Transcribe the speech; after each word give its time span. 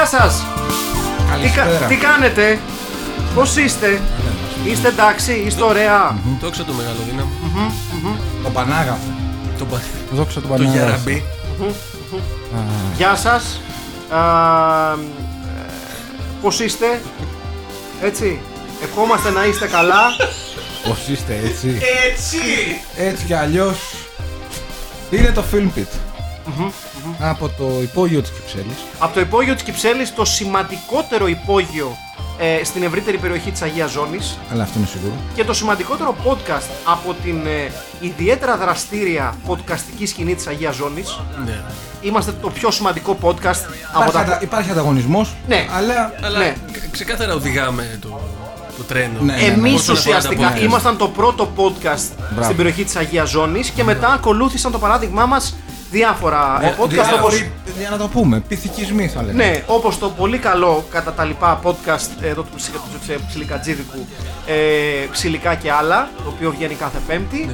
γεια 0.00 0.08
σας! 0.18 0.46
Τι, 1.42 1.48
κα- 1.48 1.54
Καλησπέρα. 1.62 1.86
τι 1.86 1.96
κάνετε, 1.96 2.58
πώς 3.34 3.56
είστε, 3.56 4.00
είστε 4.64 4.88
εντάξει, 4.88 5.32
είστε 5.46 5.62
ωραία. 5.62 6.18
Δόξα 6.40 6.64
το 6.64 6.72
μεγάλο 6.72 6.96
δύναμο. 7.10 7.30
Το 8.42 8.50
Πανάγαθο. 8.50 8.98
Το, 9.58 9.64
πα... 9.64 9.80
Δόξα 10.12 10.40
του 10.40 10.46
το 10.46 10.52
Πανάγαθο. 10.52 10.76
γεραμπί. 10.78 11.24
Γεια 12.96 13.16
σας. 13.16 13.60
Α, 14.10 14.18
ε, 14.92 14.96
πώς 16.42 16.60
είστε, 16.60 17.00
έτσι. 18.02 18.38
Ευχόμαστε 18.82 19.30
να 19.30 19.44
είστε 19.44 19.66
καλά. 19.66 20.02
Πώς 20.88 21.08
είστε 21.08 21.40
έτσι. 21.44 21.78
Έτσι! 22.12 22.38
Έτσι 22.96 23.24
κι 23.24 23.34
αλλιώς 23.34 23.78
είναι 25.10 25.30
το 25.34 25.44
Film 25.52 25.78
Pit. 25.78 25.98
Από 27.20 27.48
το 27.48 27.78
υπόγειο 27.82 28.20
της 28.20 28.30
Κυψέλης. 28.30 28.76
Από 28.98 29.14
το 29.14 29.20
υπόγειο 29.20 29.54
της 29.54 29.62
Κυψέλης, 29.62 30.14
το 30.14 30.24
σημαντικότερο 30.24 31.26
υπόγειο 31.28 31.96
ε, 32.38 32.64
στην 32.64 32.82
ευρύτερη 32.82 33.16
περιοχή 33.18 33.50
της 33.50 33.62
Αγίας 33.62 33.90
Ζώνης 33.90 34.38
Αλλά 34.52 34.62
αυτό 34.62 34.78
είναι 34.78 34.86
σίγουρο. 34.88 35.12
και 35.34 35.44
το 35.44 35.52
σημαντικότερο 35.52 36.14
podcast 36.24 36.68
από 36.84 37.14
την 37.24 37.46
ε, 37.46 37.72
ιδιαίτερα 38.00 38.56
δραστήρια 38.56 39.34
podcastική 39.48 40.06
σκηνή 40.06 40.34
της 40.34 40.46
Αγίας 40.46 40.74
Ζώνης. 40.74 41.18
Ναι. 41.44 41.60
Είμαστε 42.00 42.32
το 42.42 42.50
πιο 42.50 42.70
σημαντικό 42.70 43.18
podcast 43.22 43.60
από 43.92 44.00
Υπάρχει, 44.00 44.12
τα... 44.12 44.18
αντα- 44.20 44.42
υπάρχει 44.42 44.70
ανταγωνισμός. 44.70 45.34
Ναι. 45.48 45.66
Αλλά 45.76 46.12
Αλλά 46.22 46.38
Ναι. 46.38 46.54
ξε- 46.72 46.90
ξεκάθαρα 46.90 47.34
οδηγάμε 47.34 47.98
το, 48.00 48.20
το 48.76 48.82
τρένο. 48.82 49.20
Ναι, 49.20 49.32
ναι, 49.34 49.40
ναι. 49.40 49.46
Εμεί 49.46 49.74
Όσον 49.74 49.96
αφορά 49.96 50.12
τα 50.14 50.18
ουσιαστικά 50.28 50.54
podcast. 50.56 50.62
ήμασταν 50.62 50.96
το 50.96 51.08
πρώτο 51.08 51.52
podcast 51.56 52.14
Μπράβο. 52.30 52.42
στην 52.44 52.56
περιοχή 52.56 52.84
της 52.84 52.96
Αγίας 52.96 53.28
Ζώνης 53.30 53.68
και 53.70 53.84
μετά 53.84 54.08
ακολούθησαν 54.12 54.72
το 54.72 54.78
παράδειγμά 54.78 55.26
μας 55.26 55.56
διάφορα 55.90 56.58
ε, 56.62 56.74
podcast 56.80 56.88
διάφοροι- 56.88 57.18
όπως... 57.22 57.44
Για 57.78 57.90
να 57.90 57.96
το 57.96 58.08
πούμε, 58.08 58.40
πυθικισμοί 58.48 59.08
θα 59.08 59.22
λέγαμε. 59.22 59.44
Ναι, 59.44 59.62
όπως 59.66 59.98
το 59.98 60.08
πολύ 60.10 60.38
καλό 60.38 60.84
κατά 60.90 61.12
τα 61.12 61.24
λοιπά 61.24 61.60
podcast 61.64 62.08
εδώ 62.22 62.42
του 62.42 62.48
Ψι- 62.56 62.72
του 62.72 62.98
Ψι- 63.00 63.26
Ψιλικατζίδικου 63.28 64.06
ε, 64.46 64.54
Ψιλικά 65.12 65.54
και 65.54 65.72
άλλα, 65.72 66.08
το 66.16 66.32
οποίο 66.36 66.50
βγαίνει 66.50 66.74
κάθε 66.74 66.98
πέμπτη. 67.06 67.48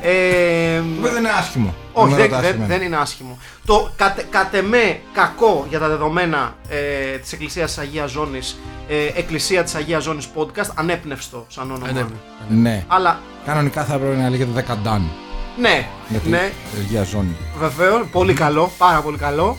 Ε, 0.00 0.76
Το 0.78 0.84
οποίο 0.98 1.10
δεν 1.10 1.18
είναι 1.18 1.32
άσχημο. 1.38 1.74
όχι, 1.92 2.04
Αν 2.04 2.10
με 2.10 2.16
δεν, 2.16 2.24
ρωτάς 2.30 2.40
δεν, 2.42 2.50
εμένα. 2.54 2.66
δεν 2.66 2.82
είναι 2.86 2.96
άσχημο. 2.96 3.38
Το 3.66 3.90
κατ, 3.96 4.18
κατ' 4.30 4.54
εμέ 4.54 5.00
κακό 5.12 5.66
για 5.68 5.78
τα 5.78 5.88
δεδομένα 5.88 6.54
ε, 6.68 7.16
της 7.18 7.32
Εκκλησίας 7.32 7.66
της 7.74 7.78
Αγίας 7.78 8.10
Ζώνης, 8.10 8.58
ε, 8.88 8.94
Εκκλησία 9.18 9.62
της 9.64 9.74
Αγίας 9.74 10.02
Ζώνης 10.02 10.26
podcast, 10.36 10.70
ανέπνευστο 10.74 11.44
σαν 11.48 11.70
όνομα. 11.70 11.92
Ναι, 11.92 12.00
ναι. 12.00 12.70
Ναι. 12.70 12.84
Αλλά 12.86 13.20
Κανονικά 13.46 13.84
θα 13.84 13.94
έπρεπε 13.94 14.16
να 14.16 14.28
λέγεται 14.30 14.50
δεκαντάν. 14.54 15.02
Ναι, 15.60 15.88
Γιατί 16.08 16.28
ναι, 16.28 16.52
Αγία 16.78 17.02
Ζώνη. 17.02 17.36
βεβαίως, 17.58 18.06
πολύ 18.12 18.32
καλό, 18.32 18.72
πάρα 18.78 19.00
πολύ 19.00 19.16
καλό. 19.18 19.58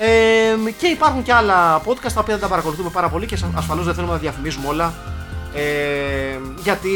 Ε, 0.00 0.70
και 0.78 0.86
υπάρχουν 0.86 1.22
και 1.22 1.32
άλλα 1.32 1.80
podcast 1.84 2.12
τα 2.14 2.20
οποία 2.20 2.34
δεν 2.34 2.40
τα 2.40 2.48
παρακολουθούμε 2.48 2.90
πάρα 2.90 3.08
πολύ 3.08 3.26
και 3.26 3.36
ασφαλώς 3.54 3.84
δεν 3.84 3.94
θέλουμε 3.94 4.12
να 4.12 4.18
τα 4.18 4.24
διαφημίζουμε 4.24 4.68
όλα. 4.68 4.94
Ε, 5.54 5.60
γιατί 6.62 6.88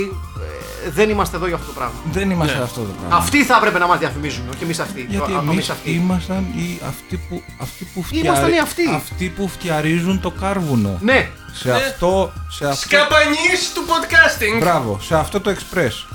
ε, 0.87 0.91
δεν 0.91 1.11
είμαστε 1.11 1.37
εδώ 1.37 1.47
για 1.47 1.55
αυτό 1.55 1.67
το 1.67 1.73
πράγμα. 1.73 1.95
Δεν 2.13 2.31
είμαστε 2.31 2.57
Ναι. 2.57 2.63
αυτό 2.63 2.81
το 2.81 2.87
πράγμα. 3.01 3.17
Αυτοί 3.17 3.45
θα 3.45 3.57
έπρεπε 3.57 3.79
να 3.79 3.87
μας 3.87 3.99
διαφημίζουν, 3.99 4.45
όχι 4.55 4.65
εμείς 4.65 4.79
αυτοί. 4.79 5.07
Γιατί 5.09 5.33
Ο- 5.33 5.37
εμείς 5.39 5.51
εμείς 5.53 5.71
αυτοί. 5.71 5.91
ήμασταν 5.93 6.47
οι 6.57 6.81
αυτοί 6.89 7.17
που, 7.29 7.43
αυτοί 7.61 7.85
που 7.95 8.05
Ήμασταν 8.11 8.53
οι 8.53 8.59
αυτοί. 8.59 8.83
αυτοί 8.95 9.29
που 9.29 9.49
φτιαρίζουν 9.49 10.21
το 10.21 10.31
κάρβουνο. 10.31 10.99
Ναι, 11.01 11.29
Σε 11.53 11.73
αυτό, 11.73 12.33
σε 12.49 12.67
αυτό, 12.69 12.81
Σκαπανής 12.89 13.73
του 13.75 13.83
podcasting! 13.87 14.59
μπράβο, 14.61 14.99
σε 15.03 15.17
αυτό 15.17 15.41
το 15.41 15.51
εξπρές. 15.51 16.07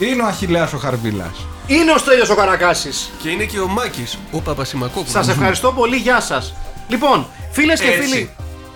Είναι 0.00 0.22
ο 0.22 0.26
Αχιλέας 0.26 0.72
ο 0.72 0.76
Χαρβίλας. 0.78 1.46
είναι 1.66 1.92
ο 1.92 1.98
Στέλιος 1.98 2.28
ο 2.30 2.34
Καρακάσης. 2.34 3.10
Και 3.22 3.28
είναι 3.28 3.44
και 3.44 3.60
ο 3.60 3.68
Μάκης, 3.68 4.18
ο 4.32 4.40
Παπασημακόπουλος. 4.40 5.10
Σας 5.10 5.28
ευχαριστώ 5.28 5.72
πολύ, 5.72 5.96
γεια 5.96 6.20
σας. 6.20 6.54
Λοιπόν, 6.88 7.26
φίλες 7.50 7.80
και 7.80 7.86
Έτσι. 7.86 8.00
φίλοι, 8.08 8.30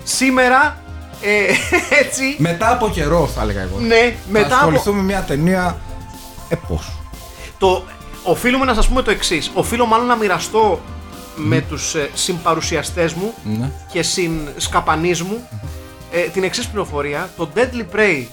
σήμερα, 0.05 0.79
ε, 1.21 1.45
έτσι, 2.05 2.35
Μετά 2.39 2.73
από 2.73 2.89
καιρό 2.91 3.27
θα 3.35 3.43
έλεγα 3.43 3.61
εγώ. 3.63 3.79
ναι, 3.79 3.95
θα 3.97 4.13
μετά 4.31 4.47
από... 4.47 4.55
ασχοληθούμε 4.55 4.97
με 4.97 5.03
μια 5.03 5.21
ταινία 5.23 5.77
επός. 6.49 6.93
Το, 7.59 7.85
οφείλουμε 8.23 8.65
να 8.65 8.75
σας 8.75 8.89
πούμε 8.89 9.03
το 9.03 9.11
εξής. 9.11 9.51
Οφείλω 9.55 9.87
μάλλον 9.87 10.07
να 10.07 10.17
μοιραστώ 10.17 10.81
με 11.37 11.61
τους 11.61 11.95
ε, 11.95 12.11
συμπαρουσιαστές 12.15 13.13
μου 13.13 13.35
Ναι. 13.59 13.71
και 13.93 14.03
συνσκαπανείς 14.03 15.23
μου 15.23 15.49
ε, 16.13 16.21
την 16.21 16.43
εξής 16.45 16.67
πληροφορία. 16.67 17.31
Το 17.37 17.49
Deadly 17.55 17.97
Prey 17.97 18.25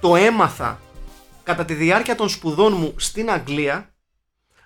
το 0.00 0.16
έμαθα 0.16 0.78
κατά 1.48 1.64
τη 1.64 1.74
διάρκεια 1.74 2.14
των 2.14 2.28
σπουδών 2.28 2.74
μου 2.76 2.92
στην 2.96 3.30
Αγγλία 3.30 3.92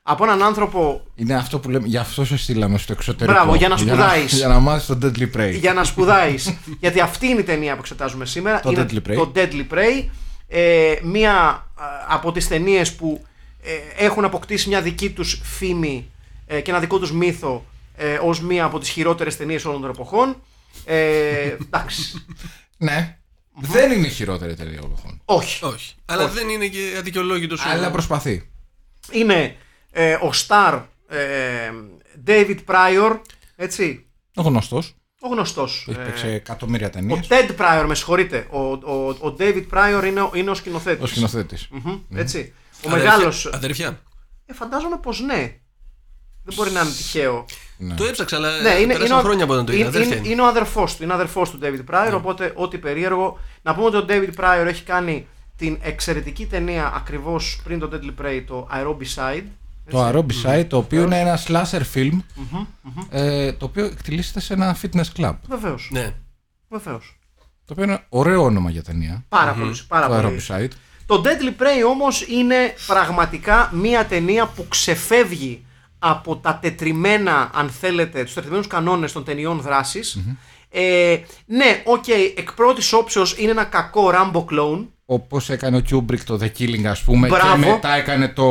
από 0.02 0.24
έναν 0.24 0.42
άνθρωπο 0.42 1.06
Είναι 1.14 1.34
αυτό 1.34 1.58
που 1.58 1.70
λέμε, 1.70 1.86
γι' 1.86 1.96
αυτό 1.96 2.24
σε 2.24 2.36
στείλαμε 2.36 2.78
στο 2.78 2.92
εξωτερικό. 2.92 3.36
Μπράβο, 3.36 3.54
για 3.54 3.68
να 3.68 3.76
σπουδάεις. 3.76 4.32
Για 4.32 4.48
να, 4.48 4.58
μάθεις 4.58 4.86
το 4.86 4.98
Deadly 5.02 5.36
Prey. 5.36 5.54
για 5.54 5.72
να 5.72 5.84
σπουδάεις. 5.84 6.54
γιατί 6.80 7.00
αυτή 7.00 7.26
είναι 7.26 7.40
η 7.40 7.42
ταινία 7.44 7.74
που 7.74 7.80
εξετάζουμε 7.80 8.26
σήμερα. 8.26 8.60
Το 8.60 8.70
είναι 8.70 8.86
Deadly 8.90 9.10
Prey. 9.10 9.14
Το 9.14 9.32
Deadly 9.34 9.66
Prey. 9.72 10.08
Ε, 10.48 10.94
μία 11.02 11.34
α, 11.34 11.66
από 12.08 12.32
τις 12.32 12.48
ταινίες 12.48 12.94
που 12.94 13.24
ε, 13.62 14.04
έχουν 14.04 14.24
αποκτήσει 14.24 14.68
μια 14.68 14.80
δική 14.82 15.10
τους 15.10 15.40
φήμη 15.42 16.10
ε, 16.46 16.60
και 16.60 16.70
ένα 16.70 16.80
δικό 16.80 16.98
τους 16.98 17.12
μύθο 17.12 17.64
ε, 17.96 18.18
ως 18.22 18.40
μία 18.40 18.64
από 18.64 18.78
τις 18.78 18.88
χειρότερες 18.88 19.36
ταινίες 19.36 19.64
όλων 19.64 19.80
των 19.80 19.90
εποχών. 19.90 20.36
Ε, 20.84 21.56
εντάξει. 21.66 22.24
Ναι. 22.76 23.16
Δεν 23.60 23.92
είναι 23.92 24.06
η 24.06 24.10
χειρότερη 24.10 24.54
ταινία 24.54 24.80
όλων. 24.80 24.98
των. 25.02 25.20
Όχι. 25.24 25.64
Όχι. 25.64 25.94
Αλλά 26.04 26.28
δεν 26.28 26.48
είναι 26.48 26.66
και 26.66 26.94
αδικαιολόγητος 26.98 27.60
σου. 27.60 27.68
Αλλά 27.68 27.90
προσπαθεί. 27.90 28.50
Είναι 29.10 29.56
ε, 29.90 30.14
ο 30.14 30.30
Star 30.48 30.82
ε, 31.08 31.70
David 32.26 32.58
Pryor, 32.66 33.20
έτσι, 33.56 34.06
Ο 34.34 34.42
γνωστός. 34.42 34.94
ο 35.20 35.28
γνωστός. 35.28 35.86
Έχει 35.88 36.00
ε, 36.00 36.02
παίξει 36.04 36.26
εκατομμύρια 36.26 36.86
ο 36.86 36.90
ταινίες. 36.90 37.26
Ted 37.28 37.56
Pryor, 37.58 37.84
με 37.86 37.94
συγχωρείτε. 37.94 38.46
Ο, 38.50 38.58
ο, 38.72 39.08
ο 39.08 39.36
David 39.38 39.64
Pryor 39.72 40.02
είναι, 40.06 40.20
ο- 40.20 40.30
είναι 40.34 40.50
ο 40.50 40.54
σκηνοθέτης. 40.54 41.02
Ο 41.02 41.06
σκηνοθέτης. 41.06 41.68
Μμμ, 41.70 41.98
Έτσι. 42.14 42.52
Ο 42.84 42.88
Αδέρφια- 42.88 43.10
μεγάλος... 43.10 43.46
Αδέρφια. 43.46 44.02
Ε, 44.46 44.52
φαντάζομαι 44.52 44.96
πως 44.98 45.20
ναι. 45.20 45.56
Δεν 46.44 46.54
μπορεί 46.54 46.70
να 46.70 46.80
είναι 46.80 46.90
τυχαίο. 46.90 47.44
Το 47.96 48.04
έψαξα, 48.04 48.36
αλλά 48.36 48.60
Ναι, 48.60 48.68
είναι, 48.68 48.86
πέρασαν 48.92 49.06
είναι, 49.06 49.14
ο, 49.14 49.18
χρόνια 49.20 49.44
από 49.44 49.52
όταν 49.52 49.64
το 49.66 49.72
είδα. 49.72 49.80
είναι, 49.80 49.88
Αδέρφια 49.88 50.16
είναι, 50.16 50.24
είναι. 50.24 50.32
είναι 50.32 50.42
ο 50.42 50.46
αδερφός 50.46 50.96
του. 50.96 51.02
Είναι 51.02 51.12
ο 51.12 51.14
αδερφός 51.14 51.50
του 51.50 51.58
David 51.62 51.94
Pryor, 51.94 52.08
Ναι. 52.08 52.14
οπότε 52.14 52.52
ό,τι 52.56 52.78
περίεργο. 52.78 53.38
Να 53.62 53.74
πούμε 53.74 53.86
ότι 53.86 53.96
ο 53.96 54.04
David 54.08 54.40
Pryor 54.44 54.66
έχει 54.66 54.82
κάνει 54.82 55.26
την 55.56 55.78
εξαιρετική 55.82 56.46
ταινία 56.46 56.92
ακριβώς 56.96 57.60
πριν 57.64 57.78
το 57.78 57.90
Deadly 57.92 58.24
Prey, 58.24 58.42
το 58.46 58.68
Aerobicide. 58.74 59.44
Το 59.90 60.08
Aerobicide, 60.08 60.64
το 60.68 60.76
οποίο 60.76 61.02
είναι 61.02 61.18
ένα 61.20 61.38
slasher 61.46 61.80
film, 61.94 62.18
ε, 63.10 63.52
το 63.52 63.64
οποίο 63.64 63.84
εκτελήσεται 63.84 64.40
σε 64.40 64.52
ένα 64.54 64.76
fitness 64.82 65.04
club. 65.20 65.34
Βεβαίως. 65.48 65.88
Ναι. 65.92 66.12
Βεβαίως. 66.68 67.18
Το 67.64 67.72
οποίο 67.72 67.84
είναι 67.84 68.04
ωραίο 68.08 68.42
όνομα 68.42 68.70
για 68.70 68.82
ταινία. 68.82 69.24
Πάρα 69.28 69.52
πολύ. 69.52 69.76
Πάρα 69.88 70.08
Το 70.08 70.14
πολύ. 70.14 70.40
Aerobicide. 70.48 70.68
Το 71.06 71.22
Deadly 71.24 71.62
Prey 71.62 71.88
όμως 71.88 72.26
είναι 72.28 72.74
πραγματικά 72.86 73.70
μία 73.74 74.06
ταινία 74.06 74.46
που 74.46 74.66
ξεφεύγει 74.68 75.64
από 76.04 76.36
τα 76.36 76.58
τετριμμένα, 76.62 77.50
αν 77.54 77.70
θέλετε, 77.70 78.24
τους 78.24 78.34
τετριμμένους 78.34 78.66
κανόνες 78.66 79.12
των 79.12 79.24
ταινιών 79.24 79.60
δράσης. 79.60 80.18
Ε, 80.70 81.16
ναι, 81.46 81.82
οκ, 81.84 82.08
εκ 82.36 82.52
πρώτης 82.52 82.92
όψεως 82.92 83.34
είναι 83.38 83.50
ένα 83.50 83.64
κακό 83.64 84.10
Rambo 84.14 84.38
clone. 84.44 84.86
Όπως 85.06 85.50
έκανε 85.50 85.76
ο 85.76 85.82
Kubrick 85.90 86.18
το 86.20 86.38
The 86.42 86.46
Killing, 86.58 86.84
ας 86.84 87.02
πούμε, 87.02 87.28
Μπράβο. 87.28 87.62
και 87.62 87.68
μετά 87.70 87.94
έκανε 87.94 88.28
το 88.28 88.44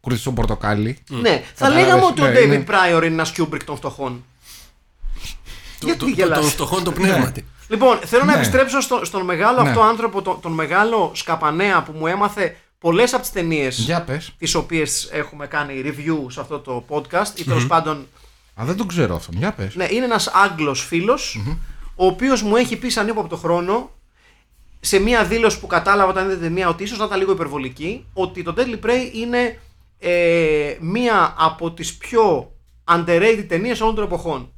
Κουρδιστό 0.00 0.32
Πορτοκάλι. 0.32 0.98
Ναι, 1.08 1.30
θα 1.30 1.42
Κατάλαβες, 1.58 1.84
λέγαμε 1.84 2.04
ότι 2.04 2.22
ο 2.22 2.26
ναι, 2.26 2.38
David 2.38 2.44
είναι- 2.44 2.64
Pryor 2.68 2.96
είναι 2.96 3.06
ένας 3.06 3.32
Kubrick 3.38 3.62
των 3.64 3.76
φτωχών. 3.76 4.24
Το- 5.78 5.86
Γιατί 5.86 5.98
το- 5.98 6.04
το- 6.06 6.10
γελάς; 6.10 6.38
Των 6.40 6.48
φτωχών 6.48 6.84
το 6.84 6.92
πνεύματι. 6.92 7.44
Λοιπόν, 7.68 7.98
θέλω 8.04 8.24
να 8.24 8.30
Ναι. 8.32 8.36
επιστρέψω 8.36 8.80
στο- 8.80 9.04
στον 9.04 9.24
μεγάλο 9.24 9.62
Ναι. 9.62 9.68
αυτό 9.68 9.82
άνθρωπο, 9.82 10.22
τον, 10.22 10.40
τον 10.40 10.52
μεγάλο 10.52 11.10
σκαπανέα 11.14 11.82
που 11.82 11.92
μου 11.98 12.06
έμαθε 12.06 12.56
πολλές 12.84 13.12
από 13.12 13.22
τις 13.22 13.32
ταινίες 13.32 13.78
Για 13.78 14.02
πες. 14.02 14.34
τις 14.38 14.54
οποίες 14.54 15.08
έχουμε 15.12 15.46
κάνει 15.46 15.82
review 15.84 16.26
σε 16.28 16.40
αυτό 16.40 16.58
το 16.58 16.84
podcast 16.88 17.38
ή 17.38 17.44
τέλος 17.44 17.66
πάντων 17.66 18.06
Α, 18.60 18.64
δεν 18.64 18.76
τον 18.76 18.86
ξέρω 18.88 19.14
αυτόν. 19.14 19.34
Για 19.38 19.52
πες. 19.52 19.74
Ναι, 19.74 19.86
είναι 19.90 20.04
ένας 20.04 20.26
Άγγλος 20.26 20.84
φίλος, 20.84 21.40
ο 21.94 22.06
οποίος 22.06 22.42
μου 22.42 22.56
έχει 22.56 22.76
πει 22.76 22.88
σαν 22.88 23.08
ύποπτο 23.08 23.36
χρόνο, 23.36 23.90
σε 24.80 24.98
μία 24.98 25.24
δήλωση 25.24 25.60
που 25.60 25.66
κατάλαβα 25.66 26.10
όταν 26.10 26.24
είδε 26.24 26.34
την 26.34 26.42
ταινία, 26.42 26.68
ότι 26.68 26.82
ίσως 26.82 26.98
να 26.98 27.04
ήταν 27.04 27.18
λίγο 27.18 27.32
υπερβολική, 27.32 28.04
ότι 28.12 28.42
το 28.42 28.54
Deadly 28.56 28.84
Prey 28.86 29.10
είναι 29.14 29.58
ε, 29.98 30.76
μία 30.80 31.34
από 31.38 31.72
τις 31.72 31.94
πιο 31.96 32.52
underrated 32.90 33.44
ταινίες 33.48 33.80
όλων 33.80 33.94
των 33.94 34.04
εποχών. 34.04 34.52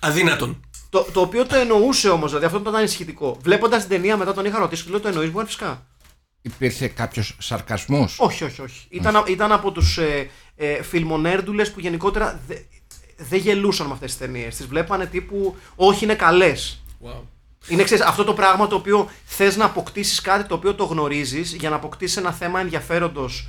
Αδύνατον. 0.00 0.60
Το, 0.90 1.06
το 1.12 1.20
οποίο 1.20 1.46
το 1.46 1.56
εννοούσε 1.56 2.08
όμως, 2.08 2.28
δηλαδή 2.28 2.46
αυτό 2.46 2.58
ήταν 2.58 2.74
ανησυχητικό. 2.74 3.36
Βλέποντας 3.42 3.80
την 3.80 3.90
ταινία 3.90 4.16
μετά 4.16 4.34
τον 4.34 4.44
είχα 4.44 4.58
ρωτήσει 4.58 4.84
και 4.84 4.90
λέω: 4.90 5.00
Το 5.00 5.08
εννοείς, 5.08 5.30
μου 5.30 5.44
φυσικά. 5.46 5.86
Υπήρχε 6.46 6.88
κάποιος 6.88 7.36
σαρκασμός; 7.38 8.16
Όχι, 8.18 8.44
όχι, 8.44 8.60
όχι. 8.62 8.86
Ήταν, 8.88 9.24
ήταν 9.28 9.52
από 9.52 9.72
τους 9.72 9.98
ε, 9.98 10.30
ε, 10.56 10.82
φιλμονέρντουλες 10.82 11.72
που 11.72 11.80
γενικότερα 11.80 12.40
δε- 12.46 12.54
δεν 13.16 13.38
γελούσαν 13.38 13.86
με 13.86 13.92
αυτές 13.92 14.10
τις 14.10 14.18
ταινίες. 14.18 14.56
Τις 14.56 14.66
βλέπανε 14.66 15.06
τύπου, 15.06 15.56
Όχι, 15.76 16.04
είναι 16.04 16.14
καλές. 16.14 16.82
Wow. 17.04 17.20
Είναι 17.68 17.82
ξέρεις, 17.82 18.04
αυτό 18.04 18.24
το 18.24 18.34
πράγμα 18.34 18.66
το 18.66 18.74
οποίο 18.76 19.10
θες 19.24 19.56
να 19.56 19.64
αποκτήσεις 19.64 20.20
κάτι 20.20 20.48
το 20.48 20.54
οποίο 20.54 20.74
το 20.74 20.84
γνωρίζεις 20.84 21.52
για 21.52 21.70
να 21.70 21.76
αποκτήσεις 21.76 22.16
ένα 22.16 22.32
θέμα 22.32 22.60
ενδιαφέροντος 22.60 23.48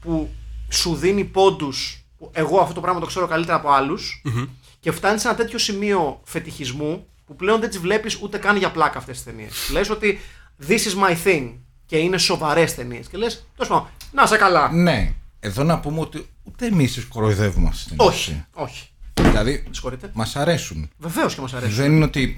που 0.00 0.34
σου 0.68 0.94
δίνει 0.94 1.24
πόντους. 1.24 2.04
Εγώ 2.32 2.60
αυτό 2.60 2.74
το 2.74 2.80
πράγμα 2.80 3.00
το 3.00 3.06
ξέρω 3.06 3.26
καλύτερα 3.26 3.56
από 3.56 3.70
άλλους, 3.70 4.22
Και 4.80 4.90
φτάνεις 4.92 5.20
σε 5.20 5.28
ένα 5.28 5.36
τέτοιο 5.36 5.58
σημείο 5.58 6.20
φετιχισμού 6.24 7.06
που 7.26 7.36
πλέον 7.36 7.60
δεν 7.60 7.68
τις 7.68 7.78
βλέπεις 7.78 8.18
ούτε 8.22 8.38
καν 8.38 8.56
για 8.56 8.70
πλάκα 8.70 8.98
αυτές 8.98 9.14
τις 9.16 9.24
ταινίες. 9.24 9.68
Λες 9.72 9.90
ότι 9.90 10.20
this 10.68 10.78
is 10.78 11.08
my 11.08 11.16
thing 11.24 11.52
και 11.86 11.96
είναι 11.96 12.18
σοβαρές 12.18 12.74
ταινίες. 12.74 13.06
Και 13.08 13.16
λες, 13.16 13.46
τέλος 13.56 13.68
πάντων, 13.72 13.88
να 14.12 14.26
σε 14.26 14.36
καλά. 14.36 14.72
Ναι. 14.72 15.12
Εδώ 15.40 15.62
να 15.62 15.80
πούμε 15.80 16.00
ότι 16.00 16.26
ούτε 16.42 16.66
εμείς 16.66 16.92
τι 16.92 17.00
κοροϊδεύουμε 17.00 17.68
αυτή 17.68 17.84
την 17.88 17.96
Όχι, 17.98 18.44
όχι. 18.52 18.88
Δηλαδή, 19.20 19.64
Συγχωρείτε. 19.70 20.10
μας 20.12 20.36
αρέσουν. 20.36 20.90
Βεβαίως 20.98 21.34
και 21.34 21.40
μας 21.40 21.54
αρέσει. 21.54 21.72
Δεν 21.72 21.92
είναι 21.92 22.04
ότι. 22.04 22.36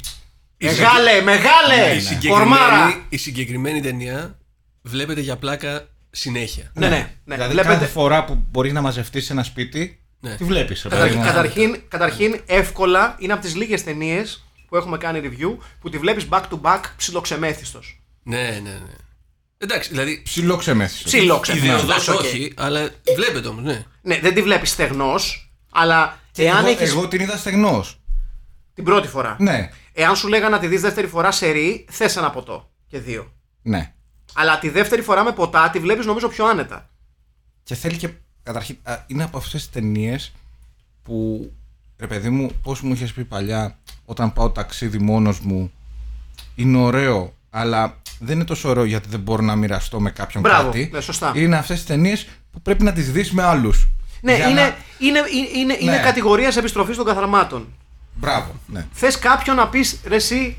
Μεγάλε, 0.59 1.21
μεγάλε! 1.23 1.95
Η 1.95 2.01
συγκεκριμένη, 2.01 2.39
Κορμάρα! 2.41 3.05
η 3.09 3.17
συγκεκριμένη 3.17 3.81
ταινία 3.81 4.39
βλέπετε 4.83 5.21
για 5.21 5.37
πλάκα 5.37 5.87
συνέχεια. 6.11 6.71
Ναι, 6.75 6.89
ναι, 6.89 6.97
ναι. 7.25 7.35
δηλαδή, 7.35 7.53
Βλέπετε, 7.53 7.75
κάθε 7.75 7.87
φορά 7.87 8.25
που 8.25 8.43
μπορεί 8.51 8.73
να 8.73 8.81
μαζευτείς 8.81 9.25
σε 9.25 9.33
ένα 9.33 9.43
σπίτι, 9.43 10.01
Ναι. 10.21 10.35
τη 10.37 10.45
βλέπεις. 10.45 10.83
Καταρχήν, 10.83 11.23
καταρχήν, 11.23 11.81
καταρχήν, 11.89 12.41
εύκολα 12.47 13.17
είναι 13.19 13.33
από 13.33 13.43
τις 13.43 13.55
λίγες 13.55 13.85
ταινίες 13.85 14.45
που 14.69 14.77
έχουμε 14.77 14.97
κάνει 14.99 15.21
review 15.23 15.57
που 15.81 15.91
τη 15.91 15.99
βλέπεις 15.99 16.27
back 16.31 16.43
to 16.43 16.61
back 16.63 16.81
ψιλοξεμέθιστος. 16.97 18.01
Ναι, 18.23 18.43
ναι, 18.63 18.71
ναι. 18.71 18.95
Εντάξει, 19.59 19.89
δηλαδή. 19.91 20.23
Ψιλοξεμέθιστο. 20.25 21.09
Ψιλοξεμέθιστο. 21.09 21.75
Ιδεωδώς 21.75 22.09
εντάξει, 22.09 22.11
οκ. 22.11 22.21
όχι, 22.21 22.53
αλλά 22.57 22.91
βλέπετε 23.17 23.49
όμως, 23.49 23.63
ναι. 23.65 23.85
Ναι, 24.03 24.19
δεν 24.21 24.35
τη 24.35 24.43
βλέπεις 24.43 24.71
στεγνός, 24.71 25.51
αλλά 25.73 26.19
εάν 26.37 26.59
εγώ, 26.67 26.69
έχει. 26.69 26.83
εγώ 26.83 27.09
την 27.09 27.21
είδα 27.21 27.37
στεγνός. 27.37 28.01
Την 28.75 28.85
πρώτη 28.85 29.09
φορά. 29.09 29.37
Ναι, 29.39 29.71
Εάν 29.93 30.17
σου 30.17 30.29
λέγανε 30.29 30.55
να 30.55 30.59
τη 30.61 30.67
δεις 30.67 30.81
δεύτερη 30.81 31.07
φορά 31.07 31.31
σε 31.31 31.51
ρί, 31.51 31.87
θες 31.91 32.17
ένα 32.17 32.31
ποτό 32.31 32.71
και 32.89 32.99
δύο. 32.99 33.33
ναι. 33.63 33.91
Αλλά 34.39 34.59
τη 34.59 34.69
δεύτερη 34.69 35.03
φορά 35.03 35.25
με 35.25 35.33
ποτά 35.33 35.71
τη 35.71 35.79
βλέπεις 35.79 36.07
νομίζω 36.07 36.29
πιο 36.29 36.47
άνετα. 36.47 36.91
Και 37.63 37.75
θέλει 37.75 37.97
και. 37.97 38.09
Καταρχήν, 38.43 38.77
α, 38.83 38.97
είναι 39.07 39.23
από 39.25 39.37
αυτές 39.39 39.63
τις 39.63 39.71
ταινίες 39.71 40.33
που. 41.03 41.51
Ρε 41.99 42.07
παιδί 42.07 42.31
μου, 42.31 42.51
πώς 42.63 42.81
μου 42.81 42.93
είχες 42.93 43.13
πει 43.13 43.25
παλιά, 43.25 43.79
όταν 44.05 44.33
πάω 44.33 44.51
ταξίδι 44.51 44.99
μόνος 44.99 45.41
μου, 45.41 45.73
είναι 46.55 46.79
ωραίο, 46.79 47.36
αλλά 47.59 47.97
δεν 48.19 48.35
είναι 48.35 48.45
τόσο 48.45 48.69
ωραίο 48.69 48.85
γιατί 48.85 49.09
δεν 49.09 49.21
μπορώ 49.21 49.43
να 49.43 49.57
μοιραστώ 49.57 50.01
με 50.01 50.11
κάποιον 50.11 50.43
Μπράβο, 50.43 50.65
κάτι. 50.67 50.91
ναι, 50.93 51.01
σωστά. 51.01 51.33
Είναι 51.35 51.57
αυτές 51.57 51.77
τις 51.77 51.87
ταινίες 51.87 52.27
που 52.53 52.61
πρέπει 52.63 52.83
να 52.85 52.93
τις 52.93 53.13
δεις 53.13 53.33
με 53.33 53.43
άλλους. 53.43 53.89
Ναι, 54.21 54.33
είναι, 54.33 54.49
είναι, 54.51 54.77
είναι, 54.99 55.21
είναι, 55.57 55.77
είναι 55.81 55.91
Ναι. 55.91 55.99
κατηγορίας 55.99 56.57
επιστροφής 56.57 56.97
των 56.97 57.05
καθαρμάτων. 57.05 57.67
Μπράβο, 58.15 58.55
ναι. 58.67 58.87
Θες 58.93 59.19
κάποιον 59.19 59.57
να 59.57 59.69
πεις 59.69 60.01
ρε, 60.07 60.15
εσύ. 60.15 60.57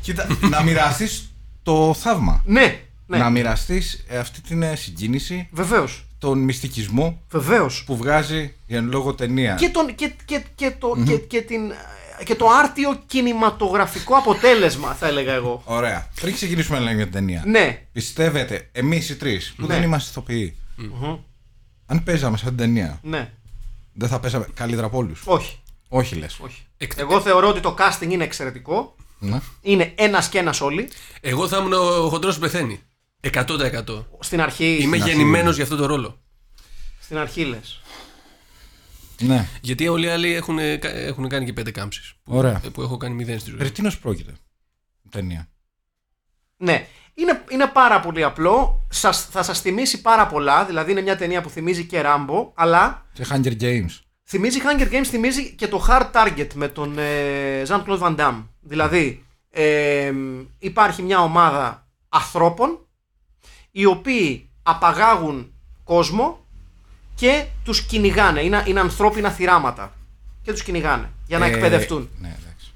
Κοίτα, 0.00 0.26
να 0.50 0.62
μοιραστείς 0.62 1.34
το 1.62 1.94
θαύμα. 1.98 2.42
Ναι, 2.46 2.80
ναι. 3.06 3.18
Να 3.18 3.30
μοιραστείς 3.30 4.04
αυτή 4.20 4.40
την 4.40 4.62
ε, 4.62 4.76
συγκίνηση, 4.76 5.48
Βεβαίως. 5.52 6.04
τον 6.18 6.38
μυστικισμό 6.38 7.20
Βεβαίως. 7.30 7.82
που 7.86 7.96
βγάζει 7.96 8.54
η 8.66 8.76
εν 8.76 8.88
λόγω 8.88 9.14
ταινία. 9.14 9.54
Και, 9.54 9.68
τον, 9.68 9.94
και, 9.94 10.12
και, 10.24 10.42
και, 10.54 10.70
το, 10.78 10.96
και, 11.06 11.16
και, 11.16 11.40
την, 11.42 11.60
και 12.24 12.34
το 12.34 12.46
άρτιο 12.48 13.02
κινηματογραφικό 13.06 14.16
αποτέλεσμα, 14.16 14.94
θα 14.94 15.06
έλεγα 15.06 15.32
εγώ. 15.32 15.62
Ωραία. 15.64 16.08
Πριν 16.20 16.34
ξεκινήσουμε 16.34 16.78
να 16.78 16.82
λέμε 16.84 16.96
για 16.96 17.04
την 17.04 17.12
ταινία. 17.12 17.42
Ναι, 17.46 17.82
Πιστεύετε, 17.92 18.68
εμείς 18.72 19.08
οι 19.08 19.16
τρεις 19.16 19.52
που 19.56 19.66
Ναι. 19.66 19.74
δεν 19.74 19.82
είμαστε 19.82 20.10
ηθοποιοί, 20.10 20.56
αν 21.86 22.02
παίζαμε 22.02 22.36
σαν 22.36 22.48
την 22.48 22.56
ταινία, 22.56 23.00
ναι. 23.02 23.32
δεν 23.92 24.08
θα 24.08 24.20
παίζαμε 24.20 24.46
καλύτερα 24.54 24.86
από 24.86 24.96
όλους; 24.96 25.22
Όχι. 25.24 25.58
Όχι 25.88 26.14
λες. 26.14 26.38
όχι. 26.40 26.62
Εκ- 26.76 26.98
Εγώ 26.98 27.20
θεωρώ 27.20 27.48
ότι 27.48 27.60
το 27.60 27.76
casting 27.78 28.08
είναι 28.10 28.24
εξαιρετικό. 28.24 28.96
Ναι. 29.18 29.40
Είναι 29.62 29.92
ένας 29.96 30.28
και 30.28 30.38
ένας 30.38 30.60
όλοι. 30.60 30.88
Εγώ 31.20 31.48
θα 31.48 31.56
ήμουν 31.56 31.72
ο 31.72 32.08
χοντρός 32.08 32.34
που 32.34 32.40
πεθαίνει. 32.40 32.80
100%. 33.20 34.06
Στην 34.20 34.40
αρχή. 34.40 34.78
Είμαι 34.80 34.96
αρχή. 34.96 35.08
γεννημένος 35.08 35.54
για 35.54 35.64
αυτό 35.64 35.76
το 35.76 35.86
ρόλο. 35.86 36.20
Στην 37.00 37.18
αρχή 37.18 37.44
λες. 37.44 37.80
Ναι. 39.20 39.48
Γιατί 39.60 39.88
όλοι 39.88 40.06
οι 40.06 40.08
άλλοι 40.08 40.32
έχουν, 40.32 40.58
έχουν 40.82 41.28
κάνει 41.28 41.44
και 41.44 41.52
πέντε 41.52 41.70
κάμψεις. 41.70 42.14
Που, 42.22 42.34
Ωραία. 42.36 42.60
που 42.72 42.82
έχω 42.82 42.96
κάνει 42.96 43.14
μηδέν 43.14 43.38
στη 43.38 43.48
ζωή. 43.50 43.58
Περί 43.58 43.70
τίνος 43.70 43.98
πρόκειται 43.98 44.32
η 45.02 45.08
ταινία. 45.10 45.48
Ναι. 46.56 46.86
Είναι, 47.14 47.44
είναι 47.50 47.66
πάρα 47.66 48.00
πολύ 48.00 48.24
απλό. 48.24 48.86
Σας, 48.90 49.26
θα 49.26 49.42
σας 49.42 49.60
θυμίσει 49.60 50.00
πάρα 50.00 50.26
πολλά. 50.26 50.64
Δηλαδή 50.64 50.90
είναι 50.90 51.00
μια 51.00 51.16
ταινία 51.16 51.42
που 51.42 51.48
θυμίζει 51.48 51.84
και 51.84 52.00
Ράμπο, 52.00 52.52
αλλά 52.54 53.06
Και 53.12 53.26
Hunger 53.30 53.60
Games. 53.60 53.98
θυμίζει 54.24 54.58
Hunger 54.64 54.92
Games, 54.92 55.04
θυμίζει 55.04 55.54
και 55.54 55.68
το 55.68 55.86
Hard 55.88 56.10
Target 56.12 56.48
με 56.54 56.68
τον 56.68 56.98
ε, 56.98 57.62
Jean-Claude 57.68 57.98
Van 57.98 58.16
Damme. 58.16 58.44
Δηλαδή 58.60 59.24
ε, 59.50 60.12
υπάρχει 60.58 61.02
μια 61.02 61.20
ομάδα 61.22 61.88
ανθρώπων 62.08 62.86
οι 63.70 63.84
οποίοι 63.84 64.50
απαγάγουν 64.62 65.54
κόσμο 65.84 66.45
και 67.16 67.44
τους 67.64 67.82
κυνηγάνε. 67.82 68.40
Είναι, 68.40 68.62
είναι 68.66 68.80
ανθρώπινα 68.80 69.30
θυράματα. 69.30 69.94
Και 70.42 70.52
τους 70.52 70.62
κυνηγάνε 70.62 71.10
για 71.26 71.38
να 71.38 71.46
Ε, 71.46 71.48
εκπαιδευτούν. 71.48 72.08
Ναι, 72.20 72.36
εντάξει. 72.40 72.70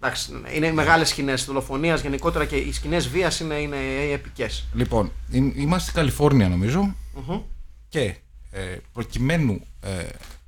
Εντάξει, 0.00 0.30
είναι 0.56 0.72
μεγάλες 0.72 1.08
σκηνές 1.08 1.44
δολοφονίας 1.44 2.00
γενικότερα 2.00 2.44
και 2.44 2.56
οι 2.56 2.72
σκηνές 2.72 3.08
βίας 3.08 3.40
είναι, 3.40 3.54
είναι 3.54 3.76
επικές. 4.12 4.66
Λοιπόν, 4.74 5.12
εί- 5.30 5.52
είμαστε 5.56 5.90
στη 5.90 5.98
Καλιφόρνια 5.98 6.48
νομίζω 6.48 6.94
και 7.88 8.14
ε, 8.50 8.76
προκειμένου 8.92 9.66
ε, 9.80 9.90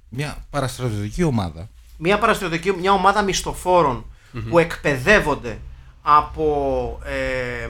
μια 0.09 0.47
παραστρατιωτική 0.51 1.23
ομάδα 1.23 1.69
μια 2.01 2.19
παραστρατιωτική, 2.19 2.73
μια 2.81 2.93
ομάδα 2.93 3.23
μισθοφόρων 3.23 4.05
που 4.51 4.59
εκπαιδεύονται 4.59 5.59
από. 6.03 6.99
Ε, 7.05 7.69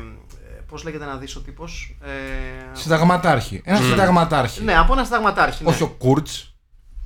Πώς 0.69 0.85
λέγεται 0.85 1.05
να 1.05 1.17
δεις 1.17 1.37
ο 1.37 1.41
τύπος. 1.41 1.97
Ε, 2.03 2.09
συνταγματάρχη. 2.73 3.61
Ένας 3.65 3.85
συνταγματάρχη. 3.85 4.63
ναι, 4.63 4.79
από 4.79 4.93
ένα 4.93 5.05
συνταγματάρχη. 5.05 5.65
Ναι. 5.65 5.71
Όχι 5.71 5.83
ο 5.83 5.89
Κούρτς. 5.89 6.53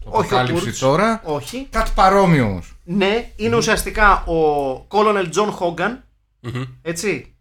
Το 0.04 0.10
Όχι 0.10 0.16
ο 0.16 0.18
αποκάλυψε 0.20 0.62
Κούρτς. 0.64 0.78
τώρα. 0.78 1.20
Όχι. 1.24 1.66
Κάτι 1.70 1.90
παρόμοιο 1.94 2.44
όμως. 2.44 2.76
Ναι, 2.84 3.30
είναι 3.36 3.56
ουσιαστικά 3.56 4.24
ο 4.24 4.36
Colonel 4.88 5.26
John 5.34 5.48
Hogan. 5.58 5.96
Μμμ. 6.40 6.62
Έτσι. 6.82 7.34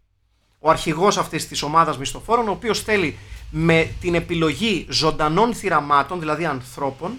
Ο 0.58 0.70
αρχηγός 0.70 1.16
αυτής 1.18 1.48
της 1.48 1.62
ομάδας 1.62 1.98
μισθοφόρων, 1.98 2.48
ο 2.48 2.50
οποίος 2.50 2.80
θέλει 2.82 3.18
με 3.50 3.90
την 4.00 4.14
επιλογή 4.14 4.86
ζωντανών 4.90 5.54
θυραμάτων, 5.54 6.18
δηλαδή 6.20 6.44
ανθρώπων, 6.44 7.12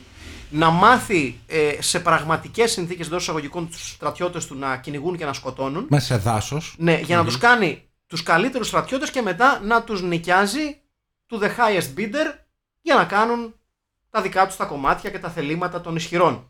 να 0.50 0.70
μάθει 0.70 1.40
ε, 1.48 1.72
σε 1.80 2.00
πραγματικές 2.00 2.72
συνθήκες 2.72 3.08
εντός 3.08 3.22
εισαγωγικών 3.22 3.70
τους 3.70 3.90
στρατιώτες 3.90 4.46
του 4.46 4.56
να 4.56 4.78
κυνηγούν 4.78 5.18
και 5.18 5.26
να 5.26 5.34
σκοτώνουν. 5.34 5.86
Μέσα 5.90 6.06
σε 6.06 6.18
δάσος. 6.18 6.76
Ναι, 6.78 7.00
για 7.04 7.18
να 7.18 7.24
τους 7.24 7.38
κάνει 7.38 7.82
τους 8.14 8.24
καλύτερους 8.24 8.68
στρατιώτες 8.68 9.10
και 9.12 9.22
μετά 9.22 9.60
να 9.64 9.84
τους 9.84 10.02
νοικιάζει 10.02 10.78
to 11.32 11.44
the 11.44 11.48
highest 11.48 12.00
bidder 12.00 12.36
για 12.82 12.96
να 12.96 13.04
κάνουν 13.04 13.54
τα 14.10 14.22
δικά 14.22 14.48
τους 14.48 14.56
τα 14.56 14.66
κομμάτια 14.66 15.10
και 15.10 15.20
τα 15.20 15.30
θελήματα 15.30 15.82
των 15.82 15.96
ισχυρών. 15.96 16.48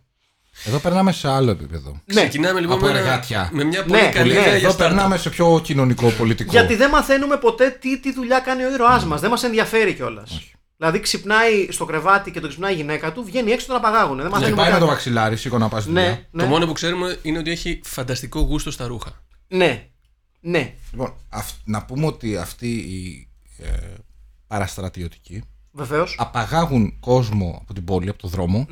Εδώ 0.65 0.79
περνάμε 0.79 1.12
σε 1.12 1.29
άλλο 1.29 1.51
επίπεδο. 1.51 2.01
Ναι, 2.05 2.22
Ξεκινάμε 2.22 2.60
λοιπόν 2.60 2.75
Από 2.77 2.86
με, 2.86 2.91
ένα- 2.91 3.00
εργάτια. 3.00 3.50
με 3.53 3.63
μια 3.63 3.84
πολύ 3.84 4.01
Ναι, 4.01 4.10
καλή 4.10 4.34
ναι, 4.34 4.39
ιδέα 4.39 4.55
για 4.58 4.67
Εδώ 4.67 4.77
περνάμε 4.77 5.15
startup. 5.15 5.20
σε 5.20 5.29
πιο 5.29 5.60
κοινωνικό 5.63 6.10
πολιτικό. 6.10 6.51
γιατί 6.51 6.75
δεν 6.75 6.89
μαθαίνουμε 6.89 7.38
ποτέ 7.38 7.70
τι, 7.70 8.00
τι 8.00 8.13
δουλειά 8.13 8.39
κάνει 8.39 8.63
ο 8.63 8.72
ήρωάς 8.74 9.05
μας. 9.05 9.22
Δεν 9.22 9.29
μας 9.29 9.43
ενδιαφέρει 9.43 9.93
κιόλας. 9.93 10.39
Δηλαδή 10.77 11.00
ξυπνάει 11.00 11.67
στο 11.72 11.86
κρεβάτι 11.86 12.32
και 12.32 12.39
το 12.39 12.48
ξυπνάει 12.48 12.74
η 12.74 12.75
γυναίκα 12.75 13.12
του, 13.12 13.24
βγαίνει 13.24 13.51
έξω 13.51 13.67
τον 13.67 13.75
απαγάγουν. 13.75 14.15
Δεν 14.17 14.25
Και 14.25 14.32
μαθαίνουμε 14.32 14.55
πάει 14.55 14.65
με 14.65 14.72
κάτι. 14.72 14.84
το 14.84 14.89
βαξιλάρι, 14.89 15.38
σήκω 15.38 15.58
να 15.58 15.67
πας 15.70 15.84
στη 15.84 15.91
δουλειά. 15.91 16.08
Ναι, 16.10 16.25
ναι, 16.32 16.43
Το 16.43 16.50
μόνο 16.50 16.65
που 16.65 16.72
ξέρουμε 16.74 17.17
είναι 17.22 17.38
ότι 17.38 17.51
έχει 17.51 17.82
φανταστικό 17.84 18.39
γούστο 18.39 18.72
στα 18.72 18.88
ρούχα. 18.88 19.24
ναι, 19.48 19.88
ναι, 20.45 20.73
Λοιπόν, 20.91 21.13
αυ- 21.29 21.55
να 21.63 21.83
πούμε 21.85 22.05
ότι 22.05 22.38
αυτοί 22.38 22.67
οι 22.67 23.27
ε, 23.57 23.69
παραστρατιωτικοί 24.47 25.43
βεβαίως. 25.71 26.15
απαγάγουν 26.19 26.93
κόσμο 27.00 27.57
από 27.62 27.73
την 27.73 27.83
πόλη, 27.83 28.09
από 28.09 28.21
το 28.21 28.27
δρόμο, 28.27 28.67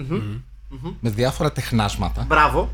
με 1.00 1.10
διάφορα 1.10 1.52
τεχνάσματα. 1.52 2.24
Μπράβο. 2.28 2.70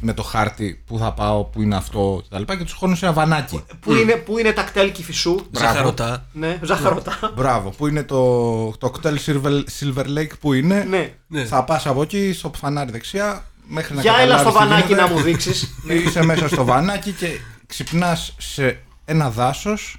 με 0.00 0.12
το 0.14 0.22
χάρτη 0.22 0.82
που 0.86 0.98
θα 0.98 1.12
πάω, 1.12 1.44
που 1.44 1.62
είναι 1.62 1.76
αυτό 1.76 2.22
κτλ. 2.28 2.42
Και, 2.42 2.56
και 2.56 2.64
τους 2.64 2.72
χώνω 2.72 2.94
σε 2.94 3.04
ένα 3.04 3.14
βανάκι. 3.14 3.62
Που, 3.80 3.94
είναι, 3.94 4.12
που 4.12 4.38
είναι 4.38 4.52
τα 4.52 4.62
κτέλ 4.62 4.92
Κηφισού. 4.92 5.36
Ζαχαρωτά. 5.50 6.26
Ναι, 6.32 6.58
ζαχαρωτά. 6.62 7.32
Μπράβο, 7.36 7.70
που 7.70 7.86
είναι 7.86 8.02
το, 8.02 8.70
το 8.78 8.90
κτέλ 8.90 9.18
Silver, 9.26 9.62
Silver 9.80 10.04
Lake 10.18 10.38
που 10.40 10.52
είναι. 10.52 10.84
Ναι. 10.84 11.14
Ναι. 11.26 11.44
Θα 11.44 11.64
πας 11.64 11.86
από 11.86 12.02
εκεί 12.02 12.32
στο 12.32 12.52
φανάρι 12.56 12.90
δεξιά 12.90 13.44
μέχρι 13.68 13.94
να 13.94 14.00
Για 14.00 14.14
έλα 14.20 14.38
στο 14.38 14.52
καταλάβεις 14.52 14.62
τι 14.62 14.68
βανάκι 14.74 14.86
γίνεται. 14.92 15.08
να 15.08 15.14
μου 15.14 15.22
δείξεις. 15.22 15.74
Είσαι 16.06 16.24
μέσα 16.24 16.48
στο 16.48 16.64
βανάκι 16.64 17.12
και 17.12 17.38
ξυπνάς 17.74 18.34
σε 18.38 18.82
ένα 19.04 19.30
δάσος 19.30 19.98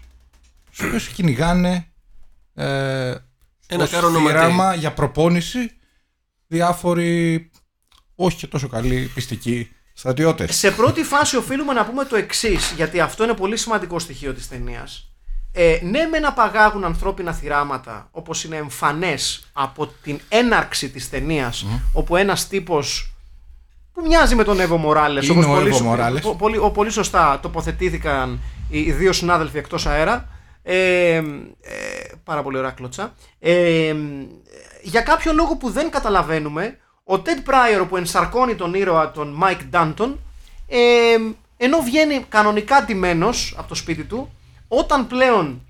στο 0.71 0.85
οποίο 0.85 0.99
σε 0.99 1.11
κυνηγάνε 1.11 1.87
ε, 2.53 3.15
Ένα 3.67 3.83
ως 3.83 3.89
κάρο 3.89 4.09
νοματή. 4.09 4.35
θύραμα 4.35 4.73
για 4.75 4.93
προπόνηση 4.93 5.71
διάφοροι 6.47 7.51
όχι 8.15 8.37
και 8.37 8.47
τόσο 8.47 8.67
καλοί 8.67 9.11
πιστικοί 9.13 9.69
στρατιώτες. 9.93 10.55
Σε 10.55 10.71
πρώτη 10.71 11.03
φάση 11.03 11.37
οφείλουμε 11.37 11.73
να 11.73 11.85
πούμε 11.85 12.05
το 12.05 12.15
εξής, 12.15 12.71
γιατί 12.75 12.99
αυτό 12.99 13.23
είναι 13.23 13.33
πολύ 13.33 13.57
σημαντικό 13.57 13.99
στοιχείο 13.99 14.33
της 14.33 14.47
ταινίας. 14.47 15.11
Ε, 15.51 15.79
ναι, 15.83 16.05
με 16.05 16.19
να 16.19 16.33
παγάγουν 16.33 16.83
ανθρώπινα 16.83 17.33
θυράματα, 17.33 18.07
όπως 18.11 18.43
είναι 18.43 18.55
εμφανές 18.55 19.49
από 19.53 19.87
την 19.87 20.19
έναρξη 20.29 20.89
της 20.89 21.09
ταινίας, 21.09 21.65
όπου 21.93 22.15
ένας 22.15 22.47
τύπος 22.47 23.14
που 23.95 24.01
μοιάζει 24.07 24.35
με 24.35 24.43
τον 24.43 24.59
Εύω 24.59 24.77
Μοράλες, 24.77 25.27
Είναι 25.27 25.33
όπως 25.39 25.45
ο 25.51 25.53
πολύ, 25.55 25.67
Εύω 25.67 25.77
σω- 25.77 25.85
Μοράλες. 25.85 26.21
πο- 26.21 26.35
πολύ, 26.35 26.57
ο- 26.57 26.71
πολύ 26.71 26.89
σωστά 26.89 27.39
τοποθετήθηκαν 27.41 28.39
οι 28.69 28.79
οι 28.79 28.91
δύο 28.91 29.13
συνάδελφοι 29.13 29.57
εκτός 29.57 29.85
αέρα. 29.85 30.27
Ε, 30.63 30.75
ε, 31.15 31.21
πάρα 32.23 32.41
πολύ 32.43 32.57
ωραία 32.57 32.69
κλωτσά. 32.71 33.13
Ε, 33.39 33.95
για 34.81 35.01
κάποιο 35.01 35.33
λόγο 35.33 35.55
που 35.55 35.69
δεν 35.69 35.89
καταλαβαίνουμε, 35.89 36.77
ο 37.03 37.13
Ted 37.13 37.49
Pryor 37.49 37.85
που 37.89 37.97
ενσαρκώνει 37.97 38.55
τον 38.55 38.73
ήρωα 38.73 39.11
τον 39.11 39.43
Mike 39.43 39.75
Danton, 39.75 40.13
ε, 40.67 40.77
ενώ 41.57 41.79
βγαίνει 41.79 42.25
κανονικά 42.29 42.83
ντυμένος 42.83 43.55
από 43.57 43.67
το 43.67 43.75
σπίτι 43.75 44.03
του, 44.03 44.31
όταν 44.67 45.07
πλέον 45.07 45.61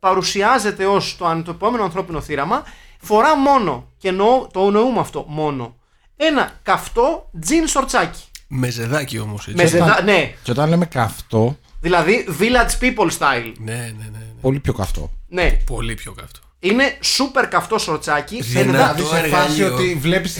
παρουσιάζεται 0.00 0.86
ως 0.86 1.16
το, 1.16 1.26
αν- 1.26 1.44
το 1.44 1.50
επόμενο 1.50 1.82
ανθρώπινο 1.84 2.20
θύραμα, 2.20 2.62
φορά 3.00 3.36
μόνο, 3.36 3.88
και 3.98 4.08
εννοώ, 4.08 4.46
το 4.52 4.60
εννοούμε 4.60 5.00
αυτό 5.00 5.24
μόνο, 5.28 5.76
ένα 6.22 6.50
καυτό 6.62 7.30
τζιν 7.40 7.66
σορτσάκι. 7.66 8.22
Με 8.48 8.70
ζεδάκι 8.70 9.18
όμως. 9.18 9.48
Με 9.54 9.66
ζεδά, 9.66 10.02
ναι, 10.02 10.32
Και 10.42 10.50
όταν 10.50 10.68
λέμε 10.68 10.84
καυτό, 10.86 11.58
δηλαδή 11.80 12.26
village 12.40 12.82
people 12.84 13.06
style. 13.18 13.52
Ναι, 13.58 13.72
ναι, 13.72 13.78
ναι, 13.98 14.08
ναι. 14.12 14.18
πολύ 14.40 14.58
πιο 14.60 14.72
καυτό. 14.72 15.10
Ναι, 15.28 15.50
Πολύ 15.66 15.94
πιο 15.94 16.12
καυτό. 16.12 16.38
είναι 16.60 16.96
σούπερ 17.00 17.48
καυτό 17.48 17.78
σορτσάκι. 17.78 18.42
Δυνατό. 18.42 18.68
ενδα- 18.70 18.94
Το 18.94 19.04
Δηλαδή 19.08 19.28
σε 19.28 19.34
φάση 19.36 19.62
εργαλείο. 19.62 19.74
ότι 19.74 19.94
βλέπεις. 19.94 20.38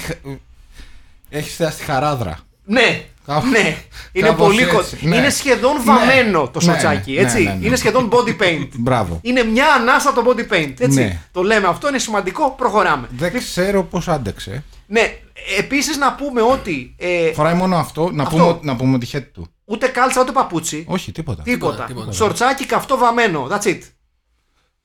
Έχεις 1.31 1.57
θέαση 1.57 1.75
στη 1.77 1.85
χαράδρα. 1.85 2.39
Ναι, 2.65 3.03
Κάπου- 3.27 3.51
ναι. 3.51 3.77
Είναι 4.13 4.27
κάπως 4.29 4.47
πολύ 4.47 4.65
κο... 4.67 4.79
έτσι, 4.79 4.99
ναι. 5.03 5.17
Είναι 5.17 5.31
σχεδόν 5.31 5.77
Ναι, 5.77 5.83
βαμμένο 5.85 6.49
το 6.49 6.59
ναι, 6.59 6.65
σορτσάκι, 6.65 7.13
ναι, 7.13 7.21
έτσι. 7.21 7.43
ναι, 7.43 7.57
ναι. 7.61 7.67
Είναι 7.67 7.77
σχεδόν 7.77 8.11
body 8.13 8.43
paint. 8.43 8.69
Μπράβο. 8.79 9.19
είναι 9.23 9.43
μια 9.45 9.67
ανάσα 9.73 10.13
το 10.13 10.25
body 10.27 10.53
paint, 10.53 10.75
έτσι. 10.79 10.99
Ναι. 11.01 11.19
Το 11.33 11.43
λέμε 11.43 11.67
αυτό, 11.69 11.89
είναι 11.89 11.99
σημαντικό, 11.99 12.51
προχωράμε. 12.59 13.09
Δεν 13.17 13.33
ξέρω 13.39 13.85
πώς 13.85 14.09
άντεξε. 14.09 14.65
Ναι, 14.93 15.19
επίσης 15.59 15.97
να 15.97 16.15
πούμε 16.15 16.43
ότι 16.43 16.95
ε, 16.99 17.33
Φοράει 17.33 17.55
μόνο 17.55 17.77
αυτό, 17.77 18.11
να 18.11 18.23
Αυτό. 18.23 18.37
πούμε, 18.37 18.59
να 18.63 18.77
πούμε 18.77 18.99
τη 18.99 19.07
χαίτη 19.07 19.31
του. 19.31 19.47
ούτε 19.65 19.87
κάλτσα 19.89 20.21
ούτε 20.21 20.33
παπούτσι, 20.33 20.85
Όχι, 20.89 21.13
τίποτα. 21.13 21.43
τίποτα. 21.43 21.85
τίποτα. 21.85 22.13
Σορτσάκι 22.13 22.67
καυτό 22.67 22.99
βαμμένο, 22.99 23.49
that's 23.51 23.67
it. 23.67 23.79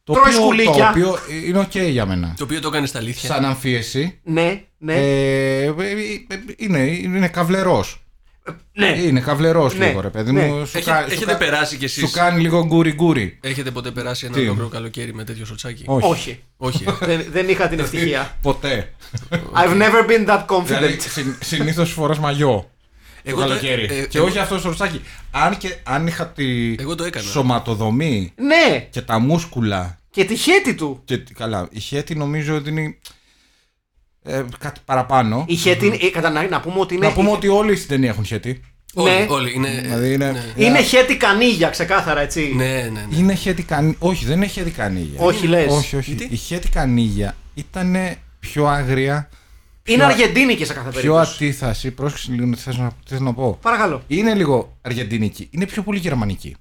Το 0.03 0.13
Τρώει 0.13 0.23
οποίο, 0.25 0.37
σκουλήκια. 0.41 0.73
το 0.73 0.87
οποίο 0.89 1.15
είναι 1.47 1.59
οκ 1.59 1.75
για 1.75 2.05
μένα. 2.05 2.33
Το 2.37 2.43
οποίο 2.43 2.59
το 2.61 2.67
έκανε 2.67 2.85
στα 2.87 2.99
αλήθεια. 2.99 3.29
Σαν 3.29 3.45
αμφίεση. 3.45 4.19
Ναι, 4.23 4.63
ναι, 4.77 4.93
Ε, 4.95 5.63
ε, 5.65 5.73
είναι, 6.57 6.79
είναι 6.79 7.27
καβλερό. 7.27 7.85
Ναι. 8.77 8.87
Είναι 9.01 9.19
καβλερό 9.19 9.71
Ναι, 9.77 9.85
λίγο, 9.87 10.01
ρε 10.01 10.09
παιδί 10.09 10.31
ναι. 10.31 10.45
μου. 10.45 10.65
Σου 10.65 10.77
Έχε- 10.77 10.89
κα- 10.93 11.01
σου 11.01 11.13
έχετε 11.13 11.31
κα- 11.31 11.37
περάσει 11.37 11.77
κι 11.77 11.85
εσείς. 11.85 12.03
Σου 12.09 12.11
κάνει 12.11 12.41
λίγο 12.41 12.65
γκούρι 12.65 12.93
γκούρι. 12.93 13.37
Έχετε 13.41 13.71
ποτέ 13.71 13.91
περάσει 13.91 14.25
ένα 14.25 14.35
Τι; 14.35 14.41
ολόκληρο 14.41 14.67
καλοκαίρι 14.67 15.13
με 15.13 15.23
τέτοιο 15.23 15.45
σορτσάκι. 15.45 15.83
Όχι. 15.85 16.05
Όχι, 16.07 16.39
Όχι. 16.57 16.83
ε. 17.01 17.05
δεν, 17.05 17.25
δεν 17.31 17.49
είχα 17.49 17.67
την 17.67 17.79
ευτυχία. 17.79 18.37
Ποτέ. 18.41 18.93
I've 19.31 19.81
never 19.81 20.09
been 20.09 20.27
that 20.29 20.63
δηλαδή, 20.65 20.97
confident. 20.99 21.35
συνήθως 21.39 21.91
φοράς 21.91 22.19
μαγιό. 22.19 22.69
Εγώ 23.27 23.35
το 23.37 23.41
το- 23.43 23.47
καλοκαίρι. 23.49 23.83
ε, 23.83 24.05
και 24.07 24.17
εγώ- 24.17 24.27
όχι 24.27 24.39
αυτό 24.39 24.57
το 24.59 24.67
σορτσάκι. 24.69 25.01
Αν, 25.31 25.57
και, 25.57 25.75
αν 25.83 26.07
είχα 26.07 26.27
τη 26.27 26.75
Εγώ 26.79 26.95
το 26.95 27.03
έκανα. 27.03 27.25
σωματοδομή 27.25 28.33
ναι, 28.35 28.87
και 28.89 29.01
τα 29.01 29.19
μούσκουλα. 29.19 29.97
και 30.09 30.23
τη 30.25 30.35
χαίτη 30.35 30.75
του. 30.75 31.01
Και, 31.05 31.23
καλά, 31.37 31.67
η 31.71 31.79
χαίτη 31.79 32.15
νομίζω 32.15 32.55
ότι 32.55 32.69
είναι 32.69 32.95
ε, 34.25 34.43
κάτι 34.59 34.79
παραπάνω. 34.85 35.45
Η 35.47 35.55
χαίτη, 35.55 35.85
είναι- 35.85 35.97
ε, 36.01 36.09
κατά 36.09 36.29
να, 36.29 36.47
να 36.47 36.59
πούμε 36.59 36.79
ότι 36.79 36.95
είναι. 36.95 37.07
Να 37.07 37.13
πούμε 37.13 37.31
ότι 37.31 37.47
όλοι 37.47 37.75
στην 37.75 37.87
ταινία 37.87 38.09
έχουν 38.09 38.25
χαίτη. 38.25 38.61
Όλοι, 38.93 39.11
Ναι. 39.11 39.25
όλοι. 39.29 39.53
Είναι, 39.55 39.79
Δηλαδή 39.83 40.13
είναι- 40.13 40.31
ναι. 40.55 40.65
Είναι 40.65 40.81
χέτη 40.81 41.17
κανίγια, 41.17 41.69
ξεκάθαρα 41.69 42.21
έτσι. 42.21 42.53
Ναι, 42.55 42.65
ναι, 42.65 43.05
ναι. 43.09 43.17
Είναι 43.17 43.33
χέτη 43.33 43.63
κανίγια. 43.63 43.95
Όχι, 43.99 44.25
δεν 44.25 44.37
είναι 44.37 44.47
χέτη 44.47 44.71
κανίγια. 44.71 45.19
Όχι, 45.21 45.47
λες. 45.47 45.71
Όχι, 45.71 45.95
όχι. 45.95 46.13
Γιατί; 46.13 46.33
Η 46.33 46.37
χέτη 46.37 46.69
κανίγια 46.69 47.35
ήταν 47.53 47.97
πιο 48.39 48.65
άγρια, 48.67 49.29
Είναι 49.87 50.03
Αργεντίνικη 50.03 50.65
σε 50.65 50.73
κάθε 50.73 50.89
πιο 50.89 50.99
περίπτωση. 51.13 51.43
αντίθαση. 51.43 51.91
Πρόσεξε 51.91 52.31
λίγο 52.31 52.49
τι 52.49 52.57
θες 52.57 52.77
να, 52.77 52.87
τι 52.87 53.09
θες 53.09 53.19
να 53.19 53.33
πω. 53.33 53.57
Παρακαλώ. 53.61 54.03
Είναι 54.07 54.33
λίγο 54.33 54.77
αργεντινική. 54.81 55.47
Είναι 55.51 55.65
πιο 55.65 55.81
πολύ 55.81 55.99
γερμανική. 55.99 56.55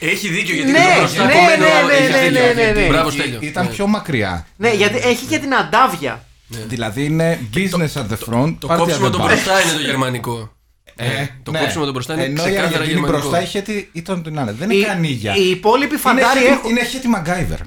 Έχει 0.00 0.28
δίκιο 0.28 0.54
γιατί 0.54 0.70
Ναι, 0.70 0.78
και 0.78 0.84
το 0.94 0.98
μπροστά 1.00 1.24
ναι, 1.24 1.32
κομμένο, 1.32 1.64
ναι, 1.64 1.86
ναι, 1.86 1.92
έχεις 1.92 2.10
ναι, 2.14 2.20
δίκιο. 2.28 2.62
ναι, 2.64 2.70
ναι, 2.72 2.80
ναι. 2.80 2.86
Μπράβο, 2.88 3.08
Ή- 3.08 3.12
Στέλιο. 3.12 3.38
Ήταν 3.42 3.64
Ναι. 3.64 3.70
πιο 3.70 3.86
μακριά. 3.86 4.46
Ναι, 4.56 4.70
γιατί 4.74 4.96
έχει 4.96 5.26
και 5.26 5.38
την 5.38 5.54
αντάβια. 5.54 6.24
Δηλαδή 6.48 7.04
είναι 7.04 7.40
business 7.54 7.92
at 7.92 8.06
the 8.08 8.18
front. 8.32 8.56
Το 8.58 8.68
party 8.70 8.74
at 8.74 8.78
κόψιμο 8.78 9.06
the 9.06 9.10
το 9.12 9.22
back. 9.22 9.26
μπροστά 9.26 9.60
είναι 9.62 9.72
το 9.72 9.80
γερμανικό. 9.80 10.52
Ε, 10.96 11.26
το 11.42 11.50
ναι. 11.50 11.58
κόψιμο 11.58 11.84
το 11.84 11.92
μπροστά 11.92 12.12
είναι 12.14 12.22
Ενώ 12.22 12.32
η 12.32 12.44
ξεκάθαρα 12.44 12.64
Αργεντινή 12.66 12.90
γερμανικό. 12.92 13.18
μπροστά 13.18 13.42
η 13.42 13.46
χέτη 13.46 13.88
ήταν 13.92 14.22
την 14.22 14.38
άλλη. 14.38 14.50
Δεν 14.52 14.70
Οι, 14.70 14.74
είναι 14.76 14.86
κανίγια. 14.86 15.34
οι 15.36 15.50
υπόλοιποι 15.50 15.90
Είναι 15.92 15.98
φαντάροι 16.00 16.38
χέτη- 16.40 16.52
έχουν. 16.52 16.70
Είναι 16.70 16.84
χέτη 16.84 17.06
MacGyver. 17.16 17.58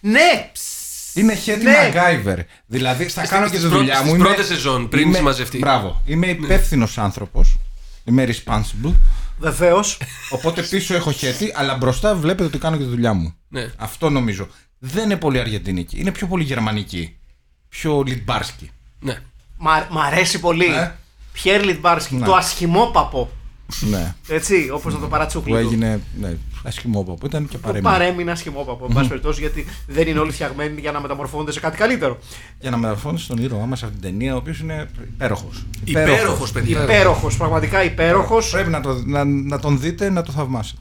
Ναι! 0.00 0.50
Είναι 1.14 1.34
χέτη 1.34 1.64
Ναι. 1.64 1.92
MacGyver. 1.94 2.38
Δηλαδή 2.66 3.04
θα 3.04 3.26
κάνω 3.26 3.44
και 3.44 3.50
τη 3.50 3.56
στις 3.56 3.68
δουλειά 3.70 3.84
πρώτες- 3.84 4.00
μου. 4.00 4.08
στις 4.08 4.14
είμαι- 4.18 4.24
πρώτες 4.28 4.46
σεζόν, 4.46 4.88
πριν 4.88 5.02
είμαι- 5.06 5.16
συμμαζευτεί. 5.16 5.58
Μπράβο. 5.58 6.02
Είμαι 6.06 6.26
υπεύθυνος 6.26 6.98
άνθρωπος. 6.98 7.56
Είμαι 8.04 8.28
responsible. 8.28 8.92
Βεβαίως. 9.38 9.98
Οπότε 10.30 10.62
πίσω 10.62 10.94
έχω 10.94 11.12
χέτη, 11.12 11.52
αλλά 11.56 11.74
μπροστά 11.74 12.14
βλέπετε 12.14 12.44
ότι 12.44 12.58
κάνω 12.58 12.76
και 12.76 12.82
τη 12.82 12.88
δουλειά 12.88 13.12
μου. 13.12 13.34
Ναι. 13.48 13.70
Αυτό 13.76 14.10
νομίζω. 14.10 14.48
Δεν 14.78 15.04
είναι 15.04 15.16
πολύ 15.16 15.38
αργεντινική. 15.40 16.00
Είναι 16.00 16.12
πιο 16.12 16.26
πολύ 16.26 16.44
γερμανική. 16.44 17.16
Πιερ 17.68 18.02
Λιτμπάρσκι. 18.06 18.70
Ναι. 19.00 19.18
Μ' 19.90 19.98
αρέσει 19.98 20.40
πολύ. 20.40 20.66
Ε. 20.74 20.94
Πιερ 21.32 21.64
Λιτμπάρσκι. 21.64 22.14
Ναι. 22.16 22.24
Το 22.26 22.34
ασχημόπαπο. 22.34 23.30
Ναι. 23.80 24.14
Έτσι, 24.28 24.70
όπως 24.72 24.94
να 24.94 25.00
το 25.00 25.06
παρατσούκλι. 25.06 25.52
Που 25.52 25.58
του. 25.60 25.66
έγινε. 25.66 26.00
Ναι, 26.20 26.36
ασχημόπαπο. 26.62 27.14
Που 27.14 27.26
ήταν 27.26 27.48
και 27.48 27.56
Που 27.58 27.62
παρέμεινε. 27.62 27.90
παρέμεινε 27.92 28.30
ασχημόπαπο. 28.30 28.86
Εν 28.88 28.94
πάση 28.94 29.08
περιπτώσει, 29.08 29.40
γιατί 29.40 29.66
δεν 29.86 30.06
είναι 30.08 30.18
όλοι 30.18 30.30
φτιαγμένοι 30.30 30.80
για 30.80 30.92
να 30.92 31.00
μεταμορφώνονται 31.00 31.52
σε 31.52 31.60
κάτι 31.60 31.76
καλύτερο. 31.76 32.18
Για 32.60 32.70
να 32.70 32.76
μεταφρόνει 32.76 33.18
στον 33.18 33.38
ήρωά 33.38 33.66
μας 33.66 33.82
αυτήν 33.82 34.00
την 34.00 34.10
ταινία, 34.10 34.34
ο 34.34 34.36
οποίος 34.36 34.58
είναι 34.60 34.90
υπέροχος. 35.06 35.64
Υπέροχος, 35.84 36.52
παιδιά. 36.52 36.82
Υπέροχος, 36.82 37.36
πραγματικά 37.36 37.84
υπέροχος. 37.84 38.50
Πρέπει 38.50 38.70
να, 38.70 38.80
το, 38.80 39.02
να, 39.04 39.24
να 39.24 39.58
τον 39.58 39.80
δείτε, 39.80 40.10
να 40.10 40.22
το 40.22 40.32
θαυμάσετε. 40.32 40.80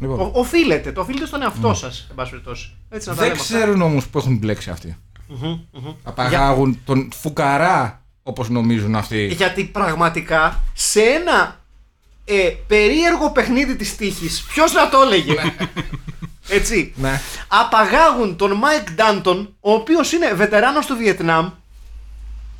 Λοιπόν, 0.00 0.30
Οφείλετε, 0.32 0.92
το 0.92 1.00
οφείλετε 1.00 1.26
στον 1.26 1.42
εαυτό 1.42 1.74
σας, 1.74 2.06
εν 2.10 2.14
πάση 2.14 2.30
περιπτώσει. 2.30 2.70
Έτσι 2.90 3.08
να 3.08 3.14
τα 3.14 3.20
δεν 3.20 3.28
λέμε 3.30 3.40
αυτά. 3.40 3.54
ξέρουν 3.56 3.82
όμως 3.82 4.06
που 4.08 4.18
έχουν 4.18 4.36
μπλέξει 4.36 4.70
αυτοί. 4.70 4.96
Απαγάγουν 6.02 6.80
τον 6.84 7.08
φουκαρά 7.20 8.02
όπως 8.22 8.48
νομίζουν 8.48 8.94
αυτοί. 8.94 9.26
Γιατί 9.26 9.64
πραγματικά 9.64 10.60
σε 10.72 11.00
ένα 11.00 11.60
ε, 12.24 12.48
περίεργο 12.66 13.30
παιχνίδι 13.30 13.76
της 13.76 13.96
τύχης, 13.96 14.42
ποιος 14.42 14.72
να 14.72 14.88
το 14.88 15.00
έλεγε, 15.00 15.34
έτσι, 16.48 16.92
Ναι. 16.96 17.20
απαγάγουν 17.48 18.36
τον 18.36 18.52
Μάικ 18.52 18.90
Ντάντον, 18.92 19.54
ο 19.60 19.72
οποίος 19.72 20.12
είναι 20.12 20.32
βετεράνος 20.34 20.86
του 20.86 20.96
Βιετνάμ, 20.96 21.50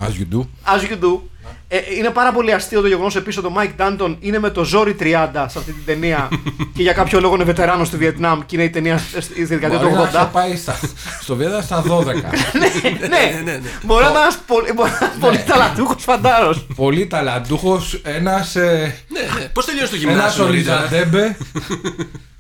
As 0.01 0.07
you 0.07 0.35
do. 0.35 0.41
as 0.67 0.81
you 0.91 0.99
do. 1.05 1.21
Ε, 1.69 1.79
είναι 1.99 2.11
πάρα 2.11 2.33
πολύ 2.33 2.53
αστείο 2.53 2.81
το 2.81 2.87
γεγονός 2.87 3.17
επίσης 3.17 3.39
ότι 3.39 3.47
ο 3.47 3.51
Μάικ 3.51 3.73
Ντάντον 3.77 4.17
είναι 4.21 4.39
με 4.39 4.51
το 4.51 4.65
ζόρι 4.65 4.97
30 5.01 5.05
σε 5.33 5.59
αυτή 5.59 5.73
την 5.73 5.85
ταινία 5.87 6.29
και 6.75 6.83
για 6.83 6.93
κάποιο 6.93 7.21
λόγο 7.21 7.35
είναι 7.35 7.45
βετεράνος 7.45 7.91
του 7.91 7.97
Βιετνάμ 7.97 8.41
και 8.47 8.57
είναι 8.57 8.65
η 8.65 8.71
ταινία 8.71 8.99
στη 9.19 9.45
δεκαετία 9.45 9.79
Μπορεί 9.79 9.91
του 9.91 9.97
να 9.97 10.03
έχει 10.09 10.17
80. 10.17 10.29
πάει 10.33 10.57
στα, 10.57 10.79
στο 11.21 11.37
Βιέτα 11.37 11.63
στα 11.63 11.85
12. 11.89 12.05
ναι, 12.05 12.13
ναι, 13.09 13.41
ναι, 13.45 13.53
ναι. 13.53 13.61
μπορεί 13.83 14.05
να 14.05 14.11
είναι 14.11 14.19
ένας 14.19 14.39
πολύ, 14.47 14.73
μπορεί 14.73 14.91
να 14.91 14.97
είναι 14.97 15.07
ένας 15.07 15.19
πολύ 15.21 15.43
ταλαντούχος 15.47 16.03
φαντάρος. 16.03 16.67
Πολύ 16.77 17.07
ταλαντούχος, 17.07 18.01
ένας. 18.05 18.57
Ε, 18.57 18.95
Ναι, 19.09 19.21
ναι. 19.41 19.49
Πώς 19.53 19.65
τελειώνεις 19.65 19.91
το 19.91 19.97
ένας 19.97 20.09
γυμνάσιο 20.09 20.45
νωρίτερα. 20.45 20.77
οριζαντέμπε. 20.79 21.37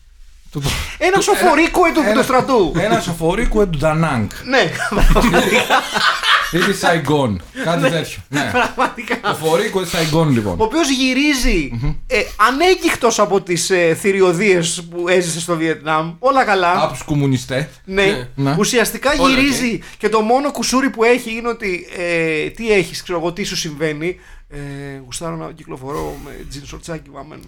Ένα 0.99 1.21
σοφορίκο 1.21 1.83
του 1.95 2.03
του 2.15 2.23
στρατού. 2.23 2.73
Ένα 2.79 3.01
σοφορίκου 3.01 3.69
του 3.69 3.79
Ντανάγκ. 3.79 4.29
Ναι, 4.45 4.73
Ή 6.53 6.59
τη 6.59 6.73
Σαϊγκόν. 6.73 7.43
Κάτι 7.65 7.91
τέτοιο. 7.91 8.19
Ναι. 8.29 8.51
πραγματικά. 8.53 9.19
Σοφορίκου 9.27 9.81
της 9.81 9.91
Σαϊγκόν 9.91 10.31
λοιπόν. 10.31 10.61
Ο 10.61 10.65
οποίος 10.65 10.91
γυρίζει 10.91 11.71
ε, 12.07 12.23
ανέγκυχτος 12.37 13.19
από 13.19 13.41
τις 13.41 13.71
ε, 13.71 13.95
θηριωδίες 14.01 14.83
που 14.91 15.09
έζησε 15.09 15.41
στο 15.41 15.57
Βιετνάμ. 15.57 16.15
Όλα 16.19 16.45
καλά. 16.45 16.83
Από 16.83 16.93
τους 16.93 17.03
κομμουνιστές. 17.03 17.67
Ναι. 17.85 18.29
Ναι. 18.35 18.57
Ουσιαστικά 18.59 19.11
Όλα 19.19 19.29
γυρίζει 19.29 19.81
και 19.99 20.09
το 20.09 20.21
μόνο 20.21 20.53
κουσούρι 20.53 20.91
που 20.91 21.05
έχει 21.05 21.31
είναι 21.37 21.49
ότι 21.49 21.87
ε, 21.97 22.51
τι 22.51 22.73
έχεις, 22.73 23.03
ξέρω 23.03 23.19
εγώ, 23.19 23.33
τι 23.33 23.45
σου 23.45 23.57
συμβαίνει. 23.57 24.21
Ε, 24.49 24.59
γουστάρω 25.05 25.37
να 25.37 25.53
κυκλοφορώ 25.53 26.17
με 26.25 26.31
τζιν 26.49 26.67
σορτσάκι 26.67 27.11
βαμμένο. 27.13 27.43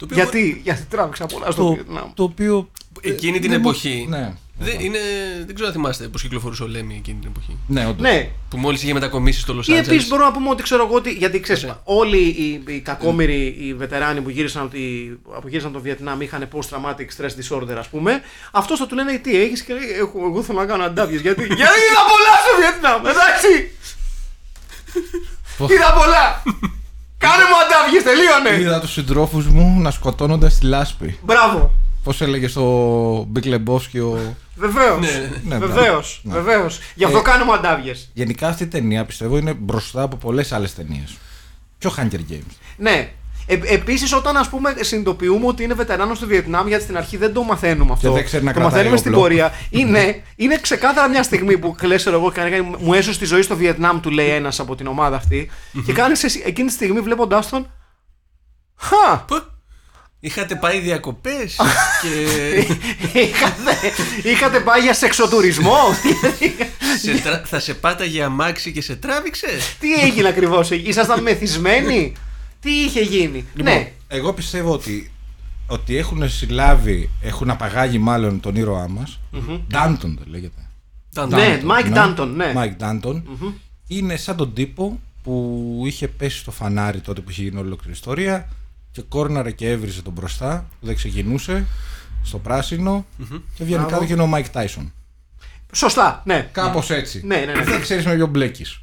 Το 0.00 0.06
οποίο 0.10 0.16
Γιατί, 0.22 0.60
γιατί 0.64 0.84
τράβηξα 0.90 1.26
πολλά 1.26 1.50
στο 1.50 1.62
Το, 1.64 1.72
Βιετνάμ. 1.72 2.10
το 2.14 2.22
οποίο. 2.22 2.70
Εκείνη 3.00 3.38
την 3.38 3.50
δεν 3.50 3.60
μου- 3.60 3.68
εποχή. 3.68 4.06
Ναι. 4.08 4.32
Δεν, 4.62 4.80
είναι, 4.80 4.98
δεν 5.46 5.54
ξέρω 5.54 5.68
αν 5.68 5.74
θυμάστε 5.74 6.08
πώς 6.08 6.22
κυκλοφορούσε 6.22 6.62
ο 6.62 6.66
Λέμι 6.66 6.94
εκείνη 6.96 7.18
την 7.20 7.28
εποχή. 7.34 7.56
Ναι, 7.66 7.86
όντως. 7.86 8.00
Ναι, 8.00 8.30
Που 8.48 8.56
μόλις 8.58 8.82
είχε 8.82 8.92
μετακομίσει 8.92 9.40
στο 9.40 9.54
Λος 9.54 9.68
Ή 9.68 9.70
επίσης 9.72 9.86
Άντζελες. 9.88 10.08
μπορούμε 10.08 10.28
να 10.28 10.34
πούμε 10.34 10.48
ότι 10.50 10.62
ξέρω 10.62 10.84
εγώ 10.86 10.94
ότι. 10.94 11.10
Γιατί 11.12 11.40
ξέρεις, 11.40 11.62
Ναι. 11.62 11.74
όλοι 11.84 12.18
οι, 12.18 12.62
οι 12.66 12.80
κακόμοιροι, 12.80 13.56
οι 13.60 13.74
βετεράνοι 13.74 14.20
που 14.20 14.30
γύρισαν, 14.30 14.62
από 14.62 14.70
τη- 14.70 15.10
που 15.40 15.48
γύρισαν 15.48 15.72
το 15.72 15.80
Βιετνάμ 15.80 16.20
είχαν 16.20 16.48
post-traumatic 16.52 17.06
stress 17.16 17.30
disorder, 17.58 17.74
ας 17.78 17.88
πούμε. 17.88 18.20
Αυτός 18.52 18.78
θα 18.78 18.86
του 18.86 18.94
λένε 18.94 19.18
τι 19.18 19.40
έχεις 19.42 19.62
και 19.62 19.72
λέει: 19.72 19.88
«Έχω- 19.98 20.24
Εγώ 20.26 20.42
θέλω 20.42 20.58
να 20.58 20.66
κάνω 20.66 20.82
αντάβιες. 20.84 21.20
Γιατί, 21.20 21.42
γιατί 21.60 21.60
είδα 21.60 22.02
πολλά 22.12 22.34
στο 22.44 22.56
Βιετνάμ, 22.60 23.06
εντάξει! 23.06 23.70
Πώς- 25.58 25.70
είδα 25.70 25.92
πολλά! 25.92 26.42
Κάνε 27.20 27.42
μου 27.42 27.56
αντάβιε, 27.64 28.02
τελείωνε! 28.02 28.62
Είδα 28.62 28.80
τους 28.80 28.92
συντρόφους 28.92 29.46
μου 29.46 29.80
να 29.80 29.90
σκοτώνονται 29.90 30.48
στη 30.48 30.66
λάσπη. 30.66 31.18
Μπράβο! 31.22 31.74
Πώς 32.02 32.20
έλεγε 32.20 32.48
στο 32.48 32.64
Big 33.28 33.44
Lebowski 33.44 33.98
ο. 33.98 34.36
Βεβαίως. 34.56 35.00
Ναι, 35.00 35.30
ναι, 35.44 35.56
ναι. 35.58 35.66
Βεβαίως. 35.66 36.20
Ναι. 36.24 36.32
Βεβαίως. 36.34 36.78
Γι' 36.94 37.04
αυτό 37.04 37.18
Ε, 37.18 37.22
κάνουμε 37.22 37.52
αντάβιε. 37.52 37.94
Γενικά 38.12 38.48
αυτή 38.48 38.62
η 38.62 38.66
ταινία 38.66 39.04
πιστεύω 39.04 39.36
είναι 39.36 39.52
μπροστά 39.52 40.02
από 40.02 40.16
πολλές 40.16 40.52
άλλες 40.52 40.74
ταινίες. 40.74 41.16
Πιο 41.78 41.92
Hunger 41.96 42.20
Games. 42.32 42.54
Ναι. 42.76 43.12
Ε, 43.52 43.60
Επίσης, 43.74 44.12
όταν 44.12 44.36
ας 44.36 44.48
πούμε 44.48 44.74
συνειδητοποιούμε 44.80 45.46
ότι 45.46 45.62
είναι 45.62 45.74
βετεράνος 45.74 46.18
του 46.18 46.26
Βιετνάμ, 46.26 46.68
γιατί 46.68 46.82
στην 46.82 46.96
αρχή 46.96 47.16
δεν 47.16 47.32
το 47.32 47.42
μαθαίνουμε 47.42 47.92
αυτό. 47.92 48.08
Και 48.08 48.14
δεν 48.14 48.24
ξέρει 48.24 48.44
να 48.44 48.52
το 48.52 48.58
κρατάει 48.58 48.72
μαθαίνουμε 48.76 48.96
στην 49.00 49.10
όπλο. 49.10 49.22
πορεία. 49.22 49.52
Είναι, 49.70 50.22
είναι 50.36 50.58
ξεκάθαρα 50.60 51.08
μια 51.08 51.22
στιγμή 51.22 51.58
που 51.58 51.74
λε, 51.82 51.94
εγώ, 52.06 52.30
κάνει- 52.34 52.76
μου 52.78 52.94
έσωσε 52.94 53.18
τη 53.18 53.24
ζωή 53.24 53.42
στο 53.42 53.56
Βιετνάμ, 53.56 54.00
του 54.00 54.10
λέει 54.10 54.28
ένας 54.28 54.60
από 54.60 54.74
την 54.76 54.86
ομάδα 54.86 55.16
αυτή. 55.16 55.50
και 55.86 55.92
κάνεις 55.92 56.24
εκείνη 56.24 56.66
τη 56.68 56.72
στιγμή 56.74 57.00
βλέποντάς 57.00 57.48
τον. 57.48 57.70
Χα! 58.76 59.18
Πού; 59.18 59.42
Είχατε 60.22 60.54
πάει 60.54 60.78
διακοπές 60.80 61.56
και 63.12 63.18
είχατε, 63.20 63.92
είχατε 64.22 64.60
πάει 64.60 64.80
για 64.80 64.94
σεξοτουρισμό; 64.94 65.76
σε 67.02 67.20
τρα- 67.22 67.42
θα 67.44 67.60
σε 67.60 67.74
πάταγε 67.74 68.22
αμάξι 68.22 68.72
και 68.72 68.82
σε 68.82 68.96
τράβηξε; 68.96 69.46
Τι 69.80 69.92
έγινε 69.94 70.28
ακριβώς, 70.28 70.70
ήσασταν 70.70 71.22
μεθυσμένοι; 71.22 72.12
Τι 72.60 72.70
είχε 72.70 73.00
γίνει; 73.00 73.44
Λοιπόν, 73.54 73.72
ναι. 73.74 73.92
Εγώ 74.08 74.32
πιστεύω 74.32 74.72
ότι, 74.72 75.10
ότι 75.66 75.96
έχουν 75.96 76.28
συλλάβει, 76.28 77.10
έχουν 77.22 77.50
απαγάγει 77.50 77.98
μάλλον 77.98 78.40
τον 78.40 78.56
ήρωά 78.56 78.88
μας. 78.88 79.20
Ντάντον 79.68 80.16
το 80.16 80.22
λέγεται. 80.26 80.60
Ήταν 81.12 81.28
Ναι, 81.28 81.58
το- 81.62 81.68
Mike 81.68 81.94
Danton, 81.96 82.28
ναι. 82.36 82.52
Mike 82.56 82.76
Danton. 82.82 83.22
Είναι 83.86 84.16
σαν 84.16 84.36
τον 84.36 84.54
τύπο 84.54 85.00
που 85.22 85.82
είχε 85.86 86.08
πέσει 86.08 86.38
στο 86.38 86.50
φανάρι 86.50 87.00
τότε 87.00 87.20
που 87.20 87.30
είχε 87.30 87.42
γίνει 87.42 87.58
ολόκληρη 87.60 87.92
ιστορία 87.92 88.48
και 88.92 89.02
κόρναρε 89.02 89.50
και 89.50 89.70
έβριζε 89.70 90.02
τον 90.02 90.12
μπροστά 90.12 90.66
που 90.80 90.86
δεν 90.86 90.94
ξεκινούσε 90.96 91.66
στο 92.22 92.38
πράσινο 92.38 93.06
και 93.54 93.64
βγαίνει 93.64 93.74
Μπράβο. 93.84 93.88
κάτω 93.90 94.04
και 94.04 94.12
είναι 94.12 94.22
ο 94.22 94.30
Mike 94.34 94.52
Tyson. 94.62 94.86
Σωστά, 95.72 96.22
ναι. 96.26 96.48
Κάπως 96.52 96.90
έτσι. 96.90 97.22
Ναι, 97.26 97.36
ναι, 97.36 97.52
ναι. 97.52 97.64
Δεν 97.64 97.80
ξέρεις 97.80 98.04
με 98.06 98.14
ποιον 98.14 98.28
μπλέκεις. 98.28 98.80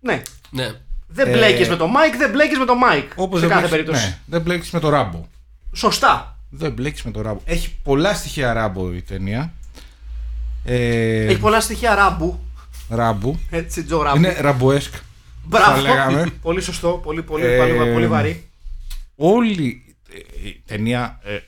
ναι. 0.00 0.22
Ναι. 0.50 0.70
Δεν 1.12 1.28
Ε, 1.28 1.32
μπλέκεις 1.32 1.68
με 1.68 1.76
τον 1.76 1.90
Mike, 1.90 2.16
δεν 2.18 2.30
μπλέκεις 2.30 2.58
με 2.58 2.64
τον 2.64 2.76
Mike. 2.90 3.08
Όπως 3.16 3.40
σε 3.40 3.46
δεν 3.46 3.54
κάθε 3.56 3.68
μπλέκεις- 3.68 3.86
περίπτωση. 3.86 4.06
Ναι, 4.06 4.18
δεν 4.26 4.40
μπλέκεις 4.40 4.70
με 4.70 4.80
το 4.80 4.88
ράμπο. 4.88 5.26
Σωστά. 5.72 6.38
Δεν 6.50 6.72
μπλέκεις 6.72 7.02
με 7.02 7.10
το 7.10 7.20
ράμπο. 7.20 7.40
Έχει 7.44 7.76
πολλά 7.82 8.14
στοιχεία 8.14 8.52
ράμπο 8.52 8.92
η 8.94 9.02
ταινία. 9.02 9.52
Ε, 10.64 11.24
Έχει 11.26 11.38
πολλά 11.38 11.60
στοιχεία 11.60 11.94
ράμπου. 11.94 12.40
ράμπου. 12.88 13.38
Έτσι, 13.50 13.84
Τζο 13.84 14.02
ράμπου. 14.02 14.16
Είναι 14.16 14.36
ραμποέσκ. 14.40 14.94
Μπράβο. 15.44 15.74
θα 15.74 15.80
λέγαμε. 15.80 16.26
πολύ 16.42 16.60
σωστό. 16.60 16.88
Πολύ, 17.02 17.22
πολύ, 17.22 17.44
Ε, 17.44 17.56
πολύ, 17.56 17.92
πολύ 17.92 18.06
βαρύ. 18.06 18.48
Όλη 19.16 19.96
ε, 20.12 20.48
η 20.48 20.62
ταινία 20.66 21.18
ε, 21.24 21.38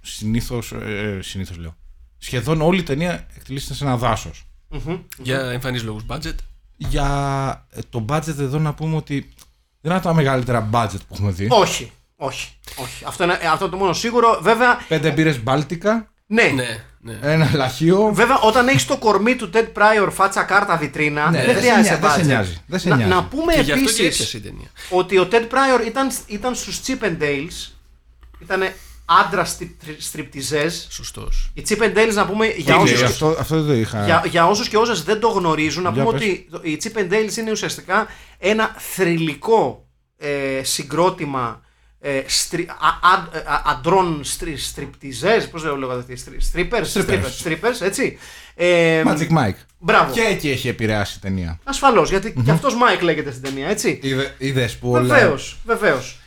συνήθως, 0.00 0.72
ε, 0.72 1.18
συνήθως 1.22 1.56
λέω, 1.56 1.76
σχεδόν 2.18 2.60
όλη 2.60 2.78
η 2.78 2.82
ταινία 2.82 3.26
εκτελήσεται 3.36 3.74
σε 3.74 3.84
ένα 3.84 3.96
δάσος. 3.96 4.44
Για 5.22 5.40
εμφανείς 5.40 5.82
λόγους 5.82 6.02
budget. 6.08 6.34
Για 6.88 7.06
ε, 7.70 7.80
το 7.90 8.04
budget 8.08 8.38
εδώ 8.38 8.58
να 8.58 8.74
πούμε 8.74 8.96
ότι 8.96 9.20
δεν 9.80 9.90
είναι 9.90 9.94
από 9.94 10.02
τα 10.08 10.14
μεγαλύτερα 10.14 10.68
budget 10.72 10.98
που 11.08 11.14
έχουμε 11.14 11.30
δει. 11.30 11.46
Όχι. 11.50 11.92
Όχι. 12.16 12.56
όχι. 12.76 13.04
Αυτό, 13.04 13.24
είναι, 13.24 13.32
αυτό 13.52 13.64
είναι 13.64 13.72
το 13.72 13.76
μόνο 13.76 13.92
σίγουρο. 13.92 14.38
Βέβαια, 14.42 14.78
Πέντε 14.88 15.10
μπύρες 15.10 15.42
μπάλτικα, 15.42 16.08
ναι. 16.26 16.42
Ναι, 16.42 16.82
ναι. 17.00 17.18
ένα 17.22 17.50
λαχείο. 17.54 18.10
Βέβαια, 18.14 18.38
όταν 18.38 18.68
έχεις 18.68 18.84
το 18.86 18.96
κορμί 18.96 19.36
του 19.36 19.50
Ted 19.54 19.66
Pryor 19.76 20.08
φάτσα 20.10 20.42
κάρτα 20.42 20.76
βιτρίνα, 20.76 21.30
Ναι, 21.30 21.44
δεν 21.44 21.46
δεν 21.46 21.54
σε 21.54 21.60
χρειάζεται 21.60 21.98
νοιάζει, 21.98 22.00
δεν 22.00 22.10
σε 22.10 22.20
budget. 22.20 22.26
νοιάζει, 22.26 22.58
δεν 22.66 22.78
σε 22.78 22.88
να, 22.88 22.96
νοιάζει. 22.96 23.10
να 23.12 23.24
πούμε 23.24 23.52
Και 23.54 23.60
γι' 23.60 23.72
αυτό 23.72 23.84
και 23.84 23.90
επίσης 23.92 24.04
έπιασε 24.20 24.36
η 24.36 24.40
ταινία. 24.40 24.68
ότι 24.90 25.18
ο 25.18 25.28
Ted 25.32 25.42
Pryor 25.50 25.86
ήταν, 25.86 26.10
ήταν 26.26 26.54
στους 26.54 26.80
Chip 26.86 27.04
and 27.04 27.22
Dales. 27.22 27.70
Ήταν 28.42 28.62
άντρα 29.24 29.46
στριπτιζές. 29.98 30.86
Σωστός. 30.90 31.50
Οι 31.54 31.62
Chip 31.68 31.82
and 31.82 31.96
Dales, 31.96 32.12
να 32.14 32.26
πούμε, 32.26 32.46
για 32.46 32.74
Είναι, 32.74 32.82
όσους, 32.82 33.02
αυτό, 33.02 33.36
αυτό 33.38 33.56
δεν 33.62 33.66
το 33.66 33.80
είχα. 33.80 34.04
για, 34.04 34.24
για 34.28 34.46
όσους 34.46 34.68
και 34.68 34.76
όσες 34.76 35.02
δεν 35.02 35.20
το 35.20 35.28
γνωρίζουν, 35.28 35.82
να 35.82 35.90
Για 35.90 36.02
πούμε 36.04 36.18
πες. 36.18 36.28
ότι 36.28 36.46
το- 36.50 36.60
οι 36.62 36.78
Chip 36.84 36.98
and 36.98 37.12
Dales 37.12 37.36
είναι 37.36 37.50
ουσιαστικά 37.50 38.06
ένα 38.38 38.74
θρηλυκό 38.78 39.86
ε, 40.18 40.60
συγκρότημα 40.62 41.60
ε, 42.02 42.22
στρι, 42.26 42.66
α, 42.68 43.08
α- 43.10 43.52
α- 43.54 43.62
αντρών 43.66 44.20
στρι, 44.24 44.56
στριπτιζές, 44.56 45.48
πώς 45.48 45.64
λέω 45.64 45.76
λέγονται 45.76 45.98
αυτοί, 46.00 46.16
στρι, 46.16 46.36
strippers, 46.52 46.92
Strippers. 46.94 47.08
strippers, 47.08 47.44
strippers, 47.46 47.80
έτσι. 47.80 48.18
Ε, 48.54 49.02
Magic 49.06 49.28
Mike. 49.38 49.54
Μπράβο. 49.78 50.12
Και 50.12 50.20
εκεί 50.20 50.50
έχει 50.50 50.68
επηρεάσει 50.68 51.14
η 51.16 51.20
ταινία. 51.20 51.58
Ασφαλώς, 51.64 52.10
γιατί 52.10 52.34
και 52.44 52.50
αυτός 52.50 52.74
Mike 52.74 53.02
λέγεται 53.02 53.30
στην 53.30 53.42
ταινία, 53.42 53.68
έτσι. 53.68 53.98
Είδε, 54.02 54.34
είδες 54.38 54.76
που 54.76 54.90
όλα... 54.90 55.02
Βεβαίως, 55.14 55.58
βεβαίως. 55.64 56.18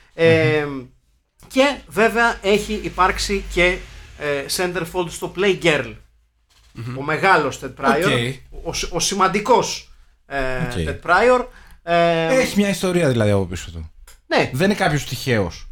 Ε, 1.54 1.60
και 1.60 1.78
βέβαια 1.88 2.38
έχει 2.42 2.74
υπάρξει 2.84 3.44
και 3.54 3.78
ε, 4.20 4.46
centerfold 4.56 5.06
στο 5.10 5.34
Playgirl. 5.38 5.94
Ο 6.98 7.02
μεγάλος 7.02 7.60
Ted 7.64 7.74
Pryor, 7.82 8.34
OK. 8.52 8.68
ο, 8.68 8.74
σ- 8.74 8.94
ο 8.94 9.00
σημαντικός 9.00 9.92
ε, 10.26 10.58
OK. 10.64 10.72
Ted 10.76 11.00
Pryor. 11.10 11.46
Ε, 11.84 12.26
Έχει 12.40 12.58
μια 12.60 12.70
ιστορία 12.70 13.10
δηλαδή 13.10 13.32
από 13.32 13.46
πίσω 13.46 13.72
του. 13.72 13.92
ναι, 14.28 14.50
Δεν 14.54 14.66
είναι 14.70 14.80
κάποιος 14.80 15.06
τυχαίος. 15.06 15.68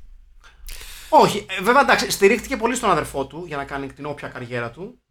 όχι. 1.10 1.46
ε, 1.60 1.64
βέβαια 1.64 1.82
εντάξει, 1.82 2.12
στηρίχτηκε 2.12 2.58
πολύ 2.58 2.76
στον 2.76 2.92
αδερφό 2.92 3.26
του 3.26 3.44
για 3.48 3.58
να 3.58 3.64
κάνει 3.64 3.88
την 3.94 4.06
όποια 4.06 4.28
καριέρα 4.28 4.70
του. 4.72 5.02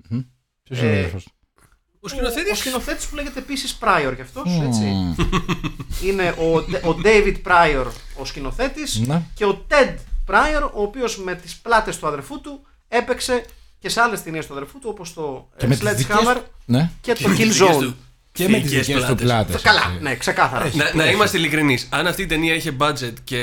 Ποιος 0.62 0.78
είναι 0.78 0.88
ο 0.90 0.94
Ε, 0.94 0.98
αδερφός 0.98 1.24
του; 1.24 1.30
Ο 2.00 2.09
σκηνοθέτης; 2.09 2.52
Ο 2.52 2.54
σκηνοθέτης 2.54 3.06
που 3.06 3.14
λέγεται 3.14 3.38
επίσης 3.38 3.78
Pryor 3.80 4.12
κι 4.14 4.20
αυτός, 4.22 4.61
έτσι. 4.62 5.14
Είναι 6.06 6.35
ο, 6.38 6.56
ο 6.90 6.96
David 7.04 7.37
Pryor 7.46 7.87
ο 8.16 8.24
σκηνοθέτης 8.24 8.98
Ναι. 8.98 9.22
και 9.35 9.44
ο 9.44 9.66
Ted 9.70 9.94
Pryor 10.31 10.71
ο 10.75 10.83
οποίος 10.83 11.19
με 11.19 11.35
τις 11.35 11.57
πλάτες 11.57 11.99
του 11.99 12.07
αδερφού 12.07 12.40
του 12.40 12.61
έπαιξε 12.88 13.45
και 13.79 13.88
σε 13.88 14.01
άλλες 14.01 14.23
ταινίες 14.23 14.47
του 14.47 14.53
αδερφού 14.53 14.79
του 14.79 14.88
όπως 14.93 15.12
το 15.14 15.49
ε, 15.57 15.61
Και 15.61 15.66
με 15.66 15.77
τις 15.77 15.95
δικές 15.95 16.16
Sledgehammer 16.16 16.35
του- 16.35 16.45
Ναι. 16.64 16.90
και 17.01 17.12
το 17.14 17.29
Kill 17.38 17.62
Zone. 17.62 17.95
Και 18.33 18.49
με 18.49 18.61
τις 18.61 18.71
Θεϊκές 18.71 18.87
δικές 18.87 19.05
του 19.05 19.14
πλάτες. 19.14 19.25
πλάτες. 19.25 19.62
Καλά, 19.62 19.99
ναι, 20.01 20.16
ξεκάθαρα. 20.16 20.71
Να, 20.75 20.95
να 20.95 21.11
είμαστε 21.11 21.38
ειλικρινείς. 21.38 21.88
Αν 21.90 22.07
αυτή 22.07 22.23
η 22.23 22.27
ταινία 22.27 22.55
είχε 22.55 22.77
budget 22.81 23.12
και 23.25 23.40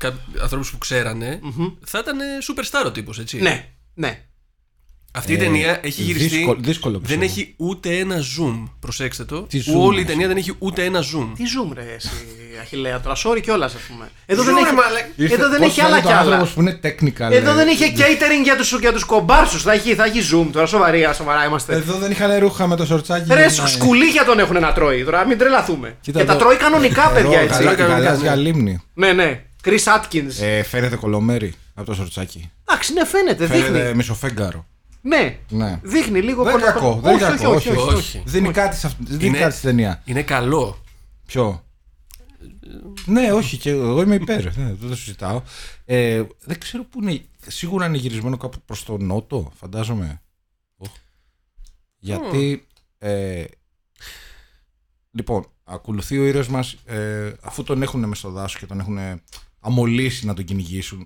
ε, 0.00 0.08
ανθρώπους 0.42 0.70
που 0.70 0.78
ξέρανε, 0.78 1.40
θα 1.86 1.98
ήταν 1.98 2.18
superstar 2.48 2.86
ο 2.86 2.92
τύπος, 2.92 3.18
έτσι. 3.18 3.40
Ναι, 3.40 3.68
ναι. 3.94 4.24
Αυτή 5.14 5.32
η 5.32 5.36
ταινία 5.36 5.78
έχει 5.82 6.02
γυριστεί. 6.02 6.26
Ε, 6.34 6.38
δύσκολο- 6.38 6.60
δύσκολο, 6.62 6.92
δεν 6.92 7.18
πιστεύω. 7.18 7.22
έχει 7.24 7.54
ούτε 7.56 7.98
ένα 7.98 8.16
zoom. 8.18 8.68
Προσέξτε 8.80 9.24
το. 9.24 9.42
Τι 9.42 9.62
zoom 9.66 9.74
Όλη 9.80 9.96
η 9.96 10.00
έχει; 10.00 10.08
ταινία 10.10 10.26
δεν 10.28 10.36
έχει 10.36 10.52
ούτε 10.58 10.84
ένα 10.84 11.00
zoom. 11.00 11.28
Τι 11.36 11.42
zoom 11.56 11.72
ρε 11.74 11.94
εσύ 11.96 12.10
Αχιλέα 12.60 13.00
τώρα, 13.00 13.16
sorry 13.24 13.40
κιόλας 13.42 13.74
ας 13.74 13.80
πούμε. 13.80 14.10
Εδώ 14.26 14.42
Zoom, 14.42 14.44
δεν 14.44 14.54
ρε, 14.54 14.60
έχει, 14.60 14.74
μαλάκα. 14.74 15.34
εδώ 15.34 15.48
δεν 15.48 15.62
έχει 15.62 15.80
άλλα 15.80 16.00
κι 16.00 16.12
άλλα. 16.12 16.36
άνθρωπο 16.36 16.54
που 16.54 16.60
είναι 16.60 16.80
technical. 16.82 17.30
Εδώ 17.32 17.50
ε, 17.50 17.54
δεν 17.54 17.68
είχε 17.68 17.92
catering 17.96 18.42
για 18.42 18.56
τους, 18.56 18.78
για 18.80 18.92
τους 18.92 19.04
κομπάρσους, 19.04 19.62
θα 19.62 19.72
έχει, 19.72 19.94
θα 19.94 20.04
έχει 20.04 20.20
zoom 20.34 20.46
τώρα, 20.52 20.66
σοβαρά, 20.66 21.12
σοβαρά 21.12 21.44
είμαστε. 21.46 21.74
Εδώ 21.74 21.98
δεν 21.98 22.10
είχαν 22.10 22.38
ρούχα 22.38 22.66
με 22.66 22.76
το 22.76 22.86
σορτσάκι. 22.86 23.34
Ρε, 23.34 23.46
για 23.46 23.62
να- 23.62 23.68
σκουλίκια 23.68 24.24
τον 24.24 24.38
έχουν 24.38 24.60
να 24.60 24.72
τρώει. 24.72 25.04
Τώρα 25.04 25.26
μην 25.26 25.38
τρελαθούμε. 25.38 25.96
Κοίτα 26.00 26.18
και 26.20 26.24
τα 26.26 26.32
εδώ. 26.32 26.40
τρώει 26.42 26.56
κανονικά, 26.56 27.08
παιδιά 27.08 27.38
Εδώ, 27.38 27.46
έτσι. 27.48 27.62
γαλα- 27.62 27.74
κανονικά, 27.76 28.04
Γαλάζια 28.08 28.34
ναι. 28.36 28.42
λίμνη. 28.42 28.82
Ναι, 28.94 29.12
ναι. 29.12 29.42
Chris 29.64 29.70
Atkins. 29.98 30.42
Ε, 30.42 30.62
φαίνεται 30.62 30.96
κολομέρι 30.96 31.54
από 31.74 31.86
το 31.86 31.94
σορτσάκι. 31.94 32.50
Εντάξει, 32.68 32.92
ναι, 32.92 33.04
φαίνεται, 33.06 33.46
Φαίνεται 33.46 33.70
δείχνει. 33.80 33.94
μισοφέγγαρο. 33.94 34.66
Ναι. 35.04 35.38
Ναι. 35.48 35.80
Δείχνει 35.82 36.20
λίγο 36.22 36.42
Δεν 36.44 36.52
είναι 36.58 36.62
κολο- 36.62 36.74
κακό. 36.74 37.00
Δεν 37.00 37.14
είναι 37.16 37.24
όχι, 37.26 37.36
κακό. 37.38 37.54
όχι, 37.54 37.68
όχι, 37.68 37.78
όχι, 37.78 37.94
όχι. 37.94 38.22
Δίνει 38.26 38.50
κάτι 38.50 38.76
σε 38.76 38.86
αυτή- 38.86 39.16
δίνει 39.16 39.38
κάτι 39.38 39.52
στη 39.54 39.62
ταινία. 39.66 40.02
Είναι 40.04 40.22
καλό. 40.22 40.82
Ποιο; 41.26 41.64
Ναι, 43.06 43.32
όχι, 43.32 43.56
και 43.56 43.70
εγώ 43.70 44.02
είμαι 44.02 44.14
υπέρ. 44.14 44.56
Ναι, 44.56 44.72
δεν 44.74 44.88
το 44.88 44.96
συζητάω. 44.96 45.42
Ε, 45.84 46.22
δεν 46.44 46.58
ξέρω 46.60 46.84
πού 46.84 47.02
είναι. 47.02 47.20
Σίγουρα 47.46 47.86
είναι 47.86 47.96
γυρισμένο 47.96 48.36
κάπου 48.36 48.58
προς 48.64 48.84
το 48.84 48.96
νότο, 48.98 49.52
φαντάζομαι. 49.56 50.22
Οχ. 50.76 50.90
Γιατί. 51.98 52.66
Ε, 52.98 53.44
λοιπόν, 55.10 55.46
ακολουθεί 55.64 56.18
ο 56.18 56.24
ήρωας 56.26 56.48
μας 56.48 56.72
ε, 56.84 57.32
αφού 57.42 57.62
τον 57.62 57.82
έχουν 57.82 58.04
μες 58.04 58.18
στο 58.18 58.30
δάσος 58.30 58.58
και 58.58 58.66
τον 58.66 58.80
έχουν 58.80 58.98
αμολύσει 59.60 60.26
να 60.26 60.34
τον 60.34 60.44
κυνηγήσουν 60.44 61.00
ε, 61.00 61.04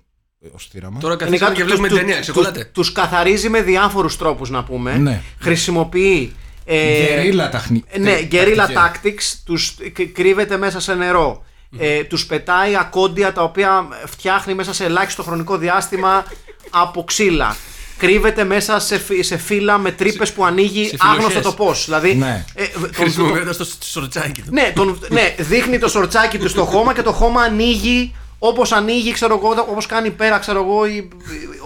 ως 0.54 0.68
θύραμα. 0.72 1.00
Τώρα 1.00 1.14
Γενικά, 1.14 1.26
καθίσαμε 1.46 1.54
και 1.54 1.60
τους- 1.62 1.68
βλέπουμε 1.70 1.88
τους- 1.88 1.98
ταινία. 1.98 2.14
τους- 2.16 2.22
Ξεκολλάτε. 2.24 2.70
Τους 2.72 2.92
καθαρίζει 2.92 3.48
με 3.48 3.62
διάφορους 3.62 4.16
τρόπους 4.16 4.50
να 4.50 4.64
πούμε. 4.64 4.96
Ναι. 4.96 5.20
Χρησιμοποιεί. 5.40 6.32
ε, 6.64 7.04
Γερίλα 7.04 7.48
ταχνή. 7.48 7.84
Ναι, 7.98 8.18
guerrilla 8.30 8.66
τακτικές. 8.74 9.34
tactics, 9.34 9.40
τους 9.44 9.74
κ- 9.92 10.12
κρύβεται 10.12 10.56
μέσα 10.56 10.80
σε 10.80 10.94
νερό. 10.94 11.44
ε, 11.78 12.04
τους 12.04 12.26
πετάει 12.26 12.76
ακόντια 12.76 13.32
τα 13.32 13.42
οποία 13.42 13.86
φτιάχνει 14.06 14.54
μέσα 14.54 14.72
σε 14.72 14.84
ελάχιστο 14.84 15.22
χρονικό 15.22 15.56
διάστημα 15.58 16.24
από 16.70 17.04
ξύλα. 17.04 17.56
Κρύβεται 17.98 18.44
μέσα 18.44 18.78
σε, 18.80 18.98
φυ- 18.98 19.24
σε 19.24 19.36
φύλλα 19.36 19.78
με 19.78 19.90
τρύπες 19.92 20.32
που 20.32 20.44
ανοίγει 20.44 20.84
σε 20.88 20.96
άγνωστο 20.98 21.28
φιλοχές. 21.28 21.42
το 21.50 21.52
πώς. 21.52 21.84
Δηλαδή, 21.84 22.14
Ναι. 22.14 22.44
ε, 22.54 22.64
τον- 22.66 22.90
Χρησιμοποιώντας 22.94 23.56
το 23.56 23.66
σορτσάκι 23.84 24.42
του. 24.42 24.48
ναι, 24.52 24.72
τον, 24.74 24.98
ναι, 25.08 25.34
δείχνει 25.38 25.78
το 25.78 25.88
σορτσάκι 25.88 26.38
του 26.38 26.48
στο 26.48 26.64
χώμα 26.64 26.94
και 26.94 27.02
το 27.02 27.12
χώμα 27.12 27.42
ανοίγει 27.42 28.14
όπως 28.38 28.72
ανοίγει, 28.72 29.12
ξέρω 29.12 29.34
εγώ, 29.42 29.66
όπως 29.70 29.86
κάνει 29.86 30.10
πέρα, 30.10 30.38
ξέρω 30.38 30.62
εγώ, 30.62 30.86
η- 30.86 31.08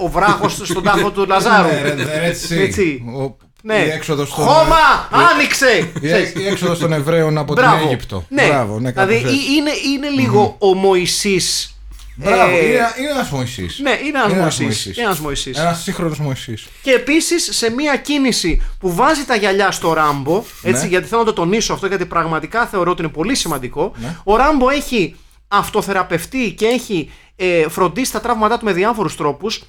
ο 0.02 0.08
βράχος 0.08 0.60
στον 0.64 0.82
τάφο 0.82 1.10
του 1.10 1.26
Λαζάρου. 1.26 1.68
Ναι, 1.68 1.80
ρε, 1.82 1.94
ρε, 1.94 2.26
έτσι. 2.26 2.56
Έτσι. 2.60 3.02
Ο- 3.22 3.36
Ναι. 3.62 3.74
Η 3.78 3.90
έξοδος 3.90 4.34
των- 4.34 4.44
Χώμα! 4.44 5.08
Άνοιξε! 5.32 5.90
Η, 6.00 6.08
έ- 6.08 6.36
η 6.38 6.46
έξοδος 6.46 6.78
των 6.78 6.92
Εβραίων 6.92 7.38
από 7.38 7.54
την 7.54 7.64
Μπράβο. 7.64 7.84
Αίγυπτο. 7.86 8.24
Ναι. 8.28 8.46
Μπράβο, 8.46 8.80
ναι, 8.80 8.90
κάπως 8.92 9.14
δηλαδή 9.16 9.34
έτσι. 9.34 9.54
είναι, 9.56 9.70
είναι 9.94 10.08
λίγο 10.22 10.56
ο 10.58 10.74
Μωυσής. 10.74 11.74
Μπράβο, 12.16 12.56
ε, 12.56 12.64
είναι, 12.64 12.66
είναι 12.98 13.10
ένας 13.14 13.30
Μωυσής. 13.30 13.78
Ναι, 13.82 13.90
είναι 13.90 14.18
ένας 14.18 14.32
ένας 14.32 14.42
Μωυσής. 14.42 14.64
Μωυσής. 14.64 14.96
Είναι 14.96 15.04
ένας 15.06 15.18
Μωυσής. 15.18 15.58
Ένας 15.58 15.82
σύγχρονος 15.82 16.18
Μωυσής. 16.18 16.66
Και 16.82 16.90
επίσης 16.90 17.48
σε 17.52 17.70
μια 17.70 17.96
κίνηση 17.96 18.62
που 18.80 18.94
βάζει 18.94 19.24
τα 19.24 19.36
γυαλιά 19.36 19.70
στο 19.70 19.92
Ράμπο, 19.92 20.42
έτσι, 20.62 20.82
Ναι. 20.82 20.88
γιατί 20.88 21.06
θέλω 21.08 21.20
να 21.20 21.26
το 21.26 21.32
τονίσω 21.32 21.72
αυτό, 21.72 21.86
γιατί 21.86 22.04
πραγματικά 22.06 22.66
θεωρώ 22.66 22.90
ότι 22.90 23.02
είναι 23.02 23.10
πολύ 23.10 23.34
σημαντικό. 23.34 23.92
Ναι. 24.00 24.16
Ο 24.24 24.36
Ράμπο 24.36 24.70
έχει 24.70 25.16
αυτοθεραπευτεί 25.50 26.52
και 26.54 26.66
έχει 26.66 27.10
ε, 27.36 27.68
φροντίσει 27.68 28.12
τα 28.12 28.20
τραύματά 28.20 28.58
του 28.58 28.64
με 28.64 28.72
διάφορους 28.72 29.16
τρόπους. 29.16 29.62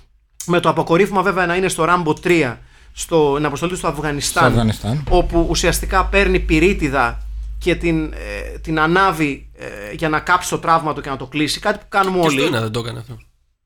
Με 0.46 0.60
το 0.60 0.70
αποκορύφωμα 0.70 1.22
βέβαια 1.22 1.46
να 1.46 1.56
είναι 1.56 1.68
στο 1.68 1.84
Ράμπο 1.84 2.14
3, 2.24 2.58
στην 2.94 3.46
αποστολή 3.46 3.72
του 3.72 3.78
στο 3.78 3.88
Αφγανιστάν, 3.88 4.44
Στο 4.44 4.52
Αφγανιστάν. 4.52 5.04
όπου 5.10 5.46
ουσιαστικά 5.50 6.06
παίρνει 6.06 6.40
πυρίτιδα 6.40 7.22
και 7.58 7.76
την, 7.76 8.14
ε, 8.14 8.58
την 8.62 8.80
ανάβει 8.80 9.50
ε, 9.58 9.68
για 9.94 10.10
να 10.10 10.20
κάψει 10.20 10.50
το 10.50 10.60
τραύμα 10.60 10.94
του 10.94 11.02
και 11.02 11.10
να 11.10 11.18
το 11.18 11.26
κλείσει. 11.28 11.60
Κάτι 11.60 11.78
που 11.78 11.86
κάνουμε 11.90 12.20
Και 12.20 12.26
όλοι. 12.28 12.38
στο 12.40 12.48
ένα 12.48 12.60
δεν 12.62 12.72
το 12.72 12.80
έκανε 12.80 13.00
αυτό. 13.00 13.18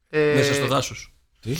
Ε, 0.09 0.33
Μέσα 0.35 0.53
στο 0.53 0.67
δάσος. 0.67 1.13
Τι; 1.41 1.55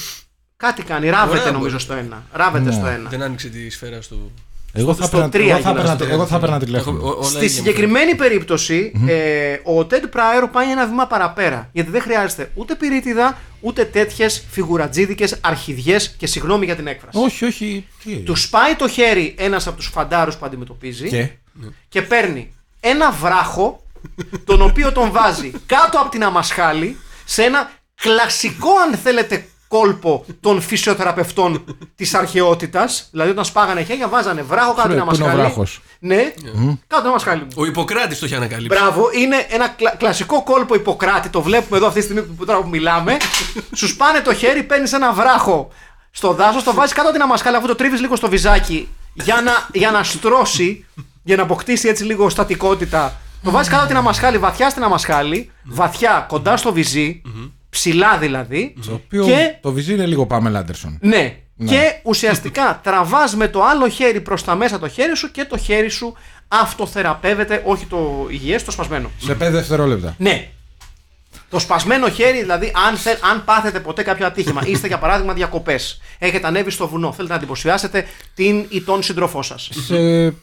Κάτι 0.58 0.84
κάνει, 0.84 1.10
ράβεται 1.10 1.39
Ωραία, 1.39 1.52
νομίζω 1.52 1.72
μπορεί. 1.72 1.84
στο 1.84 1.94
ένα. 1.94 2.24
Ράβεται 2.32 2.63
Ναι. 2.65 2.72
στο 2.72 2.86
ένα. 2.86 3.10
Δεν 3.10 3.22
άνοιξε 3.22 3.48
τη 3.50 3.70
σφαίρα 3.70 4.00
του. 4.00 4.32
Εγώ 4.77 4.93
θα 4.95 5.05
στο 5.05 5.17
έπαιρνα- 5.17 5.29
τρία 5.31 5.53
εγώ 5.53 5.61
θα 5.63 5.69
γυρνάς 5.69 5.85
έπαιρνα- 5.89 5.97
το 6.07 6.13
Εγώ 6.13 6.25
θα 6.25 6.35
έπαιρνα 6.35 6.55
Έχω- 6.55 6.65
τηλέφωνο. 6.65 6.99
ό- 7.07 7.09
όλα 7.09 7.23
Στη 7.23 7.38
ίδια 7.38 7.49
συγκεκριμένη 7.49 8.15
περίπτωση, 8.15 8.91
ε, 9.07 9.53
ο 9.53 9.88
Ted 9.91 10.03
Pryor 10.15 10.47
πάει 10.51 10.71
ένα 10.71 10.88
βήμα 10.88 11.07
παραπέρα. 11.07 11.69
Γιατί 11.71 11.91
δεν 11.91 12.01
χρειάζεται 12.01 12.51
ούτε 12.53 12.75
πυρίτιδα, 12.75 13.38
ούτε 13.61 13.85
τέτοιες 13.85 14.43
φιγουρατζίδικες 14.51 15.38
αρχιδιές 15.41 16.15
και 16.17 16.27
συγγνώμη 16.27 16.65
για 16.65 16.75
την 16.75 16.88
έκφραση. 16.88 17.17
Όχι, 17.21 17.45
όχι. 17.45 17.88
τι. 18.03 18.15
Τους 18.15 18.41
σπάει 18.41 18.75
το 18.75 18.88
χέρι 18.88 19.35
ένας 19.38 19.67
από 19.67 19.77
τους 19.77 19.88
φαντάρους 19.88 20.35
που 20.35 20.45
αντιμετωπίζει 20.45 21.07
Και; 21.09 21.29
και 21.89 22.01
παίρνει 22.01 22.53
ένα 22.79 23.11
βράχο, 23.11 23.83
τον 24.45 24.61
οποίο 24.61 24.91
τον 24.91 25.11
βάζει 25.11 25.51
κάτω 25.65 25.99
από 25.99 26.09
την 26.09 26.23
αμασχάλη 26.23 26.97
σε 27.25 27.43
ένα 27.43 27.71
κλασικό, 27.95 28.69
αν 28.88 28.97
θέλετε, 28.97 29.45
κόλπο 29.79 30.25
των 30.39 30.61
φυσιοθεραπευτών 30.61 31.63
της 31.95 32.13
αρχαιότητας. 32.13 33.07
Δηλαδή, 33.11 33.29
όταν 33.29 33.45
σπάγανε 33.45 33.83
χέρια, 33.83 34.07
βάζανε 34.07 34.41
βράχο 34.41 34.73
κάτω 34.73 34.81
από 34.81 34.89
την 34.89 35.05
Πού 35.05 35.15
είναι 35.15 35.23
ο 35.23 35.25
αμασχάλη. 35.25 35.41
βράχος; 35.41 35.81
Ναι, 35.99 36.15
κάτω 36.23 36.75
από 36.88 36.99
την 37.01 37.07
αμασχάλη. 37.09 37.47
Ο 37.55 37.65
Ιπποκράτης 37.65 38.19
το 38.19 38.25
είχε 38.25 38.35
ανακαλύψει. 38.35 38.77
Μπράβο, 38.79 39.09
είναι 39.13 39.45
ένα 39.49 39.67
κλα- 39.67 39.95
κλασικό 39.97 40.43
κόλπο 40.43 40.75
Ιπποκράτη. 40.75 41.29
Το 41.29 41.41
βλέπουμε 41.41 41.77
εδώ 41.77 41.88
αυτή 41.88 41.99
τη 41.99 42.05
στιγμή 42.05 42.21
που 42.23 42.45
τώρα 42.45 42.59
που 42.61 42.69
μιλάμε. 42.69 43.17
Σου 43.79 43.88
σπάνε 43.88 44.19
το 44.19 44.33
χέρι, 44.33 44.63
παίρνεις 44.63 44.93
ένα 44.93 45.11
βράχο 45.13 45.69
στο 46.11 46.33
δάσος, 46.33 46.63
το 46.63 46.73
βάζεις 46.73 46.93
κάτω 46.93 47.07
από 47.07 47.17
την 47.17 47.25
αμασχάλη, 47.25 47.55
αφού 47.55 47.67
το 47.67 47.75
τρίβεις 47.75 47.99
λίγο 48.01 48.15
στο 48.15 48.29
βυζάκι 48.29 48.89
για 49.13 49.41
να, 49.45 49.51
για 49.73 49.91
να 49.91 50.03
στρώσει, 50.03 50.85
για 51.23 51.35
να 51.35 51.43
αποκτήσει 51.43 51.88
έτσι 51.88 52.03
λίγο 52.03 52.29
στατικότητα. 52.29 53.15
Το 53.43 53.51
βάζεις 53.51 53.67
κάτω 53.69 53.79
από 53.81 53.89
την 53.89 53.97
αμασχάλη, 53.99 54.38
βαθιά 54.38 54.69
στην 54.69 54.83
αμασχάλη, 54.83 55.51
βαθιά 55.63 56.25
κοντά 56.27 56.57
στο 56.57 56.73
βυζί, 56.73 57.21
ψηλά 57.75 58.17
δηλαδή. 58.17 58.73
Το 58.85 58.93
οποίο 58.93 59.25
Και 59.25 59.55
το 59.61 59.71
βυζί 59.71 59.93
είναι 59.93 60.05
λίγο 60.05 60.25
Πάμελ 60.25 60.55
Άντερσον. 60.55 60.97
ναι. 61.01 61.38
Και 61.65 61.99
ουσιαστικά 62.03 62.79
τραβάς 62.83 63.35
με 63.35 63.47
το 63.47 63.63
άλλο 63.63 63.88
χέρι 63.89 64.21
προς 64.21 64.43
τα 64.43 64.55
μέσα 64.55 64.79
το 64.79 64.88
χέρι 64.88 65.15
σου 65.17 65.31
και 65.31 65.45
το 65.45 65.57
χέρι 65.57 65.89
σου 65.89 66.15
αυτοθεραπεύεται, 66.47 67.61
όχι 67.65 67.85
το 67.85 68.27
υγιές, 68.29 68.63
το 68.63 68.71
σπασμένο. 68.71 69.11
Σε 69.17 69.33
5 69.33 69.38
δευτερόλεπτα. 69.51 70.15
Ναι. 70.17 70.49
Το 71.49 71.59
σπασμένο 71.59 72.09
χέρι, 72.09 72.39
δηλαδή, 72.39 72.71
αν, 72.88 72.97
θε, 72.97 73.15
αν 73.31 73.43
πάθετε 73.43 73.79
ποτέ 73.79 74.03
κάποιο 74.03 74.25
ατύχημα, 74.25 74.61
είστε 74.69 74.88
για 74.88 74.97
παράδειγμα 74.97 75.33
διακοπές, 75.33 76.01
έχετε 76.19 76.47
ανέβει 76.47 76.71
στο 76.71 76.88
βουνό, 76.88 77.11
θέλετε 77.13 77.33
να 77.33 77.39
εντυπωσιάσετε 77.39 78.05
την 78.35 78.65
ή 78.69 78.81
τον 78.81 79.03
σύντροφό 79.03 79.41
σας. 79.41 79.69
Σε, 79.71 80.33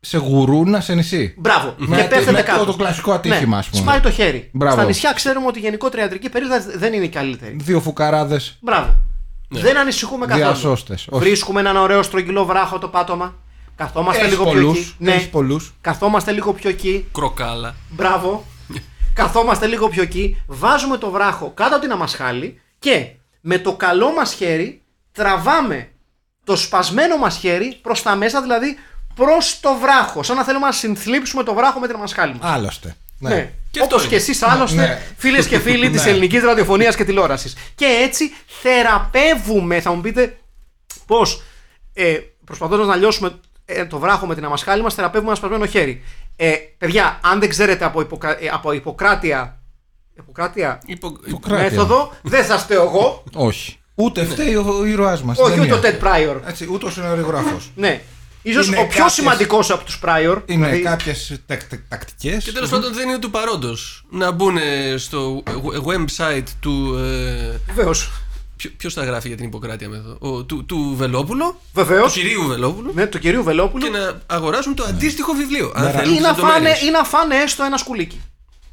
σε 0.00 0.18
γουρούνα 0.18 0.80
σε 0.80 0.94
νησί. 0.94 1.34
Μπράβο. 1.38 1.74
Με 1.76 1.96
και 1.96 2.02
το- 2.02 2.08
πέφτετε 2.08 2.32
με 2.32 2.38
το- 2.38 2.44
κάτω. 2.52 2.64
το 2.64 2.72
κλασικό 2.76 3.12
ατύχημα, 3.12 3.58
ας 3.58 3.68
πούμε. 3.68 3.82
Σπάει 3.82 4.00
το 4.00 4.10
χέρι. 4.10 4.48
Μπράβο. 4.52 4.74
Στα 4.74 4.84
νησιά 4.84 5.12
ξέρουμε 5.12 5.46
ότι 5.46 5.58
η 5.58 5.62
γενικότερη 5.62 6.02
ιατρική 6.02 6.28
περίοδος 6.28 6.64
δεν 6.76 6.92
είναι 6.92 7.04
η 7.04 7.08
καλύτερη. 7.08 7.56
Δύο 7.60 7.80
φουκαράδες. 7.80 8.56
Μπράβο. 8.60 8.94
Δεν 9.48 9.76
ανησυχούμε 9.78 10.26
καθόλου. 10.26 10.44
Διασώστες, 10.44 11.06
όχι. 11.10 11.24
Βρίσκουμε 11.24 11.60
έναν 11.60 11.76
ωραίο 11.76 12.02
στρογγυλό 12.02 12.44
βράχο 12.44 12.78
το 12.78 12.88
πάτωμα. 12.88 13.34
Καθόμαστε 13.76 14.20
Έχεις 14.20 14.32
λίγο 14.32 14.44
πιο 14.44 14.52
πολλούς, 14.52 14.78
εκεί. 14.78 14.94
Ναι. 14.98 15.12
έχεις 15.12 15.28
πολλούς. 15.28 15.74
Καθόμαστε 15.80 16.32
λίγο 16.32 16.52
πιο 16.52 16.70
εκεί. 16.70 17.06
Κροκάλα. 17.12 17.74
Μπράβο. 17.90 18.44
Καθόμαστε 19.14 19.66
λίγο 19.66 19.88
πιο 19.88 20.02
εκεί. 20.02 20.42
Βάζουμε 20.46 20.96
το 20.96 21.10
βράχο 21.10 21.50
κάτω 21.54 21.74
από 21.74 21.82
την 21.84 21.92
αμασχάλη 21.92 22.60
και 22.78 23.06
με 23.40 23.58
το 23.58 23.72
καλό 23.76 24.12
μας 24.12 24.32
χέρι 24.32 24.82
τραβάμε 25.12 25.88
το 26.44 26.56
σπασμένο 26.56 27.16
μας 27.16 27.36
χέρι 27.36 27.78
προς 27.82 28.02
τα 28.02 28.16
μέσα, 28.16 28.42
δηλαδή 28.42 28.76
προς 29.18 29.60
το 29.60 29.74
βράχος. 29.80 30.26
Σαν 30.26 30.36
να 30.36 30.44
θέλουμε 30.44 30.66
να 30.66 30.72
συνθλίψουμε 30.72 31.42
το 31.42 31.54
βράχο 31.54 31.78
με 31.78 31.86
την 31.86 31.96
αμασχάλη 31.96 32.34
μας. 32.40 32.50
Άλλωστε. 32.52 32.96
Ναι. 33.18 33.28
Ναι. 33.34 33.52
Και 33.70 33.80
αυτό 33.80 33.94
Όπω 33.94 34.04
και 34.04 34.08
είναι. 34.14 34.22
εσείς 34.22 34.42
άλλωστε, 34.42 34.76
Ναι. 34.86 35.02
φίλες 35.16 35.46
και 35.46 35.58
φίλοι 35.58 35.90
της 35.94 36.04
Ναι. 36.04 36.10
ελληνικής 36.10 36.42
ραδιοφωνίας 36.42 36.96
και 36.96 37.04
τηλεόρασης. 37.04 37.56
Και 37.74 37.84
έτσι 38.02 38.32
θεραπεύουμε, 38.62 39.80
θα 39.80 39.92
μου 39.92 40.00
πείτε 40.00 40.38
πώς. 41.06 41.42
Ε, 41.94 42.16
Προσπαθώντας 42.44 42.86
να 42.86 42.96
λιώσουμε 42.96 43.38
ε, 43.64 43.84
το 43.86 43.98
βράχο 43.98 44.26
με 44.26 44.34
την 44.34 44.44
αμασχάλη 44.44 44.82
μας, 44.82 44.94
θεραπεύουμε 44.94 45.28
ένα 45.30 45.38
σπασμένο 45.38 45.66
χέρι. 45.66 46.02
Ε, 46.36 46.52
παιδιά, 46.78 47.18
αν 47.22 47.40
δεν 47.40 47.48
ξέρετε 47.48 47.84
από, 47.84 48.00
υποκρα... 48.00 48.30
ε, 48.42 48.48
από 48.52 48.72
υποκράτεια. 48.72 49.58
Υποκράτεια. 50.16 50.80
Υπο... 50.86 51.16
Υποκράτεια. 51.24 51.64
Μέθοδο, 51.64 52.12
δεν 52.22 52.44
θα 52.44 52.58
φταίω 52.58 52.82
εγώ. 52.82 53.24
Όχι. 53.34 53.78
Ούτε 53.94 54.24
φταίει 54.24 54.54
ο, 54.54 54.76
ο 54.80 54.84
ήρωάς 54.84 55.22
μας. 55.22 55.38
Όχι, 55.38 55.60
ούτε 55.60 55.72
ο 55.74 55.80
Ted 55.82 56.04
Pryor. 56.06 56.36
Έτσι, 56.46 56.68
ούτε 56.72 56.86
ο 56.86 56.90
σεναριογράφο. 56.90 57.56
Ναι. 57.74 58.00
Ίσως 58.50 58.66
Είναι 58.66 58.76
ο 58.76 58.80
πιο 58.80 58.88
κάποιες- 58.88 59.12
σημαντικός 59.12 59.70
από 59.70 59.84
τους 59.84 60.00
Pryor. 60.04 60.42
Είναι 60.46 60.66
δηλαδή- 60.66 60.82
κάποιες 60.82 61.32
τακτικές. 61.88 62.44
Και 62.44 62.52
τέλος 62.52 62.68
πάντων 62.70 62.92
δεν 62.94 63.08
είναι 63.08 63.18
του 63.18 63.30
παρόντος 63.30 64.04
να 64.10 64.30
μπουν 64.30 64.56
στο 64.96 65.42
website 65.86 66.42
του. 66.60 66.96
Ε, 66.98 67.72
Βεβαίως. 67.74 68.10
Ποιο 68.76 68.92
τα 68.92 69.04
γράφει 69.04 69.28
για 69.28 69.36
την 69.36 69.46
Ιπποκράτεια 69.46 69.88
μέθοδο. 69.88 70.16
Ο, 70.20 70.42
του, 70.44 70.64
του 70.64 70.94
Βελόπουλο. 70.96 71.60
Βεβαίως. 71.74 72.12
Του 72.12 72.18
κυρίου 72.20 72.46
Βελόπουλου; 72.46 72.92
Ναι, 72.94 73.06
του 73.06 73.18
κυρίου 73.18 73.42
Βελόπουλου. 73.42 73.84
Και 73.84 73.90
να 73.98 74.20
αγοράσουν 74.26 74.74
το 74.74 74.84
αντίστοιχο 74.84 75.32
βιβλίο. 75.32 75.72
Αν 75.74 75.84
Ναι, 75.84 75.90
θέλουν 75.90 76.12
Ή 76.12 76.16
τις 76.16 76.26
να, 76.26 76.34
φάνε, 76.34 76.42
λεπτομέρειες. 76.52 76.82
ή 76.82 76.90
να 76.90 77.04
φάνε 77.04 77.34
έστω 77.36 77.64
ένα 77.64 77.76
σκουλίκι. 77.76 78.20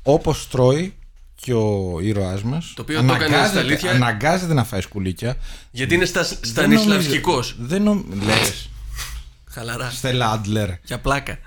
Όπως 0.03 0.47
τρώει 0.51 0.93
και 1.41 1.53
ο 1.53 1.97
ήρωάς 2.01 2.43
μας. 2.43 2.71
Το 2.75 2.81
οποίο 2.81 3.03
το 3.03 3.13
έκανε 3.13 3.47
στα 3.47 3.59
αλήθεια. 3.59 3.91
Αναγκάζεται 3.91 4.53
να 4.53 4.63
φάει 4.63 4.81
σκουλίκια. 4.81 5.37
Γιατί 5.71 5.93
είναι 5.93 6.05
στα, 6.05 6.21
Δεν 6.23 6.37
στανισλαυσκικό. 6.41 7.31
νομίζω- 7.31 7.55
Δεν 7.57 7.81
νομ... 7.81 8.03
Λες, 8.25 8.69
Χαλαρά. 9.55 9.89
Στέλλα 9.89 10.31
Άντλερ. 10.31 10.69
Για 10.83 10.99
πλάκα. 10.99 11.37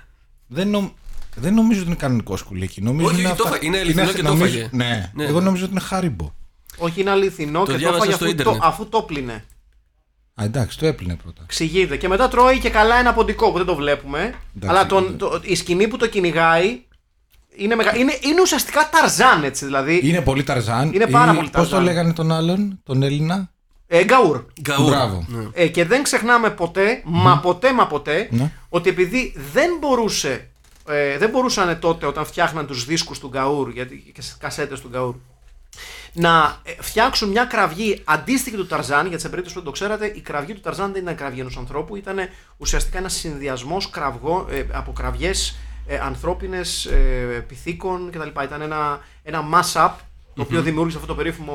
Δεν, 0.47 0.69
νομ... 0.69 0.89
δεν 1.35 1.53
νομίζω 1.53 1.79
ότι 1.79 1.87
είναι 1.89 1.97
κανονικό 1.99 2.37
σκουλίκι. 2.37 2.81
Νομίζω 2.81 3.07
Όχι, 3.07 3.19
είναι 3.19 3.27
όχι, 3.27 3.37
το 3.37 3.43
αυτά- 3.43 3.55
φα- 3.57 3.65
είναι 3.65 3.77
αληθινό 3.79 4.11
και 4.11 4.21
το 4.21 4.27
νομίζω- 4.27 4.51
φάγε. 4.51 4.69
Ναι. 4.71 5.11
Ναι. 5.13 5.25
Εγώ 5.25 5.39
νομίζω 5.39 5.63
ότι 5.63 5.71
είναι 5.71 5.81
χάριμπο. 5.81 6.33
Όχι, 6.77 7.01
είναι 7.01 7.09
αληθινό 7.09 7.65
και 7.65 7.71
το 7.71 7.77
διάβασα 7.77 7.97
έφαγε 8.03 8.15
στο 8.15 8.25
αφού, 8.25 8.35
το, 8.35 8.41
ίντερνετ. 8.41 8.61
αφού 8.63 8.89
το 8.89 9.01
πλύνε. 9.01 9.43
Α, 10.41 10.43
εντάξει, 10.43 10.77
το 10.79 10.85
έπλυνε 10.85 11.15
πρώτα. 11.15 11.43
Ξηγείται. 11.47 11.97
Και 11.97 12.07
μετά 12.07 12.27
τρώει 12.27 12.59
και 12.59 12.69
καλά 12.69 12.95
ένα 12.95 13.13
ποντικό 13.13 13.51
που 13.51 13.57
δεν 13.57 13.65
το 13.65 13.75
βλέπουμε. 13.75 14.33
αλλά 14.65 14.85
τον, 14.85 15.17
το, 15.17 15.39
η 15.43 15.55
σκηνή 15.55 15.87
που 15.87 15.97
το 15.97 16.07
κυνηγάει 16.07 16.81
είναι, 17.55 17.75
μεγα... 17.75 17.95
είναι, 17.97 18.17
είναι 18.21 18.41
ουσιαστικά 18.41 18.89
ταρζάν 18.89 19.43
έτσι 19.43 19.65
δηλαδή. 19.65 19.99
Είναι 20.03 20.21
πολύ 20.21 20.43
ταρζάν. 20.43 20.93
Είναι 20.93 21.07
πάρα 21.07 21.31
Ή- 21.31 21.35
πολύ 21.35 21.49
Πώς 21.49 21.63
το 21.63 21.75
Ταρζάν. 21.75 21.83
λέγανε 21.83 22.13
τον 22.13 22.31
άλλον, 22.31 22.79
τον 22.83 23.03
Έλληνα; 23.03 23.51
Ε, 23.91 24.03
γκαούρ. 24.03 24.43
Γκαούρ. 24.61 24.89
Μπράβο. 24.89 25.25
Ναι. 25.27 25.47
Ε, 25.53 25.67
και 25.67 25.85
δεν 25.85 26.03
ξεχνάμε 26.03 26.49
ποτέ, 26.49 27.01
μα 27.03 27.39
ποτέ 27.39 27.73
μα 27.73 27.87
ποτέ, 27.87 28.27
Ναι. 28.31 28.51
ότι 28.69 28.89
επειδή 28.89 29.33
δεν 29.51 29.71
μπορούσε, 29.79 30.49
ε, 30.87 31.17
δεν 31.17 31.29
μπορούσαν 31.29 31.79
τότε 31.79 32.05
όταν 32.05 32.25
φτιάχναν 32.25 32.67
τους 32.67 32.85
δίσκους 32.85 33.19
του 33.19 33.27
Γκαούρ 33.27 33.69
γιατί, 33.69 34.11
και 34.13 34.21
στις 34.21 34.37
κασέτες 34.37 34.79
του 34.81 34.89
Γκαούρ 34.89 35.15
να 36.13 36.59
ε, 36.63 36.71
φτιάξουν 36.79 37.29
μια 37.29 37.45
κραυγή 37.45 38.01
αντίστοιχη 38.03 38.55
του 38.55 38.67
Ταρζάν, 38.67 39.07
γιατί 39.07 39.21
σε 39.21 39.29
περίπτωση 39.29 39.55
που 39.55 39.61
δεν 39.61 39.71
το 39.73 39.79
ξέρατε, 39.79 40.05
η 40.15 40.21
κραυγή 40.21 40.53
του 40.53 40.59
Ταρζάν 40.59 40.91
δεν 40.93 41.01
ήταν 41.01 41.15
κραυγή 41.15 41.39
ενός 41.39 41.57
ανθρώπου, 41.57 41.95
ήταν 41.95 42.17
ουσιαστικά 42.57 42.97
ένας 42.97 43.13
συνδυασμός 43.13 43.89
κραυγό, 43.89 44.47
ε, 44.49 44.63
από 44.71 44.91
κραυγές 44.91 45.57
ε, 45.87 45.99
ανθρώπινες, 45.99 46.85
ε, 46.85 47.45
πυθίκων 47.47 48.11
κτλ. 48.11 48.43
Ήταν 48.43 48.61
ένα, 48.61 48.99
ένα 49.23 49.43
mass-up 49.53 49.91
το 50.39 50.45
οποίο 50.47 50.61
δημιούργησε 50.61 50.97
αυτό 50.97 51.07
το 51.09 51.15
περίφημο 51.15 51.51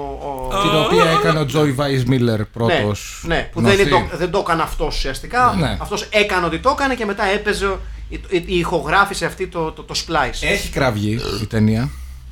ο, 0.52 0.60
Την 0.60 0.70
οποία 0.84 1.10
έκανε 1.10 1.38
ο 1.38 1.44
Τζόι 1.46 1.72
Βάις 1.72 2.04
Μίλλερ 2.04 2.44
πρώτος. 2.44 3.22
ναι, 3.26 3.34
ναι, 3.34 3.48
που 3.52 3.60
δεν, 3.60 3.78
είναι 3.78 3.88
το, 3.90 4.02
δεν 4.16 4.30
το 4.30 4.38
έκανε 4.38 4.62
αυτός 4.62 4.96
ουσιαστικά. 4.96 5.54
Ναι. 5.58 5.76
Αυτός 5.80 6.06
έκανε 6.10 6.46
ότι 6.46 6.58
το 6.58 6.70
έκανε 6.70 6.94
και 6.94 7.04
μετά 7.04 7.24
έπαιζε, 7.24 7.76
η, 8.08 8.20
η, 8.28 8.44
η 8.46 8.58
ηχογράφησε 8.58 9.24
αυτή 9.26 9.46
το, 9.46 9.72
το, 9.72 9.82
το 9.82 9.94
splice. 10.06 10.38
Έχει 10.40 10.68
κραυγή 10.68 11.18
η 11.42 11.46
ταινία. 11.46 11.90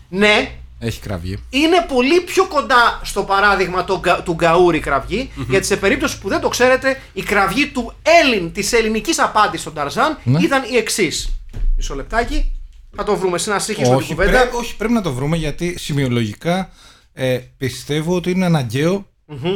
Ναι, 0.08 0.50
Έχει 0.78 1.00
κραυγή. 1.00 1.38
είναι 1.50 1.84
πολύ 1.88 2.20
πιο 2.20 2.46
κοντά 2.46 3.00
στο 3.02 3.22
παράδειγμα 3.22 3.84
το, 3.84 3.94
Γκα- 4.04 4.22
του 4.22 4.32
Γκαούρη 4.34 4.80
κραυγή, 4.80 5.30
γιατί 5.48 5.66
σε 5.66 5.76
περίπτωση 5.76 6.18
που 6.18 6.28
δεν 6.28 6.40
το 6.40 6.48
ξέρετε, 6.48 7.00
η 7.12 7.22
κραυγή 7.22 7.66
του 7.66 7.92
Έλλην, 8.22 8.52
της 8.52 8.72
ελληνικής 8.72 9.18
απάντησης 9.18 9.60
στον 9.60 9.74
Ταρζάν 9.74 10.18
Ναι. 10.22 10.40
ήταν 10.42 10.62
η 10.72 10.76
εξής. 10.76 11.28
Μισό 11.76 11.94
λεπτάκι. 11.94 12.51
Θα 12.96 13.04
το 13.04 13.16
βρούμε. 13.16 13.38
Στην 13.38 13.52
ασύχη 13.52 13.82
την 13.82 13.94
Όχι, 13.94 14.08
κουβέντα. 14.14 14.30
πρέ- 14.30 14.54
όχι, 14.54 14.76
πρέπει 14.76 14.92
να 14.92 15.02
το 15.02 15.12
βρούμε 15.12 15.36
γιατί 15.36 15.78
σημειολογικά 15.78 16.70
ε, 17.12 17.38
πιστεύω 17.56 18.16
ότι 18.16 18.30
είναι 18.30 18.44
αναγκαίο 18.44 19.06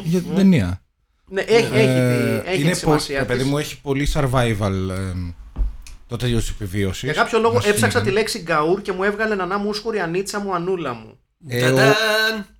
για 0.04 0.20
την 0.20 0.34
ταινία. 0.34 0.80
Ναι, 1.28 1.40
έχει, 1.40 1.68
έχει, 1.72 1.74
Ε, 1.74 2.40
τη, 2.44 2.50
έχει 2.50 2.60
είναι 2.62 2.70
τη 2.70 2.76
σημασία 2.78 3.18
πο- 3.18 3.24
της. 3.26 3.36
παιδί 3.36 3.48
μου, 3.50 3.58
έχει 3.58 3.80
πολύ 3.80 4.08
survival 4.14 4.72
ε, 4.90 5.32
το 6.06 6.16
τέλειο 6.16 6.38
της 6.38 6.48
επιβίωσης. 6.48 7.02
Για 7.02 7.12
κάποιο 7.12 7.38
λόγο 7.38 7.60
έψαξα 7.64 8.00
τη 8.00 8.10
λέξη 8.10 8.38
γκαούρ 8.38 8.82
και 8.82 8.92
μου 8.92 9.02
έβγαλε 9.02 9.34
νανά 9.34 9.58
μου 9.58 9.72
σκουρη 9.72 9.98
ανίτσα 9.98 10.40
μου 10.40 10.54
ανούλα 10.54 10.92
μου. 10.94 11.18
Ταντάν! 11.60 11.94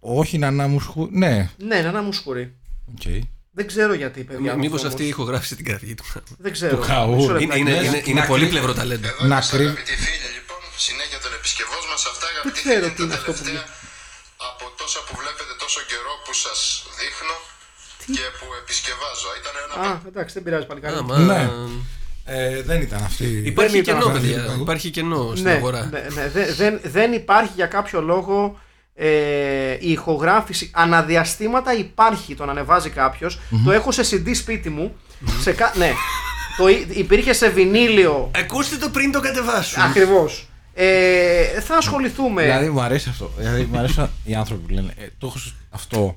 όχι 0.01 0.39
να 0.39 0.51
να 0.51 0.67
μου 0.69 0.81
σχου... 0.81 1.09
Ναι, 1.11 1.51
Ναι, 1.57 1.81
νανά 1.81 2.03
μου 2.03 2.12
σκουρη. 2.12 2.55
οκ. 2.89 3.23
Δεν 3.53 3.67
ξέρω 3.67 3.95
γιατί, 3.95 4.23
παιδιά. 4.25 4.55
Μήπως 4.57 4.81
όμως. 4.81 4.93
αυτή 4.93 5.05
ηχογράφησε 5.05 5.57
την 5.57 5.65
κραυγή 5.65 5.95
του. 5.95 6.05
Δεν 6.39 6.53
ξέρω. 6.53 6.77
Του 6.77 6.85
Γκαούρ. 6.87 7.17
Μισό 7.17 7.31
Είναι, 7.31 7.39
λεπτάκι. 7.39 7.61
είναι, 7.61 7.71
Ναι. 7.71 7.77
είναι, 7.87 8.03
είναι 8.07 8.21
Να 8.21 8.27
πολύ 8.27 8.41
κρύβει- 8.41 8.59
πλευρό 8.59 8.75
ταλέντο. 8.81 9.07
Εδώ 9.09 9.17
Να 9.21 9.27
είμαστε 9.27 9.57
κρύβει- 9.57 9.73
αγαπητοί 9.73 9.97
φίλοι 9.97 10.17
λοιπόν, 10.17 10.26
συνέχεια 10.87 11.19
των 11.25 11.33
επισκευών 11.39 11.83
μας 11.91 12.03
αυτά 12.12 12.25
αγαπητοί 12.33 12.61
ξέρω 12.65 12.85
φίλοι 12.87 12.95
τι 12.97 13.03
είναι 13.03 13.12
τα 13.15 13.19
αυτό 13.21 13.31
που 13.37 13.43
τελευταία 13.47 13.67
από 14.51 14.65
τόσα 14.81 15.01
που 15.07 15.12
βλέπετε 15.21 15.53
τόσο 15.65 15.81
καιρό 15.91 16.12
που 16.25 16.33
σας 16.45 16.59
δείχνω 16.99 17.37
και 18.17 18.25
που 18.39 18.47
επισκευάζω. 18.62 19.29
Ήταν 19.41 19.55
ένα 19.65 19.75
Α, 19.89 20.01
εντάξει, 20.11 20.33
δεν 20.37 20.43
πειράζει 20.47 20.67
πάλι 20.71 20.81
καλά. 20.85 20.99
Άμα- 20.99 21.19
Ναι. 21.31 21.43
Ε, 22.29 22.62
δεν 22.62 22.81
ήταν 22.87 23.01
αυτή. 23.11 23.27
Υπάρχει 23.53 23.73
Δεν 23.73 23.81
ήταν 23.81 23.95
κενό, 23.99 24.07
αυτό. 24.07 24.21
παιδιά. 24.21 24.57
Υπάρχει 24.61 24.91
κενό 24.91 25.23
στην 25.33 25.45
ναι, 25.45 25.53
αγορά. 25.53 25.83
ναι, 25.93 26.01
ναι, 26.15 26.29
δεν- 26.29 26.55
δεν, 26.55 26.81
δεν 26.83 27.12
υπάρχει 27.12 27.53
για 27.55 27.67
κάποιο 27.67 28.01
λόγο 28.01 28.61
ε, 28.95 29.73
η 29.81 29.91
ηχογράφηση. 29.91 30.71
Αναδιαστήματα 30.75 31.75
υπάρχει, 31.75 32.35
τον 32.35 32.51
ανεβάζει 32.51 32.91
κάποιος. 32.91 33.39
Το 33.65 33.73
έχω 33.73 33.93
σε 33.93 34.03
CD 34.11 34.31
σπίτι 34.37 34.69
μου. 34.71 34.97
σε 35.41 35.53
κα... 35.53 35.73
Ναι. 35.77 35.93
Το 36.57 36.69
υ- 36.69 36.97
υπήρχε 36.97 37.33
σε 37.33 37.49
βινίλιο. 37.49 38.31
Ακούστε 38.35 38.77
το 38.77 38.89
πριν 38.89 39.12
το 39.12 39.21
κατεβάσουν. 39.21 39.83
Ακριβώς. 39.83 40.46
Ε, 40.79 41.61
θα 41.61 41.77
ασχοληθούμε. 41.77 42.43
Δηλαδή 42.43 42.69
μου 42.69 42.81
αρέσει 42.81 43.09
αυτό. 43.09 43.31
Δηλαδή 43.39 43.69
μου 43.73 43.79
αρέσουν 43.79 44.09
οι 44.25 44.35
άνθρωποι 44.35 44.67
που 44.67 44.73
λένε 44.75 44.93
ε, 44.99 45.07
το 45.19 45.27
έχω 45.27 45.39
σ- 45.39 45.55
αυτό 45.71 46.17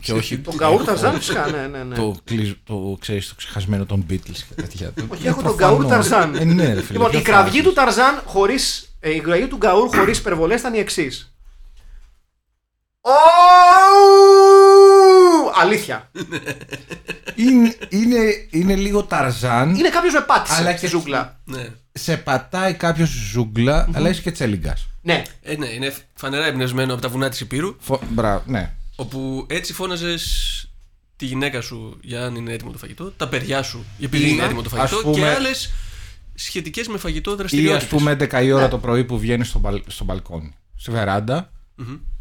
και 0.00 0.12
όχι 0.12 0.38
τον 0.38 0.54
Γκαούρ 0.54 0.74
έχω 0.74 0.84
Ταρζάν 0.84 1.14
φυσικά, 1.14 1.46
ναι, 1.46 1.66
ναι, 1.66 1.82
ναι. 1.84 1.94
Το, 1.94 2.16
κλεισ- 2.24 2.56
το 2.64 2.96
ξέρεις 3.00 3.28
το 3.28 3.34
ξεχασμένο 3.34 3.86
των 3.86 4.06
Beatles 4.10 4.38
και 4.48 4.54
τέτοια. 4.54 4.92
Όχι, 5.12 5.26
Ε, 5.26 5.28
έχω 5.28 5.42
τον 5.42 5.56
προφανώς. 5.56 5.78
Γκαούρ 5.78 5.86
Ταρζάν. 5.92 6.34
Ε, 6.34 6.44
ναι, 6.44 6.64
ρε 6.64 6.80
φίλε, 6.80 6.82
λοιπόν, 6.92 7.10
ποιο 7.10 7.18
η 7.18 7.22
θα 7.22 7.30
κραυγή 7.30 7.48
έχεις. 7.58 7.68
του 7.68 7.72
Ταρζάν 7.72 8.22
χωρίς. 8.24 8.96
ε, 9.00 9.14
η 9.14 9.20
κραυγή 9.20 9.46
του 9.46 9.56
Γκαούρ 9.56 9.96
χωρίς 9.96 10.18
υπερβολές 10.18 10.60
ήταν 10.60 10.74
η 10.74 10.78
εξής. 10.78 11.34
Αλήθεια. 15.60 16.10
είναι, 17.34 17.76
είναι, 17.88 18.18
είναι 18.50 18.74
λίγο 18.76 19.02
Ταρζάν. 19.04 19.74
Είναι 19.74 19.88
κάποιος 19.88 20.12
με 20.12 20.20
πάτησε 20.20 20.54
Αλλά 20.60 20.70
στη 20.70 20.80
και- 20.80 20.86
ζούγκλα. 20.86 21.40
Ναι. 21.44 21.68
Σε 21.96 22.16
πατάει 22.16 22.74
κάποιος 22.74 23.08
στη 23.08 23.18
ζούγκλα, 23.18 23.88
αλλά 23.92 24.08
είσαι 24.08 24.22
και 24.22 24.30
τσέλιγκας. 24.32 24.86
Ναι. 25.02 25.22
Ε, 25.42 25.56
ναι, 25.56 25.66
είναι 25.66 25.94
φανερά 26.14 26.46
εμπνευσμένο 26.46 26.92
από 26.92 27.02
τα 27.02 27.08
βουνά 27.08 27.28
της 27.28 27.40
Υπήρου. 27.40 27.76
Μπράβο, 28.10 28.42
ναι. 28.46 28.74
Όπου 28.96 29.46
έτσι 29.48 29.72
φώναζες 29.72 30.24
τη 31.16 31.26
γυναίκα 31.26 31.60
σου 31.60 31.98
για 32.02 32.24
αν 32.24 32.34
είναι 32.34 32.52
έτοιμο 32.52 32.70
το 32.70 32.78
φαγητό, 32.78 33.10
τα 33.10 33.28
παιδιά 33.28 33.62
σου 33.62 33.84
επειδή 34.00 34.28
είναι 34.28 34.36
Ναι. 34.40 34.44
έτοιμο 34.44 34.62
το 34.62 34.70
Ας 34.72 34.90
φαγητό 34.90 35.00
πούμε- 35.10 35.16
και 35.16 35.26
άλλες 35.34 35.72
σχετικές 36.34 36.88
με 36.88 36.98
φαγητό 36.98 37.30
Ή 37.30 37.32
ας 37.32 37.38
δραστηριότητες. 37.38 37.88
πούμε 37.88 38.10
11 38.10 38.42
η 38.42 38.52
ώρα 38.52 38.68
το 38.68 38.78
πρωί 38.78 39.04
που 39.04 39.18
βγαίνεις 39.18 39.48
στο, 39.48 39.58
μπαλ, 39.58 39.82
στο 39.86 40.04
μπαλκόνι, 40.04 40.52
στη 40.76 40.90
βεραντα 40.90 41.52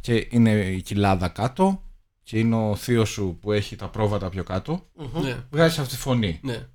και 0.01 0.27
είναι 0.29 0.51
η 0.51 0.81
κοιλάδα 0.81 1.27
κάτω 1.27 1.83
και 2.23 2.39
είναι 2.39 2.55
ο 2.55 2.75
θείος 2.75 3.09
σου 3.09 3.37
που 3.41 3.51
έχει 3.51 3.75
τα 3.75 3.87
πρόβατα 3.87 4.29
πιο 4.29 4.43
κάτω. 4.43 4.87
Ναι, 5.23 5.37
Βγάζεις 5.51 5.79
αυτή 5.79 5.93
τη 5.95 5.99
φωνή. 6.01 6.39
ναι. 6.43 6.67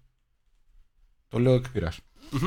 Το 1.28 1.38
λέω 1.38 1.54
εκ 1.54 1.68
πειράς. 1.68 1.98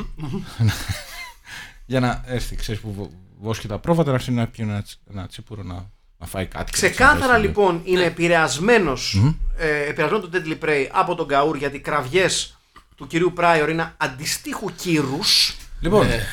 Για 1.86 2.00
να 2.00 2.24
έρθει, 2.26 2.56
ξέρεις 2.56 2.82
που 2.82 2.94
βο- 2.94 3.12
βόσκει 3.39 3.67
τα 3.67 3.80
πρόβατα, 3.80 4.10
να 4.10 4.15
έρθει 4.15 4.32
να 4.32 4.48
πιει 4.48 4.65
ένα, 4.70 4.82
τσι- 4.82 5.00
ένα 5.10 5.28
τσίπουρο 5.28 5.63
να, 5.63 5.89
να 6.17 6.26
φάει 6.26 6.46
κάτι. 6.46 6.72
Ξεκάθαρα 6.72 7.32
Να 7.32 7.38
λοιπόν 7.38 7.82
είναι 7.84 8.04
επηρεασμένος 8.04 9.22
ε, 9.58 9.82
επηρεασμένο 9.89 10.28
το 10.28 10.30
Deadly 10.34 10.65
Prey 10.65 10.88
από 10.91 11.15
τον 11.15 11.26
Γκαούρ 11.26 11.56
γιατί 11.58 11.76
οι 11.76 11.80
κραυγές 11.80 12.58
του 12.96 13.08
κυρίου 13.08 13.32
Πράιορ 13.34 13.70
είναι 13.70 13.94
αντιστοίχου 13.98 14.72
κύρους. 14.76 15.56
Λοιπόν, 15.80 16.06
Ναι. 16.08 16.12
θέλω 16.12 16.24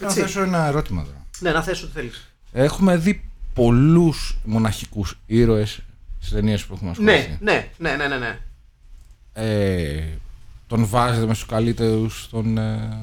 να 0.00 0.06
Έτσι. 0.06 0.20
θέσω 0.20 0.42
ένα 0.42 0.66
ερώτημα 0.66 1.04
τώρα. 1.04 1.26
Ναι, 1.38 1.50
να 1.52 1.62
θέσω 1.62 1.84
ό,τι 1.84 1.92
θέλεις. 1.94 2.30
Έχουμε 2.52 2.96
δει 2.96 3.24
πολλούς 3.54 4.36
μοναχικούς 4.44 5.18
ήρωες 5.26 5.80
στις 6.18 6.32
ταινίες 6.32 6.64
που 6.64 6.74
έχουμε 6.74 6.90
ασχοληθεί. 6.90 7.38
Ναι, 7.40 7.52
ναι, 7.52 7.70
ναι, 7.78 7.96
ναι, 7.96 8.06
ναι, 8.08 8.16
ναι. 8.18 8.38
Ε, 9.32 10.04
τον 10.70 10.86
βάζετε 10.86 11.26
με 11.26 11.34
στου 11.34 11.46
καλύτερου 11.46 12.06
των. 12.30 12.58
Ε, 12.58 12.98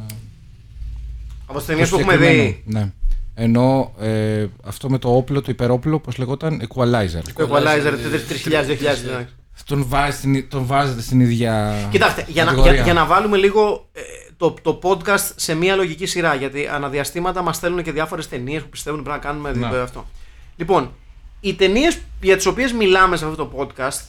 Από 1.45 1.57
τις 1.57 1.67
ταινίες 1.67 1.89
το 1.89 1.95
που 1.95 2.01
έχουμε 2.01 2.13
συγκεκριμένο. 2.15 2.49
δει. 2.49 2.63
Ναι. 2.65 2.91
Ενώ 3.39 3.93
ε, 3.99 4.45
αυτό 4.63 4.89
με 4.89 4.97
το 4.97 5.15
όπλο, 5.15 5.41
το 5.41 5.51
υπερόπλο, 5.51 5.99
πώς 5.99 6.17
λεγόταν, 6.17 6.61
Equalizer. 6.67 7.21
Το 7.33 7.47
Equalizer 7.49 7.93
3000-2000. 7.93 9.17
ναι. 9.17 9.27
Τον, 9.65 9.85
βάζει, 9.87 10.17
στην- 10.17 10.49
τον 10.49 10.65
βάζετε 10.65 11.01
στην 11.01 11.19
ίδια. 11.19 11.75
Κοιτάξτε, 11.91 12.25
για 12.27 12.43
να, 12.43 12.49
κατηγορία. 12.49 12.73
για, 12.75 12.83
για 12.83 12.93
να 12.93 13.05
βάλουμε 13.05 13.37
λίγο 13.37 13.89
ε, 13.93 14.01
το, 14.37 14.55
το 14.61 14.79
podcast 14.83 15.29
σε 15.35 15.55
μία 15.55 15.75
λογική 15.75 16.05
σειρά. 16.05 16.35
Γιατί 16.35 16.67
αναδιαστήματα 16.67 17.41
μας 17.41 17.55
στέλνουν 17.55 17.83
και 17.83 17.91
διάφορες 17.91 18.29
ταινίες 18.29 18.61
που 18.61 18.69
πιστεύουν 18.69 19.03
πρέπει 19.03 19.17
να 19.19 19.23
κάνουμε 19.23 19.51
Να. 19.53 19.69
δι- 19.69 19.79
αυτό. 19.79 20.05
Λοιπόν, 20.55 20.91
οι 21.39 21.53
ταινίες 21.53 21.97
για 22.21 22.35
τις 22.35 22.45
οποίες 22.45 22.71
μιλάμε 22.73 23.17
σε 23.17 23.25
αυτό 23.25 23.45
το 23.45 23.51
podcast 23.57 23.99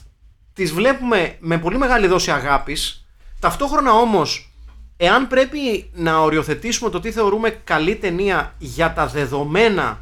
τις 0.52 0.72
βλέπουμε 0.72 1.36
με 1.40 1.58
πολύ 1.58 1.78
μεγάλη 1.78 2.06
δόση 2.06 2.30
αγάπης. 2.30 3.07
Ταυτόχρονα 3.40 3.92
όμως, 3.92 4.52
εάν 4.96 5.28
πρέπει 5.28 5.90
να 5.94 6.18
οριοθετήσουμε 6.18 6.90
το 6.90 7.00
τι 7.00 7.12
θεωρούμε 7.12 7.50
καλή 7.50 7.96
ταινία 7.96 8.54
για 8.58 8.92
τα 8.92 9.06
δεδομένα 9.06 10.00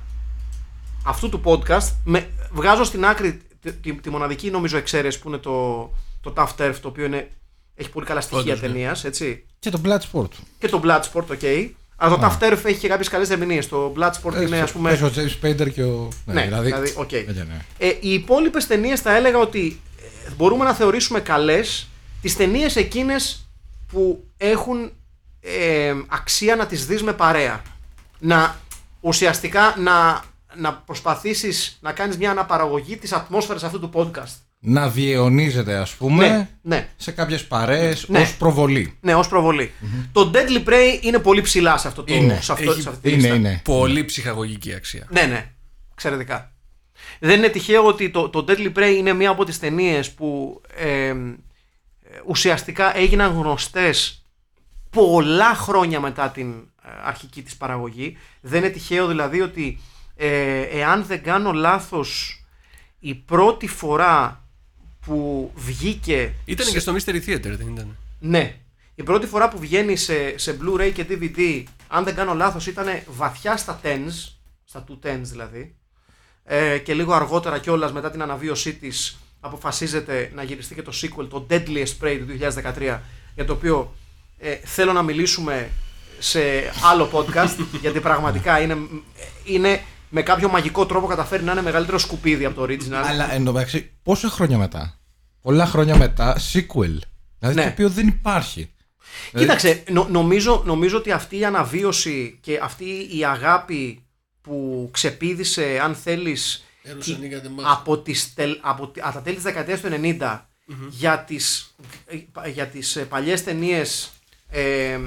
αυτού 1.05 1.29
του 1.29 1.41
podcast, 1.45 1.93
με, 2.05 2.29
βγάζω 2.53 2.85
στην 2.85 3.05
άκρη 3.05 3.41
τη, 3.61 3.73
τη, 3.73 3.93
τη 3.93 4.11
μοναδική 4.11 4.51
νομίζω 4.51 4.77
εξαίρεση 4.77 5.21
που 5.21 5.29
είναι 5.29 5.39
το, 5.39 5.91
το 6.21 6.33
Tough 6.37 6.49
Turf, 6.59 6.75
το 6.81 6.89
οποίο 6.89 7.05
είναι, 7.05 7.31
έχει 7.75 7.91
πολύ 7.91 8.07
καλά 8.07 8.21
στοιχεία 8.21 8.43
Όντως, 8.43 8.61
ναι. 8.61 8.67
ταινίας, 8.67 9.05
έτσι. 9.05 9.45
Και 9.59 9.71
το 9.71 9.81
Bloodsport. 9.85 10.29
Και 10.59 10.69
το 10.69 10.83
Bloodsport, 10.85 11.25
ok. 11.41 11.71
Αλλά 11.97 12.19
το 12.19 12.27
Tough 12.27 12.43
Turf 12.43 12.59
έχει 12.65 12.79
και 12.79 12.89
κάποιες 12.89 13.09
καλές 13.09 13.31
ερμηνείες. 13.31 13.69
Το 13.69 13.93
Bloodsport 13.97 14.43
είναι, 14.43 14.61
ας 14.61 14.73
πούμε. 14.73 14.91
Πες 14.91 15.03
ο 15.03 15.11
James 15.15 15.45
Spader 15.45 15.73
και 15.73 15.83
ο. 15.83 16.09
Ναι, 16.25 16.43
δηλαδή, 16.43 16.93
οκ. 16.97 17.13
Ε, 17.13 17.25
ναι. 17.27 17.65
Ε, 17.79 17.89
οι 18.01 18.13
υπόλοιπες 18.13 18.67
ταινίες 18.67 19.01
θα 19.01 19.17
έλεγα 19.17 19.39
ότι 19.39 19.81
ε, 20.27 20.31
μπορούμε 20.37 20.65
να 20.65 20.75
θεωρήσουμε 20.75 21.21
καλές 21.21 21.89
τις 22.23 22.37
ταινίες 22.37 22.77
εκείνες 22.77 23.49
που 23.87 24.25
έχουν 24.37 24.93
ε, 25.41 25.95
αξία 26.09 26.57
να 26.57 26.67
τις 26.67 26.87
δεις 26.87 27.03
με 27.03 27.13
παρέα. 27.13 27.63
Να 28.19 28.57
ουσιαστικά 29.01 29.75
να, 29.79 30.23
να 30.57 30.75
προσπαθήσεις 30.75 31.79
να 31.81 31.93
κάνεις 31.93 32.17
μια 32.17 32.31
αναπαραγωγή 32.31 32.97
της 32.97 33.13
ατμόσφαιρας 33.13 33.63
αυτού 33.65 33.81
του 33.81 33.91
podcast. 33.95 34.33
Να 34.59 34.89
διαιωνίζεται, 34.89 35.75
ας 35.77 35.91
πούμε, 35.95 36.29
Ναι, 36.29 36.49
ναι. 36.63 36.89
σε 36.97 37.11
κάποιες 37.11 37.45
παρέες 37.47 38.09
Ναι. 38.09 38.21
ως 38.21 38.37
προβολή. 38.37 38.97
Ναι, 39.01 39.15
ως 39.15 39.29
προβολη 39.29 39.73
Το 40.13 40.31
Deadly 40.35 40.69
Prey 40.69 40.99
είναι 41.01 41.19
πολύ 41.19 41.41
ψηλά 41.41 41.77
σε 41.79 41.89
αυτό 41.89 42.03
το 42.03 42.15
Είναι. 42.15 42.39
σε 42.43 42.53
αυτό, 42.53 42.71
Έχει- 42.71 42.81
σε 42.81 42.89
αυτή 42.89 43.01
τη 43.01 43.09
Είναι, 43.09 43.17
λίστα. 43.21 43.35
είναι. 43.35 43.61
Πολύ 43.65 44.05
ψυχαγωγική 44.05 44.75
αξία. 44.75 45.07
Ναι, 45.11 45.23
ναι. 45.23 45.51
Εξαιρετικά. 45.93 46.51
Δεν 47.21 47.39
είναι 47.39 47.49
τυχαίο 47.49 47.85
ότι 47.87 48.11
το, 48.11 48.29
το 48.29 48.45
Deadly 48.49 48.73
Prey 48.77 48.95
είναι 48.97 49.13
μία 49.13 49.31
από 49.31 49.45
τις 49.45 49.59
ταινίες 49.59 50.11
που 50.11 50.61
ε, 50.77 51.07
ε, 51.07 51.15
ουσιαστικά 52.27 52.97
έγιναν 52.97 53.33
γνωστές 53.33 54.25
πολλά 54.91 55.55
χρόνια 55.55 56.01
μετά 56.01 56.31
την 56.31 56.51
ε, 56.83 56.89
αρχική 57.05 57.43
της 57.43 57.57
παραγωγή. 57.57 58.17
Δεν 58.41 58.63
είναι 58.63 58.73
τυχαίο 58.73 59.07
δηλαδή 59.07 59.41
ότι 59.41 59.81
ε, 60.17 60.61
εάν 60.61 61.05
δεν 61.05 61.23
κάνω 61.23 61.53
λάθος 61.53 62.41
η 62.99 63.15
πρώτη 63.15 63.67
φορά 63.67 64.45
που 65.01 65.51
βγήκε 65.55 66.33
Ήταν 66.45 66.67
και 66.67 66.79
στο 66.79 66.95
Mystery 66.95 67.21
Theater, 67.27 67.41
δεν 67.41 67.69
ήταν. 67.73 67.97
ναι. 68.19 68.57
Η 68.99 69.03
πρώτη 69.03 69.27
φορά 69.27 69.49
που 69.49 69.59
βγαίνει 69.59 69.97
σε, 69.97 70.39
σε 70.39 70.59
Blu-ray 70.63 70.91
και 70.95 71.07
DVD, 71.09 71.63
αν 71.89 72.05
δεν 72.05 72.15
κάνω 72.15 72.35
λάθος, 72.35 72.67
ήταν 72.67 72.87
βαθιά 73.09 73.57
στα 73.57 73.81
tens, 73.83 74.33
στα 74.65 74.85
two 74.89 75.07
tens 75.07 75.21
δηλαδή. 75.23 75.75
Ε, 76.45 76.79
και 76.79 76.95
λίγο 76.95 77.13
αργότερα 77.13 77.59
κιόλας 77.59 77.93
μετά 77.93 78.11
την 78.11 78.23
αναβίωσή 78.23 78.75
της 78.75 79.19
αποφασίζεται 79.47 80.31
να 80.35 80.43
γυριστεί 80.43 80.75
και 80.75 80.83
το 80.83 80.93
sequel, 81.03 81.27
το 81.31 81.47
Deadliest 81.51 81.95
Prey 82.05 82.19
του 82.27 82.39
2013, 82.89 82.99
για 83.35 83.45
το 83.45 83.53
οποίο 83.53 83.95
ε, 84.39 84.55
θέλω 84.65 84.93
να 84.93 85.03
μιλήσουμε 85.03 85.71
σε 86.19 86.41
άλλο 86.91 87.11
podcast, 87.13 87.57
γιατί 87.83 88.01
πραγματικά 88.01 88.61
είναι, 88.61 88.77
είναι 89.45 89.83
με 90.09 90.23
κάποιο 90.23 90.49
μαγικό 90.49 90.87
τρόπο 90.87 91.07
καταφέρει 91.07 91.43
να 91.43 91.53
είναι 91.53 91.63
μεγαλύτερο 91.63 91.99
σκουπίδι 91.99 92.45
από 92.45 92.55
το 92.55 92.63
original. 92.73 93.03
Αλλά 93.05 93.33
εν 93.33 93.45
τω 93.45 93.53
μεταξύ, 93.53 93.91
πόσα 94.03 94.29
χρόνια 94.29 94.59
μετά; 94.59 94.99
Πολλά 95.41 95.67
χρόνια 95.67 95.97
μετά, 95.97 96.37
sequel. 96.53 96.99
Δηλαδή 97.39 97.55
Ναι. 97.57 97.63
το 97.63 97.69
οποίο 97.69 97.89
δεν 97.89 98.07
υπάρχει. 98.07 98.71
Κοίταξε, 99.37 99.83
νο- 99.91 100.07
νομίζω, 100.11 100.63
νομίζω 100.67 100.97
ότι 100.97 101.13
αυτή 101.13 101.39
η 101.39 101.45
αναβίωση 101.45 102.39
και 102.41 102.59
αυτή 102.63 102.85
η 103.19 103.25
αγάπη 103.25 104.03
που 104.41 104.89
ξεπίδησε, 104.93 105.81
αν 105.83 105.95
θέλεις, 105.95 106.65
Έρος 106.89 107.05
τι- 107.05 107.15
ανοίγατε 107.15 107.49
μας. 107.49 107.65
από, 107.69 107.99
τις, 107.99 108.35
τελ- 108.35 108.59
από, 108.61 108.89
τη- 108.89 109.01
από 109.01 109.13
τα 109.15 109.21
τέλη 109.23 109.35
της 109.35 109.45
δεκαετίας 109.45 109.81
του 109.81 109.89
90 109.89 110.49
για 110.89 111.19
τις, 111.19 111.75
ε, 112.45 112.49
για 112.51 112.67
τις 112.67 112.97
ε, 112.97 113.05
παλιές 113.05 113.45
ταινίες 113.45 114.11
ε, 114.49 114.99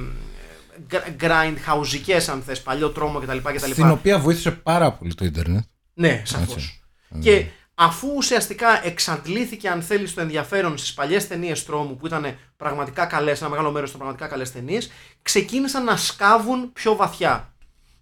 grindhouse 1.20 2.12
αν 2.32 2.42
θες, 2.46 2.62
παλιό 2.62 2.90
τρόμο 2.90 3.20
κτλ. 3.20 3.38
κτλ. 3.38 3.72
Στην 3.72 3.90
οποία 3.90 4.20
βοήθησε 4.20 4.52
πάρα 4.52 4.92
πολύ 4.92 5.14
το 5.16 5.26
Ιντερνετ. 5.26 5.64
Ναι, 5.94 6.22
σαφώς. 6.26 6.82
Και 7.20 7.46
αφού 7.76 8.08
ουσιαστικά 8.16 8.86
εξαντλήθηκε, 8.86 9.70
αν 9.70 9.82
θέλεις, 9.82 10.14
το 10.14 10.22
ενδιαφέρον 10.22 10.78
στις 10.78 10.94
παλιές 10.94 11.28
ταινίες 11.28 11.66
τρόμου 11.66 11.96
που 11.98 12.06
ήταν 12.08 12.38
πραγματικά 12.58 13.06
καλές, 13.06 13.40
ένα 13.42 13.50
μεγάλο 13.50 13.72
μέρος 13.72 13.90
των 13.90 14.00
πραγματικά 14.00 14.28
καλές 14.30 14.52
ταινίες, 14.52 14.92
ξεκίνησαν 15.22 15.84
να 15.84 15.98
σκάβουν 15.98 16.74
πιο 16.74 16.96
βαθιά. 16.96 17.54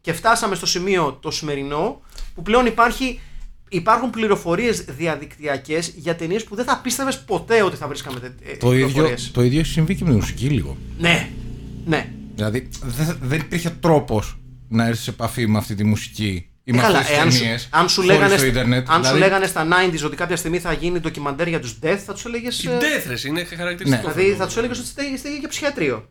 Και 0.02 0.14
φτάσαμε 0.14 0.56
στο 0.56 0.66
σημείο 0.66 1.14
το 1.22 1.32
σημερινό 1.32 2.02
που 2.36 2.42
πλέον 2.42 2.66
υπάρχει, 2.66 3.22
υπάρχουν 3.70 4.10
πληροφορίες 4.10 4.82
διαδικτυακές 4.84 5.94
για 5.96 6.16
ταινίες 6.16 6.44
που 6.44 6.56
δεν 6.56 6.66
θα 6.66 6.80
πίστευες 6.84 7.20
ποτέ 7.24 7.64
ότι 7.64 7.76
θα 7.76 7.88
βρίσκαμε 7.88 8.20
τε- 8.20 8.32
ε, 8.54 8.58
Το 8.58 8.74
ίδιο, 8.74 8.86
πληροφορίες. 8.88 9.32
το 9.34 9.44
ίδιο 9.44 9.60
έχει 9.60 9.72
συμβεί 9.72 9.96
και 9.96 10.04
με 10.04 10.10
τη 10.10 10.16
μουσική 10.16 10.46
λίγο. 10.46 10.78
Ναι, 11.00 11.30
ναι. 11.86 12.10
Δηλαδή 12.36 12.68
δεν, 12.84 13.18
δεν 13.22 13.40
υπήρχε 13.40 13.70
τρόπος 13.70 14.38
να 14.70 14.86
έρθεις 14.86 15.04
σε 15.04 15.10
επαφή 15.10 15.48
με 15.48 15.58
αυτή 15.58 15.76
τη 15.76 15.84
μουσική 15.84 16.50
ή 16.64 16.72
με 16.72 16.78
Ε, 16.78 16.82
Καλά, 16.82 16.98
αυτές 16.98 17.10
τις 17.12 17.18
εάν 17.20 17.32
σου, 17.32 17.40
ταινίες 17.40 17.68
αν, 17.72 17.90
σου 17.90 18.02
χωρίς 18.02 18.10
λέγανε, 18.18 18.36
το 18.36 18.46
ίντερνετ. 18.46 18.90
αν 18.90 18.96
σου 18.96 19.02
Δηλαδή, 19.02 19.20
λέγανε 19.20 19.46
στα 19.46 19.68
90s 19.68 20.06
ότι 20.06 20.16
κάποια 20.16 20.36
στιγμή 20.36 20.60
θα 20.60 20.74
γίνει 20.74 21.00
ντοκιμαντέρ 21.00 21.48
για 21.48 21.60
τους 21.60 21.80
Death, 21.84 22.00
θα 22.06 22.14
τους 22.14 22.26
έλεγες. 22.26 22.64
Η 22.64 22.68
Death, 22.68 23.08
ρε, 23.08 23.16
είναι 23.28 23.44
χαρακτηριστικό. 23.44 24.08
Ναι. 24.08 24.14
Δηλαδή 24.14 24.36
θα 24.36 24.46
τους 24.46 24.58
έλεγες 24.58 24.78
ότι 24.80 24.88
είστε- 24.88 25.14
είστε 25.14 25.38
για 25.40 25.48
ψυχιατρίο. 25.50 26.10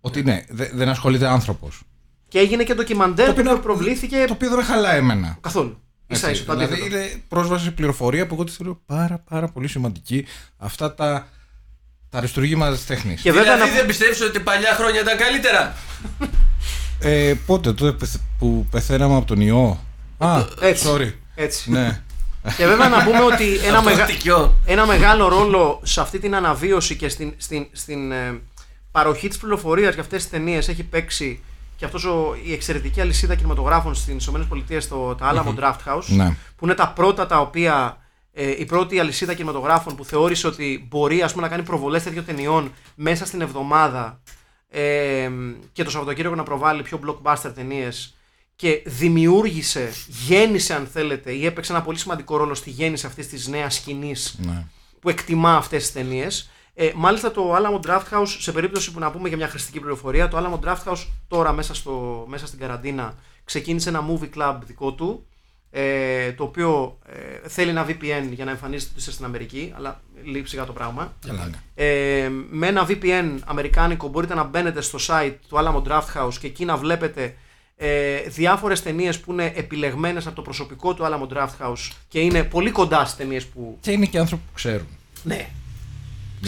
Ότι 0.00 0.22
ναι, 0.22 0.44
δε- 0.48 0.68
δεν 0.74 0.88
ασχολείται 0.88 1.26
άνθρωπος. 1.26 1.82
Και 2.28 2.38
έγινε 2.38 2.62
και 2.64 2.74
ντοκιμαντέρ 2.74 3.24
το 3.24 3.30
οποίο 3.30 3.50
είναι- 3.50 3.60
προβλήθηκε 3.60 4.24
Το 4.26 4.32
οποίο 4.32 4.48
δεν 4.48 4.58
με 4.58 4.64
χαλάει 4.64 4.98
εμένα. 4.98 5.38
καθόλου. 5.40 5.82
Σα 6.08 6.28
Έτσι, 6.28 6.42
ίσα, 6.42 6.44
το 6.44 6.52
δηλαδή 6.58 6.74
αντίθετο. 6.74 6.96
είναι 6.96 7.22
πρόσβαση 7.28 7.64
σε 7.64 7.70
πληροφορία 7.70 8.26
που 8.26 8.34
εγώ 8.34 8.44
τη 8.44 8.52
θεωρώ 8.52 8.80
πάρα, 8.86 9.18
πάρα 9.30 9.48
πολύ 9.48 9.68
σημαντική. 9.68 10.26
Αυτά 10.56 10.94
τα, 10.94 11.28
τα 12.10 12.18
αριστουργήματα 12.18 12.74
της 12.74 12.86
τέχνης. 12.86 13.20
Και 13.20 13.32
βέβαια 13.32 13.52
Δηλαδή 13.54 13.70
να... 13.70 13.76
δεν 13.76 13.86
πιστεύεις 13.86 14.20
ότι 14.20 14.40
παλιά 14.40 14.74
χρόνια 14.74 15.00
ήταν 15.00 15.16
καλύτερα; 15.16 15.74
Ε, 17.00 17.34
πότε, 17.46 17.72
τότε 17.72 17.92
πεθ- 17.92 18.20
που 18.38 18.66
πεθαίναμε 18.70 19.16
από 19.16 19.26
τον 19.26 19.40
ιό. 19.40 19.84
Α, 20.18 20.44
Έτσι. 20.60 20.86
sorry. 20.90 21.12
Έτσι. 21.34 21.70
ναι. 21.70 22.02
Και 22.56 22.66
βέβαια 22.66 22.88
να 22.88 23.04
πούμε 23.04 23.22
ότι 23.22 23.56
ένα, 23.66 23.78
Αυτό 23.78 23.90
μεγα... 23.90 24.04
χτυκιό. 24.04 24.54
ένα 24.66 24.86
μεγάλο 24.86 25.28
ρόλο 25.28 25.80
σε 25.84 26.00
αυτή 26.00 26.18
την 26.18 26.34
αναβίωση 26.34 26.96
και 26.96 27.08
στην, 27.08 27.34
στην, 27.36 27.66
στην 27.72 28.12
ε, 28.12 28.40
παροχή 28.90 29.28
της 29.28 29.38
πληροφορίας 29.38 29.92
για 29.94 30.02
αυτές 30.02 30.22
τις 30.22 30.30
ταινίες 30.30 30.68
έχει 30.68 30.82
παίξει 30.82 31.42
και 31.84 31.90
αυτός 31.96 32.04
ο, 32.04 32.36
η 32.44 32.52
εξαιρετική 32.52 33.00
αλυσίδα 33.00 33.34
κινηματογράφων 33.34 33.94
στις 33.94 34.26
ΗΠΑ, 34.26 34.78
το, 34.88 35.14
τα 35.14 35.32
Alamo 35.32 35.60
Draft 35.60 35.92
House, 35.92 36.04
Ναι. 36.06 36.36
που 36.56 36.64
είναι 36.64 36.74
τα 36.74 36.88
πρώτα 36.88 37.26
τα 37.26 37.40
οποία 37.40 37.98
ε, 38.32 38.50
η 38.50 38.64
πρώτη 38.64 38.98
αλυσίδα 38.98 39.34
κινηματογράφων 39.34 39.96
που 39.96 40.04
θεώρησε 40.04 40.46
ότι 40.46 40.86
μπορεί 40.88 41.22
ας 41.22 41.32
πούμε, 41.32 41.42
να 41.42 41.48
κάνει 41.48 41.62
προβολές 41.62 42.02
τέτοιων 42.02 42.24
ταινιών 42.24 42.72
μέσα 42.94 43.26
στην 43.26 43.40
εβδομάδα 43.40 44.20
ε, 44.68 45.30
και 45.72 45.84
το 45.84 45.90
Σαββατοκύριακο 45.90 46.34
να 46.34 46.42
προβάλλει 46.42 46.82
πιο 46.82 47.00
blockbuster 47.06 47.52
ταινίες 47.54 48.16
και 48.56 48.82
δημιούργησε, 48.86 49.92
γέννησε 50.26 50.74
αν 50.74 50.86
θέλετε 50.92 51.32
ή 51.32 51.46
έπαιξε 51.46 51.72
ένα 51.72 51.82
πολύ 51.82 51.98
σημαντικό 51.98 52.36
ρόλο 52.36 52.54
στη 52.54 52.70
γέννηση 52.70 53.06
αυτής 53.06 53.28
της 53.28 53.48
νέας 53.48 53.74
σκηνής 53.74 54.38
ναι. 54.38 54.66
που 55.00 55.08
εκτιμά 55.08 55.56
αυτές 55.56 55.82
τις 55.82 55.92
ταινίες. 55.92 56.50
Ε, 56.74 56.92
μάλιστα 56.94 57.30
το 57.30 57.54
Alamo 57.56 57.86
Draft 57.86 58.02
House, 58.10 58.36
σε 58.38 58.52
περίπτωση 58.52 58.92
που 58.92 58.98
να 58.98 59.10
πούμε 59.10 59.28
για 59.28 59.36
μια 59.36 59.48
χρηστική 59.48 59.80
πληροφορία, 59.80 60.28
το 60.28 60.38
Alamo 60.38 60.66
Draft 60.66 60.92
House 60.92 61.06
τώρα 61.28 61.52
μέσα, 61.52 61.74
στο, 61.74 62.24
μέσα 62.28 62.46
στην 62.46 62.58
καραντίνα 62.58 63.14
ξεκίνησε 63.44 63.88
ένα 63.88 64.04
movie 64.08 64.38
club 64.38 64.58
δικό 64.66 64.92
του, 64.92 65.26
ε, 65.70 66.32
το 66.32 66.44
οποίο 66.44 66.98
ε, 67.06 67.48
θέλει 67.48 67.70
ένα 67.70 67.86
VPN 67.88 68.28
για 68.32 68.44
να 68.44 68.50
εμφανίζεται 68.50 68.90
ότι 68.90 68.98
είστε 68.98 69.10
στην 69.10 69.24
Αμερική, 69.24 69.72
αλλά 69.76 70.00
λείπει 70.24 70.48
σιγά 70.48 70.64
το 70.64 70.72
πράγμα. 70.72 71.12
Καλά, 71.26 71.46
ναι. 71.46 71.56
Ε, 71.74 72.28
με 72.50 72.66
ένα 72.66 72.86
VPN 72.88 73.38
αμερικάνικο 73.44 74.08
μπορείτε 74.08 74.34
να 74.34 74.44
μπαίνετε 74.44 74.80
στο 74.80 74.98
site 75.06 75.34
του 75.48 75.56
Alamo 75.56 75.82
Draft 75.88 76.22
House 76.22 76.34
και 76.40 76.46
εκεί 76.46 76.64
να 76.64 76.76
βλέπετε 76.76 77.34
ε, 77.76 78.20
διάφορες 78.20 78.82
ταινίες 78.82 79.20
που 79.20 79.32
είναι 79.32 79.52
επιλεγμένες 79.56 80.26
από 80.26 80.36
το 80.36 80.42
προσωπικό 80.42 80.94
του 80.94 81.04
Alamo 81.04 81.36
Draft 81.36 81.66
House 81.66 81.90
και 82.08 82.20
είναι 82.20 82.44
πολύ 82.44 82.70
κοντά 82.70 83.04
στις 83.04 83.16
ταινίες 83.16 83.46
που... 83.46 83.78
Και 83.80 83.90
είναι 83.90 84.06
και 84.06 84.18
άνθρωποι 84.18 84.42
που 84.46 84.52
ξέρουν. 84.54 84.86
Ναι, 85.22 85.34
Δεν, 85.36 85.46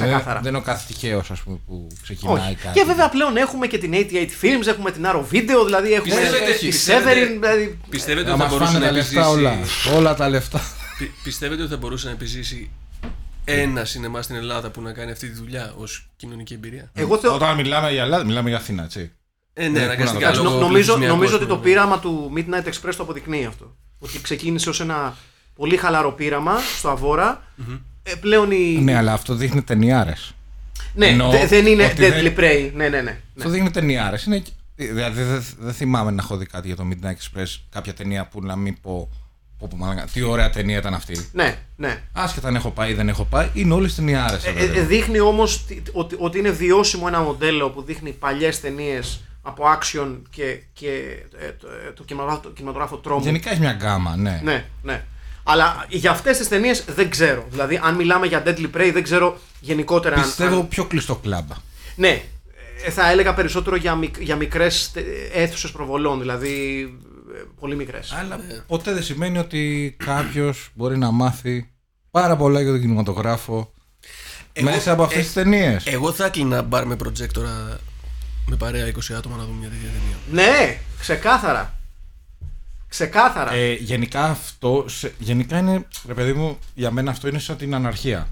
ξεκάθαρα. 0.04 0.40
δεν 0.40 0.48
είναι 0.48 0.58
ο 0.58 0.60
κάθε 0.64 0.84
τυχαίος 0.86 1.32
που 1.66 1.88
ξεκινάει 2.02 2.34
Όχι. 2.36 2.54
κάτι. 2.54 2.78
Και 2.80 2.84
βέβαια 2.86 3.08
πλέον 3.08 3.36
έχουμε 3.36 3.66
και 3.66 3.78
την 3.78 3.92
88 3.94 4.44
Films, 4.44 4.66
έχουμε 4.66 4.90
την 4.90 5.04
Arrow 5.06 5.24
Video, 5.32 5.64
δηλαδή 5.64 5.92
έχουμε 5.92 6.14
Πιστεύετε- 6.14 6.58
τη 6.58 6.66
πιστεύετε- 6.66 7.26
Severin. 7.28 7.38
Δηλαδή... 7.40 7.78
Πιστεύετε 7.88 8.28
Να 8.28 8.32
ότι 8.34 8.42
θα 8.42 8.48
μα 8.48 8.52
μπορούσε 8.52 8.72
φάνε 8.72 8.84
να 8.84 8.90
τα 8.90 8.96
λεφτά 8.96 9.20
επιζήσει. 9.20 9.38
όλα. 9.38 9.58
Όλα 9.96 10.14
τα 10.14 10.28
λεφτά. 10.28 10.60
Πι- 10.98 11.10
Πιστεύετε 11.22 11.62
ότι 11.62 11.70
θα 11.70 11.76
μπορούσε 11.76 12.06
να 12.06 12.12
επιζήσει 12.12 12.70
ένα 13.44 13.84
σινεμά 13.84 14.22
στην 14.22 14.36
Ελλάδα 14.36 14.70
που 14.70 14.80
να 14.80 14.92
κάνει 14.92 15.10
αυτή 15.10 15.28
τη 15.28 15.34
δουλειά 15.34 15.72
ως 15.76 16.08
κοινωνική 16.16 16.54
εμπειρία; 16.54 16.90
Εγώ 16.94 17.18
θεω... 17.18 17.34
Όταν 17.34 17.56
μιλάμε 17.56 17.90
για 17.92 18.02
Ελλάδα, 18.02 18.24
μιλάμε 18.24 18.48
για 18.48 18.58
Αθήνα, 18.58 18.82
έτσι. 18.84 19.12
Ε, 19.58 19.68
ναι, 19.68 19.78
Ναι, 19.78 19.84
αναγκαστικά. 19.84 20.18
πού 20.18 20.24
να 20.26 20.32
το 20.36 20.42
λόγω 20.42 20.54
Νο- 20.54 20.60
νομίζω, 20.60 20.72
πληθυσμιακού, 20.92 21.14
νομίζω 21.14 21.34
ας 21.34 21.40
ότι 21.40 21.48
το 21.50 21.56
πούμε. 21.56 21.68
πείραμα 21.68 21.98
του 21.98 22.32
Midnight 22.36 22.66
Express 22.68 22.94
το 22.96 23.02
αποδεικνύει 23.02 23.44
αυτό. 23.46 23.76
Ότι 23.98 24.20
ξεκίνησε 24.20 24.68
ως 24.68 24.80
ένα 24.80 25.16
πολύ 25.54 25.76
χαλαρό 25.76 26.12
πείραμα 26.12 26.58
στο 26.78 26.88
Αβόρα. 26.90 27.42
Ε, 27.60 27.62
πλέον 28.20 28.50
η... 28.50 28.78
Ναι, 28.82 28.96
αλλά 28.96 29.12
αυτό 29.12 29.34
δείχνει 29.34 29.62
ταινιάρες. 29.62 30.34
Ναι, 30.94 31.06
εννοώ 31.06 31.30
δε- 31.30 31.46
δεν 31.46 31.66
είναι 31.66 31.84
ότι 31.84 31.94
Deadly 31.96 32.22
δεν- 32.22 32.34
Prey. 32.38 32.70
Ναι, 32.74 32.88
ναι, 32.88 32.96
ναι. 32.96 33.00
ναι. 33.02 33.18
Αυτό 33.38 33.50
δείχνει 33.50 33.70
ταινιάρες. 33.70 34.24
Είναι... 34.24 34.42
Δηλαδή 34.76 35.22
δεν 35.22 35.44
δεν 35.58 35.72
θυμάμαι 35.74 36.10
να 36.10 36.22
έχω 36.22 36.36
δει 36.36 36.46
κάτι 36.46 36.66
για 36.66 36.76
το 36.76 36.84
Midnight 36.90 37.38
Express, 37.38 37.60
κάποια 37.70 37.94
ταινία 37.94 38.26
που 38.26 38.42
να 38.42 38.56
μην 38.56 38.80
πω. 38.80 39.10
πω, 39.58 39.66
πω 39.70 39.76
μαλάκα, 39.76 40.04
τι 40.12 40.22
ωραία 40.22 40.50
ταινία 40.50 40.78
ήταν 40.78 40.94
αυτή. 40.94 41.28
Ναι, 41.32 41.58
ναι. 41.76 42.02
Άσχετα 42.12 42.48
αν 42.48 42.54
έχω 42.54 42.70
πάει 42.70 42.90
ή 42.90 42.94
δεν 42.94 43.08
έχω 43.08 43.24
πάει, 43.24 43.48
είναι 43.54 43.72
όλες 43.74 43.94
ταινιάρες. 43.94 44.44
Ε, 44.44 44.50
ε, 44.74 44.80
δείχνει 44.82 45.20
όμως 45.20 45.64
τι- 45.66 45.82
ότι, 45.92 46.16
ότι 46.18 46.38
είναι 46.38 46.50
βιώσιμο 46.50 47.04
ένα 47.08 47.20
μοντέλο 47.20 47.70
που 47.70 47.82
δείχνει 47.82 48.10
παλιές 48.10 48.60
ταινίες 48.60 49.20
από 49.42 49.64
action 49.78 50.16
και, 50.30 50.60
και 50.72 50.88
ε, 51.38 51.50
το, 51.60 51.66
ε, 51.88 51.92
το, 51.92 52.02
κινηματογράφο, 52.04 52.42
το 52.42 52.50
κινηματογράφο 52.54 52.96
τρόμου. 52.96 53.24
Γενικά 53.24 53.50
έχει 53.50 53.60
μια 53.60 53.72
γκάμα, 53.72 54.16
ναι. 54.16 54.40
Ναι, 54.44 54.64
ναι. 54.82 55.04
Αλλά 55.48 55.84
για 55.88 56.10
αυτές 56.10 56.36
τις 56.38 56.48
ταινίες 56.48 56.84
δεν 56.94 57.10
ξέρω. 57.10 57.46
Δηλαδή, 57.50 57.80
αν 57.82 57.94
μιλάμε 57.94 58.26
για 58.26 58.42
Deadly 58.46 58.70
Prey, 58.76 58.90
δεν 58.92 59.02
ξέρω 59.02 59.38
γενικότερα 59.60 60.16
αν- 60.16 60.22
Πιστεύω 60.22 60.56
αν. 60.60 60.68
πιο 60.68 60.84
κλειστό 60.84 61.14
κλαμπ. 61.16 61.50
Ναι, 61.96 62.22
ε, 62.86 62.90
θα 62.90 63.10
έλεγα 63.10 63.34
περισσότερο 63.34 63.76
για, 63.76 63.94
μικ, 63.94 64.14
για 64.20 64.36
μικρές 64.36 64.92
αίθουσες 65.34 65.70
προβολών, 65.70 66.18
δηλαδή 66.18 66.80
ε, 67.36 67.42
πολύ 67.60 67.76
μικρές. 67.76 68.12
Αλλά 68.12 68.38
ποτέ 68.66 68.92
δεν 68.92 69.02
σημαίνει 69.02 69.38
ότι 69.38 69.96
κάποιος 70.04 70.70
μπορεί 70.74 70.98
να 70.98 71.10
μάθει 71.10 71.70
πάρα 72.10 72.36
πολλά 72.36 72.60
για 72.60 72.70
τον 72.70 72.80
κινηματογράφο 72.80 73.72
μέσα 74.60 74.92
από 74.92 75.02
αυτές 75.02 75.18
ε, 75.18 75.22
τις 75.22 75.32
ταινίες. 75.32 75.86
Εγώ 75.86 76.12
θα 76.12 76.24
έκλεινα 76.24 76.62
μπαρ 76.62 76.86
με 76.86 76.96
προτζέκτορα 76.96 77.78
με 78.46 78.56
παρέα 78.56 78.86
20 78.86 79.14
άτομα 79.16 79.36
να 79.36 79.42
δούμε 79.44 79.56
μια 79.58 79.68
τέτοια 79.68 79.88
ταινία. 79.88 80.46
Ναι, 80.48 80.78
ξεκάθαρα. 81.00 81.78
Ξεκάθαρα. 82.96 83.52
Ε, 83.52 83.72
γενικά 83.72 84.24
αυτό, 84.24 84.84
σε- 84.88 85.14
γενικά 85.18 85.58
είναι, 85.58 85.86
ρε 86.06 86.14
παιδί 86.14 86.32
μου, 86.32 86.58
για 86.74 86.90
μένα 86.90 87.10
αυτό 87.10 87.28
είναι 87.28 87.38
σαν 87.38 87.56
την 87.56 87.74
αναρχία. 87.74 88.28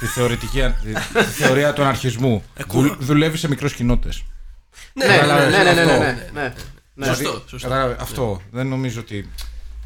τη, 0.00 0.06
θεωρητική, 0.06 0.60
τη, 0.60 0.92
τη 1.12 1.24
θεωρία 1.24 1.72
του 1.72 1.82
αναρχισμού. 1.82 2.44
Δου, 2.68 2.96
δουλεύεις 2.98 3.40
σε 3.40 3.48
μικρές 3.48 3.72
κοινότητες. 3.74 4.22
ναι, 4.92 5.06
ναι, 5.06 5.12
ναι, 5.12 5.18
καταλαβαίνεις, 5.18 5.56
ναι, 5.56 5.62
ναι, 5.64 5.74
ναι, 5.74 5.80
αυτό. 5.82 6.02
ναι, 6.02 6.30
ναι, 6.32 6.54
ναι. 6.94 7.06
Σωστό, 7.06 7.22
Δηλαδή, 7.22 7.48
σωστό. 7.48 7.68
κατάλαβε, 7.68 7.96
αυτό. 8.00 8.40
Δεν 8.50 8.66
νομίζω 8.66 9.00
ότι. 9.00 9.30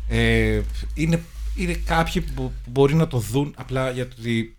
Ε, 0.08 0.60
είναι, 0.94 1.22
είναι 1.54 1.72
κάποιοι 1.74 2.20
που, 2.22 2.32
που 2.34 2.52
μπορεί 2.70 2.94
να 2.94 3.06
το 3.06 3.18
δουν 3.18 3.54
απλά 3.58 3.90
γιατί 3.90 4.56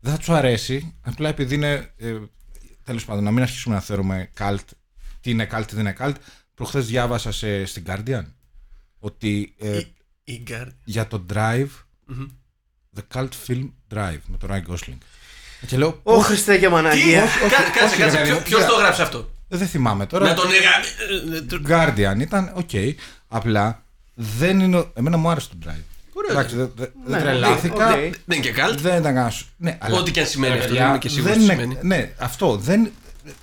δεν 0.00 0.12
θα 0.12 0.18
τους 0.18 0.28
αρέσει. 0.28 0.94
Απλά 1.02 1.28
επειδή 1.28 1.54
είναι. 1.54 1.92
Ε, 1.96 2.14
Τέλος 2.84 3.04
πάντων, 3.04 3.24
να 3.24 3.30
μην 3.30 3.42
αρχίσουμε 3.42 3.74
να 3.74 3.80
θεωρούμε 3.80 4.30
cult. 4.38 4.64
Τι 5.20 5.30
είναι 5.30 5.48
cult, 5.52 5.62
τι 5.66 5.74
δεν 5.74 5.84
είναι 5.86 5.96
cult. 6.00 6.14
Προχθές 6.54 6.86
διάβασα 6.86 7.32
σε, 7.32 7.64
στην 7.64 7.84
Guardian 7.86 8.22
ότι 8.98 9.54
ε, 9.58 9.80
Η 10.24 10.40
Γκάρ. 10.42 10.66
για 10.84 11.06
το 11.06 11.24
Drive, 11.34 11.68
The 12.96 13.00
Cult 13.18 13.28
Film 13.46 13.68
Drive 13.94 14.18
με 14.26 14.36
τον 14.38 14.50
Ryan 14.52 14.72
Gosling. 14.72 14.98
Και 15.66 15.76
λέω, 15.76 16.00
Ω 16.02 16.18
Χριστέ 16.18 16.58
και 16.58 16.68
Παναγία. 16.68 17.20
Κάτσε, 17.20 17.84
όχι, 17.84 17.96
κάτσε. 17.96 18.16
ρε, 18.18 18.24
ποιο- 18.24 18.36
ρε, 18.36 18.42
Ποιος 18.42 18.60
κοίτα. 18.60 18.72
το 18.72 18.78
έγραψε 18.78 19.02
αυτό; 19.02 19.30
δεν 19.48 19.68
θυμάμαι 19.68 20.06
τώρα. 20.06 20.26
Να 20.28 20.34
τον 20.34 20.46
έγραψε. 20.52 20.94
Guardian 21.68 22.20
ήταν 22.20 22.52
οκ. 22.54 22.70
Απλά 23.28 23.82
δεν 24.14 24.60
είναι. 24.60 24.90
Εμένα 24.94 25.16
μου 25.16 25.28
άρεσε 25.30 25.48
το 25.48 25.56
Drive. 25.66 25.82
Εντάξει, 26.30 26.56
δεν 26.56 26.72
δεν- 26.76 26.92
δεν 27.04 27.16
Ναι, 27.16 27.22
τρελάθηκα. 27.22 27.88
οκ. 27.94 27.98
Δεν 28.00 28.12
είναι 28.26 28.40
και 28.40 28.50
καλτ. 28.52 28.80
Δεν 28.80 28.92
ήταν 28.98 29.02
κανένα. 29.14 29.32
Ναι, 29.56 29.78
αλλά- 29.80 29.98
Ό,τι 29.98 30.10
και 30.10 30.20
αν 30.20 30.26
σημαίνει 30.26 30.52
ρε, 30.52 30.58
αυτό, 30.58 30.68
παιδιά, 30.68 30.82
δεν 30.82 30.90
είμαι 30.90 30.98
και 31.02 31.08
σίγουρος 31.08 31.36
δεν 31.36 31.46
τι 31.46 31.52
είναι- 31.52 31.62
σημαίνει. 31.62 31.78
Ναι, 31.86 32.12
αυτό. 32.18 32.56
Δεν, 32.56 32.90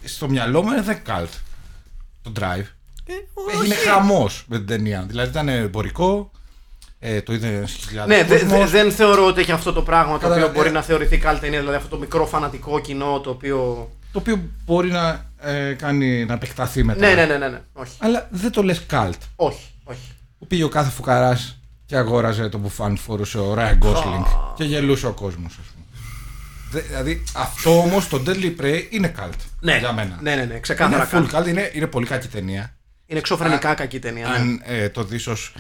στο 0.04 0.30
μυαλό 0.30 0.64
μου 0.64 0.72
είναι 0.72 0.82
δεν 0.82 1.00
cult. 1.08 1.28
Το 2.22 2.32
Drive. 2.40 2.66
Έγινε 3.54 3.76
χαμός 3.76 4.46
με 4.48 4.58
την 4.58 4.68
ταινία. 4.68 5.06
Δηλαδή 5.08 5.30
ήταν 5.30 5.50
εμπορικό. 5.50 6.32
Ε, 7.00 7.22
το 7.22 7.34
είδε 7.34 7.66
χιλιάδες 7.88 8.18
Ναι, 8.18 8.24
δε- 8.24 8.46
δε- 8.46 8.66
δεν 8.66 8.92
θεωρώ 8.92 9.26
ότι 9.26 9.42
έχει 9.42 9.52
αυτό 9.52 9.74
το 9.74 9.82
πράγμα 9.82 10.10
το 10.12 10.16
οποίο 10.16 10.28
Κατάλαβα, 10.30 10.54
μπορεί 10.54 10.68
ε. 10.68 10.72
να 10.72 10.82
θεωρηθεί 10.82 11.18
καλή 11.18 11.40
ταινία. 11.40 11.60
Δηλαδή 11.60 11.76
αυτό 11.78 11.90
το 11.90 11.98
μικρό 11.98 12.26
φανατικό 12.26 12.80
κοινό 12.80 13.20
το 13.20 13.30
οποίο. 13.30 13.90
Το 14.12 14.20
οποίο 14.20 14.40
μπορεί 14.66 14.92
να 14.92 15.26
ε, 15.42 15.74
κάνει 15.74 16.26
να 16.26 16.34
επεκταθεί 16.34 16.84
μετά. 16.84 17.00
Ναι, 17.00 17.14
ναι, 17.14 17.26
ναι, 17.26 17.38
ναι, 17.38 17.48
ναι. 17.48 17.62
Όχι. 17.74 17.92
Αλλά 18.00 18.28
δεν 18.32 18.52
το 18.52 18.64
λες 18.64 18.86
cult. 18.92 19.10
Όχι, 19.36 19.66
όχι. 19.84 20.00
που 20.40 20.48
πήγε 20.48 20.64
ο 20.64 20.70
κάθε 20.70 20.90
φουκαράς 20.90 21.60
και 21.86 21.96
αγόραζε 21.98 22.50
το 22.50 22.58
μπουφάν 22.58 22.98
φορούσε 22.98 23.38
ο 23.38 23.54
Ράιν 23.54 23.78
Γκόσλινγκ 23.78 24.24
και 24.56 24.64
γελούσε 24.64 25.08
ο 25.08 25.12
κόσμος, 25.14 25.58
ας 25.60 25.66
πούμε. 25.74 25.86
Δε- 26.72 26.82
Δηλαδή 26.88 27.24
αυτό 27.36 27.80
όμως 27.80 28.08
το 28.08 28.22
Deadly 28.28 28.54
Prey 28.62 28.82
είναι 28.90 29.14
cult 29.20 29.30
Ναι, 29.60 29.78
για 29.78 29.94
μένα. 29.94 30.20
ναι, 30.22 30.36
ναι, 30.36 30.44
ναι, 30.44 30.60
ξεκάθαρα 30.60 31.10
Είναι 31.14 31.28
cult. 31.32 31.36
full 31.36 31.40
cult, 31.42 31.48
είναι, 31.48 31.72
είναι 31.74 31.88
πολύ 31.88 32.06
κακή 32.06 32.28
ταινία. 32.28 32.75
Είναι 33.08 33.20
εξωφρενικά 33.20 33.74
κακή 33.74 34.00
ταινία. 34.00 34.28
ναι. 34.28 34.36
Αν 34.36 34.62
ε, 34.66 34.90
το 34.90 35.04
δεις 35.04 35.28
ως 35.28 35.54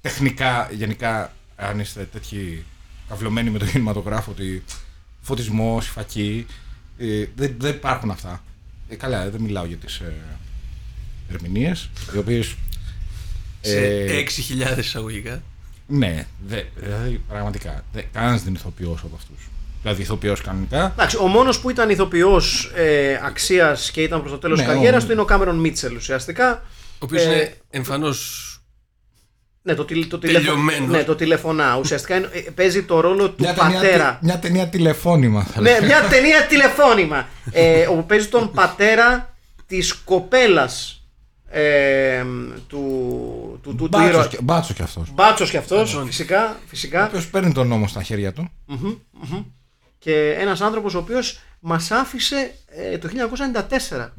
τεχνικά, 0.00 0.68
γενικά, 0.72 1.32
αν 1.56 1.80
είστε 1.80 2.08
τέτοιοι 2.12 2.64
καυλωμένοι 3.08 3.50
με 3.50 3.58
το 3.58 3.64
κινηματογράφο, 3.64 4.30
ότι 4.30 4.64
φωτισμός, 5.20 5.86
η 5.86 5.90
φακή, 5.90 6.46
ε, 6.98 7.24
δεν, 7.36 7.54
δεν 7.58 7.74
υπάρχουν 7.74 8.10
αυτά. 8.10 8.42
Ε, 8.88 8.94
καλά, 8.94 9.30
δεν 9.30 9.40
μιλάω 9.40 9.64
για 9.64 9.76
τις 9.76 9.96
ε, 9.98 10.14
ερμηνείες, 11.32 11.90
οι 12.14 12.18
οποίες... 12.18 12.54
Σε 13.60 13.86
ε, 13.86 14.24
6.000 14.74 14.78
εισαγωγικά. 14.78 15.42
ναι, 15.86 16.26
δε, 16.46 16.62
δηλαδή 16.76 17.20
πραγματικά, 17.28 17.84
δε, 17.92 18.02
κανένας 18.12 18.40
δεν 18.42 18.48
είναι 18.48 18.58
ηθοποιός 18.58 19.00
από 19.02 19.14
αυτούς. 19.16 19.48
Δηλαδή 19.82 20.02
ηθοποιός 20.02 20.40
κανονικά, 20.40 20.84
Εντάξει, 20.92 21.16
ο 21.16 21.26
μόνος 21.26 21.60
που 21.60 21.70
ήταν 21.70 21.90
ηθοποιός 21.90 22.72
ε, 22.74 23.20
αξίας 23.24 23.90
και 23.90 24.02
ήταν 24.02 24.20
προς 24.20 24.32
το 24.32 24.38
τέλος 24.38 24.58
Ναι, 24.58 24.64
της 24.64 24.72
καριέρας 24.74 25.02
ο- 25.02 25.06
του 25.06 25.12
είναι 25.12 25.20
ο 25.20 25.24
Κάμερον 25.24 25.56
Μίτσελ 25.58 25.96
ουσιαστικά. 25.96 26.62
Ο 27.00 27.04
οποίος 27.04 27.22
Ε, 27.22 27.30
είναι 27.32 27.54
εμφανώς. 27.70 28.44
Ναι, 29.62 29.74
το, 29.74 29.84
τηλε- 29.84 30.08
το, 30.08 30.18
τηλεφω... 30.18 30.38
Τελειωμένος. 30.44 30.88
ναι, 30.88 31.04
το 31.04 31.14
τηλεφωνά. 31.14 31.76
Ουσιαστικά 31.76 32.16
είναι- 32.16 32.28
ε, 32.32 32.40
παίζει 32.40 32.82
το 32.82 33.00
ρόλο 33.00 33.28
του 33.30 33.34
μια 33.38 33.54
ταινία, 33.54 33.80
πατέρα. 33.80 34.18
μια 34.22 34.38
ταινία 34.38 34.68
τηλεφώνημα 34.68 35.42
θα 35.44 35.60
ναι, 35.60 35.70
λέγαμε. 35.70 35.86
μια 35.86 36.02
ταινία 36.08 36.46
τηλεφώνημα. 36.46 37.28
ε, 37.52 37.86
όπου 37.86 38.06
παίζει 38.06 38.26
τον 38.28 38.52
πατέρα 38.52 39.34
της 39.66 39.92
κοπέλας 39.94 41.02
ε, 41.50 42.22
του, 42.66 43.58
του, 43.62 43.74
του, 43.74 43.74
του 43.76 43.88
Μπάτσος, 43.88 44.10
ήρωα. 44.10 44.26
και- 44.26 44.38
μπάτσος 44.42 44.76
κι 44.76 44.82
αυτός. 44.82 45.10
Μπάτσος 45.14 45.50
κι 45.50 45.56
αυτός, 45.56 45.78
Μπατσόνι. 45.78 46.06
φυσικά. 46.06 46.50
Ο 46.50 46.56
φυσικά. 46.66 47.06
οποίος 47.06 47.28
παίρνει 47.28 47.52
τον 47.52 47.68
νόμο 47.68 47.86
στα 47.88 48.02
χέρια 48.02 48.32
του. 48.32 48.50
Και 49.98 50.30
ένας 50.38 50.60
άνθρωπος 50.60 50.94
ο 50.94 50.98
οποίος 50.98 51.38
μας 51.60 51.90
άφησε 51.90 52.54
ε, 52.66 52.98
το 52.98 53.08
1994. 53.08 54.12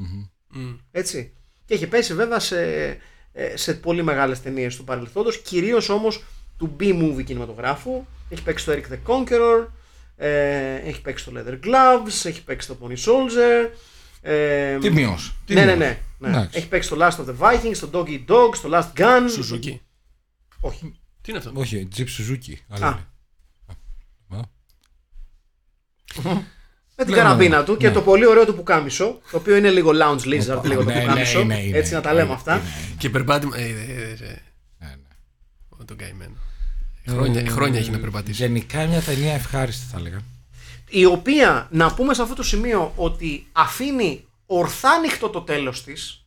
Έτσι. 0.92 1.34
Και 1.70 1.76
έχει 1.76 1.88
πέσει 1.88 2.14
βέβαια 2.14 2.40
σε, 2.40 2.88
ε, 3.34 3.58
σε 3.58 3.74
πολύ 3.74 4.04
μεγάλες 4.04 4.42
ταινίες 4.42 4.76
του 4.76 4.84
παρελθόντος, 4.84 5.42
κυρίως 5.42 5.90
όμως 5.90 6.24
του 6.58 6.76
B-movie 6.80 7.24
κινηματογράφου. 7.24 8.06
Έχει 8.30 8.44
παίξει 8.44 8.66
το 8.66 8.72
Eric 8.72 8.94
the 8.94 8.98
Conqueror, 9.08 9.68
ε, 10.16 10.76
έχει 10.76 11.02
παίξει 11.02 11.26
το 11.26 11.32
Leather 11.36 11.60
Gloves, 11.68 12.26
έχει 12.26 12.44
παίξει 12.44 12.68
το 12.68 12.78
Pony 12.82 12.96
Soldier. 12.98 13.70
Ε, 14.22 14.78
Τιμίος. 14.78 15.36
ναι, 15.48 15.56
ναι, 15.56 15.72
τιμίος. 15.72 15.78
ναι, 15.78 15.98
ναι. 16.18 16.30
Εντάξει. 16.30 16.58
Έχει 16.58 16.68
παίξει 16.68 16.90
το 16.90 16.98
Last 17.00 17.16
of 17.16 17.26
the 17.26 17.38
Vikings, 17.40 17.78
το 17.78 17.90
Dog 17.94 18.08
Eat 18.08 18.26
Dog, 18.28 18.56
το 18.62 18.70
Last 18.74 19.00
Gun. 19.00 19.26
Σουζούκι. 19.30 19.82
Όχι. 20.60 21.00
Τι 21.22 21.30
είναι 21.30 21.38
αυτό; 21.38 21.52
Όχι, 21.56 21.88
Jeep 21.98 22.02
Suzuki. 22.02 22.54
Άλλο 22.70 22.86
Α. 22.86 23.00
είναι. 24.32 24.40
Α. 24.40 24.48
Με 27.02 27.06
την 27.06 27.14
Ναι, 27.14 27.20
καραμπίνα 27.22 27.58
ναι, 27.58 27.64
του 27.64 27.72
ναι. 27.72 27.78
και 27.78 27.92
το 27.92 28.02
πολύ 28.02 28.26
ωραίο 28.28 28.46
του 28.46 28.56
πουκάμισο, 28.56 29.20
το 29.32 29.38
οποίο 29.38 29.56
είναι 29.56 29.70
λίγο 29.70 29.92
lounge 29.94 30.26
lizard, 30.28 30.58
Οπα, 30.58 30.68
λίγο 30.68 30.84
το 30.84 30.90
ναι, 30.90 30.94
ναι, 30.96 31.02
πουκάμισο. 31.02 31.40
είναι, 31.40 31.60
είναι, 31.64 31.78
έτσι 31.78 31.94
να 31.94 32.02
τα 32.02 32.14
λέμε 32.14 32.26
είναι, 32.26 32.34
αυτά. 32.34 32.54
είναι, 32.54 32.64
Και 32.98 33.10
περπάτημα. 33.10 33.58
Ε, 33.58 33.62
ε, 33.62 33.66
ε, 33.68 34.12
ε, 34.12 34.42
ναι, 34.80 34.88
ναι. 34.88 34.96
ο, 35.70 35.86
τον 35.86 35.98
καημένο. 35.98 36.34
Χρόνια, 37.08 37.46
χρόνια 37.50 37.80
έχει 37.80 37.92
να 37.92 38.00
περπατήσει. 38.00 38.42
Γενικά 38.44 38.86
μια 38.86 39.02
ταινία 39.02 39.34
ευχάριστη 39.34 39.86
θα 39.92 39.98
έλεγα. 39.98 40.22
η 40.90 41.06
οποία 41.06 41.68
να 41.72 41.94
πούμε 41.94 42.14
σε 42.14 42.22
αυτό 42.22 42.36
το 42.36 42.44
σημείο 42.44 42.94
ότι 42.96 43.48
αφήνει 43.52 44.26
ορθάνυχτο 44.46 45.30
το 45.30 45.42
τέλος 45.42 45.84
της 45.84 46.26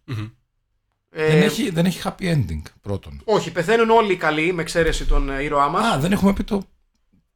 Ε, 1.15 1.27
δεν, 1.27 1.43
έχει, 1.43 1.71
δεν 1.71 1.87
έχει 1.87 2.01
happy 2.05 2.23
ending 2.23 2.63
πρώτον. 2.81 3.21
όχι 3.25 3.51
πεθαίνουν 3.51 3.91
όλοι 3.91 4.13
οι 4.13 4.17
καλοί 4.17 4.53
με 4.53 4.63
εξαίρεση 4.63 5.05
τον 5.07 5.31
ε, 5.31 5.43
ήρωά 5.43 5.69
μας 5.69 5.85
Α, 5.95 5.99
δεν 5.99 6.13
έχουμε 6.13 6.33
πει 6.33 6.45
το. 6.45 6.63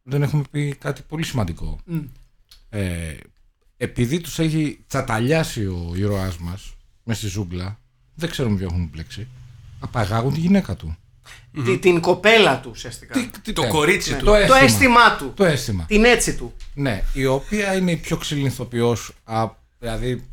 Δεν 0.02 0.22
έχουμε 0.22 0.42
πει 0.50 0.74
κάτι 0.80 1.02
πολύ 1.08 1.24
σημαντικό. 1.24 1.78
Ε, 2.70 3.14
επειδή 3.76 4.20
τους 4.20 4.38
έχει 4.38 4.84
τσαταλιάσει 4.88 5.66
ο 5.66 5.92
ήρωάς 5.96 6.38
μας 6.38 6.74
με 7.04 7.14
στη 7.14 7.26
ζούγκλα, 7.26 7.78
δεν 8.14 8.30
ξέρουμε 8.30 8.56
ποιο 8.56 8.66
έχουν 8.70 8.88
μπλέξει. 8.92 9.28
Απαγάγουν 9.80 10.34
τη 10.34 10.40
γυναίκα 10.40 10.74
του. 10.74 10.96
Τη- 11.64 11.78
την 11.78 12.00
κοπέλα 12.00 12.60
του 12.60 12.70
ουσιαστικά 12.72 13.14
Τι- 13.14 13.30
τι 13.42 13.52
Το 13.52 13.60
κάνει. 13.60 13.72
κορίτσι 13.72 14.10
Ναι. 14.10 14.18
του. 14.18 14.24
Το 14.24 14.30
το 14.30 14.36
αίσθημα. 14.36 14.58
αίσθημά 14.58 15.16
του 15.16 15.32
Το 15.36 15.44
αίσθημα. 15.44 15.84
την 15.88 16.04
έτσι 16.04 16.34
του 16.34 16.54
Ναι, 16.74 17.02
η 17.12 17.26
οποία 17.26 17.74
είναι 17.74 17.90
η 17.90 17.96
πιο 17.96 18.16
ξύλινη 18.16 18.46
ηθοποιός, 18.46 19.12
α, 19.24 19.44
Δηλαδή, 19.78 20.24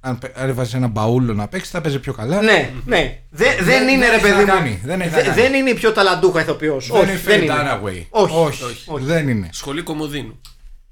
αν, 0.00 0.18
πε- 0.18 0.38
αν 0.38 0.48
έβαζες 0.48 0.74
ένα 0.74 0.86
μπαούλο 0.86 1.34
να 1.34 1.48
παίξεις, 1.48 1.70
θα 1.70 1.80
παίζει 1.80 1.98
πιο 1.98 2.12
καλά. 2.12 2.42
ναι 2.42 2.72
ναι 2.84 3.22
Δε- 3.30 3.62
δεν 3.62 3.88
είναι 3.88 3.98
δεν 3.98 4.08
ρε 4.10 4.16
έχεις 4.16 4.22
παιδί 4.22 4.34
να 4.34 4.40
μου 4.40 4.46
κάνει, 4.46 4.80
δεν 4.84 5.00
έχεις 5.00 5.12
να 5.12 5.18
Δε- 5.18 5.24
κάνει. 5.28 5.40
δεν 5.40 5.54
είναι 5.54 5.70
η 5.70 5.74
πιο 5.74 5.92
ταλαντούχα 5.92 6.40
ηθοποιός 6.40 6.86
Δεν 6.86 6.96
όχι 7.00 7.10
είναι 7.10 7.18
δεν 7.20 7.40
Faye 7.40 7.42
είναι 7.42 7.54
Dunaway. 7.54 8.04
όχι, 8.10 8.62
όχι, 8.88 9.04
δεν 9.04 9.28
είναι. 9.28 9.48
Σχολή 9.52 9.82
Κομοδίνου. 9.82 10.40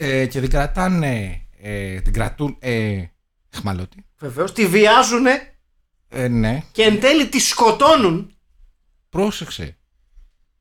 Ε, 0.07 0.27
και 0.27 0.41
την 0.41 0.51
κρατάνε, 0.51 1.41
ε, 1.63 2.01
την 2.01 2.13
κρατούν 2.13 2.57
ε, 2.59 3.03
χμαλώτη. 3.51 4.05
βεβαίως 4.19 4.53
τη 4.53 4.67
βιάζουνε 4.67 5.55
Ε, 6.09 6.29
ναι, 6.29 6.63
και 6.73 6.83
εν 6.83 7.01
τέλει 7.01 7.29
τη 7.29 7.39
σκοτώνουν 7.39 8.31
πρόσεξε. 9.11 9.77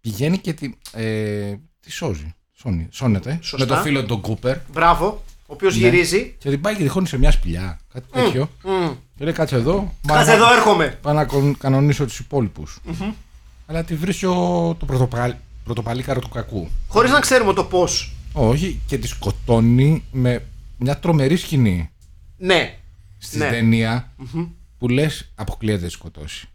Πηγαίνει 0.02 0.38
και 0.38 0.54
τη, 0.54 0.72
ε, 0.94 1.54
τη 1.80 1.92
σώζει. 1.92 2.36
Σώνει, 2.52 2.88
σώνεται. 2.92 3.40
Σωστά. 3.42 3.66
Με 3.68 3.76
το 3.76 3.82
φίλο 3.82 4.06
τον 4.06 4.22
Κούπερ. 4.22 4.58
μπράβο 4.72 5.24
ο 5.26 5.54
οποίος 5.54 5.76
Ναι. 5.78 5.82
γυρίζει 5.88 6.36
Και 6.40 6.50
την 6.50 6.62
πάει 6.62 6.76
και 6.76 6.84
τη 6.84 6.90
χώνει 6.90 7.08
σε 7.08 7.18
μια 7.18 7.32
σπηλιά. 7.32 7.80
Κάτι 7.94 8.06
τέτοιο. 8.12 8.50
Μμ. 8.64 8.90
Και 9.18 9.24
λέει 9.24 9.34
κάτσε 9.34 9.56
εδώ. 9.56 9.94
κάτσε 10.08 10.32
εδώ 10.34 10.54
έρχομαι 10.54 10.98
Πάω 11.02 11.14
να 11.14 11.26
κον- 11.26 11.58
κανονίσω 11.58 12.06
τους 12.06 12.20
υπόλοιπους. 12.20 12.80
Αλλά 13.66 13.84
τη 13.84 13.96
βρίσκει 13.96 14.26
ο, 14.26 14.76
το 14.80 14.86
πρωτοπαλ, 14.86 15.34
πρωτοπαλίκαρο 15.64 16.20
του 16.20 16.30
κακού. 16.30 16.70
χωρίς 16.88 17.12
να 17.12 17.20
ξέρουμε 17.20 17.54
το 17.54 17.64
πώς 17.64 18.12
Όχι, 18.34 18.82
και 18.88 18.98
τη 18.98 19.08
σκοτώνει 19.08 20.04
με 20.12 20.44
μια 20.78 21.00
τρομερή 21.00 21.36
σκηνή 21.38 21.90
ναι 22.38 22.76
στη 23.18 23.38
Ναι. 23.38 23.50
ταινία 23.50 24.12
που 24.78 24.88
λες 24.90 25.32
αποκλείεται 25.36 25.82
να 25.82 25.88
τη 25.88 25.94
σκοτώσει. 25.94 26.48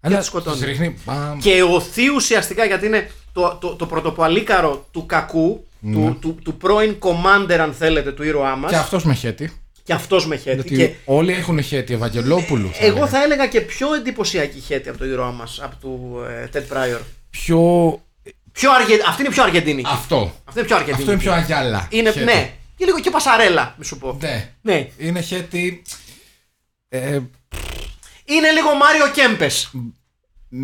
Αλλά 0.00 0.18
τη 0.18 0.24
σκοτώνει. 0.24 0.56
της 0.56 0.64
ρίχνει, 0.66 0.94
μπαμ, 1.04 1.38
και 1.38 1.62
οθεί 1.62 2.08
ουσιαστικά 2.08 2.64
γιατί 2.64 2.86
είναι 2.86 3.10
το, 3.32 3.58
το, 3.60 3.74
το 3.76 3.86
πρωτοπαλίκαρο 3.86 4.88
του 4.90 5.06
κακού, 5.06 5.66
του, 5.92 6.16
του, 6.20 6.34
του 6.42 6.56
πρώην 6.56 6.96
commander 6.98 7.52
αν 7.60 7.72
θέλετε 7.72 8.12
του 8.12 8.22
ήρωά 8.22 8.56
μας 8.56 8.70
Και 8.70 8.76
αυτός 8.76 9.04
με 9.04 9.14
χέτη. 9.14 9.52
και 9.82 9.92
αυτός 9.92 10.26
με 10.26 10.36
χέτη 10.36 10.54
Γιατί 10.54 10.76
και 10.76 10.94
όλοι 11.04 11.32
έχουν 11.32 11.62
χέτη 11.62 11.92
Ευαγγελόπουλου. 11.94 12.70
θα 12.72 12.84
εγώ 12.84 12.90
έλεγα. 12.96 13.06
θα 13.10 13.22
έλεγα 13.22 13.46
και 13.46 13.60
πιο 13.60 13.94
εντυπωσιακή 13.94 14.60
χέτη 14.60 14.88
από 14.88 14.98
το 14.98 15.04
ήρωά 15.04 15.30
μας 15.30 15.60
από 15.62 15.76
του 15.80 16.20
ε, 16.28 16.48
Ted 16.52 16.72
Pryor 16.76 17.00
Πιο. 17.30 18.00
Πιο 18.52 18.72
αργε... 18.72 18.98
αυτή 19.06 19.22
είναι 19.22 19.30
πιο 19.30 19.42
αργεντινική 19.42 19.90
Αυτό. 19.92 20.34
αυτή 20.44 20.58
είναι 20.58 20.66
πιο 20.68 20.76
αργεντινική 20.76 21.00
Αυτό 21.10 21.12
είναι 21.12 21.20
πιο 21.20 21.32
Αγιάλα. 21.32 21.86
Είναι- 21.90 22.10
χαίτη. 22.12 22.24
ναι 22.24 22.52
και 22.76 22.84
λίγο 22.84 23.00
και 23.00 23.10
πασαρέλα 23.10 23.74
μη 23.78 23.84
σου 23.84 23.98
πω 23.98 24.18
Ναι. 24.20 24.50
ναι. 24.62 24.88
Είναι 24.98 25.20
χαίτη. 25.20 25.82
Ε, 26.88 27.18
είναι 28.24 28.50
λίγο 28.50 28.74
Μάριο 28.74 29.10
Κέμπες 29.10 29.70
μ, 30.48 30.58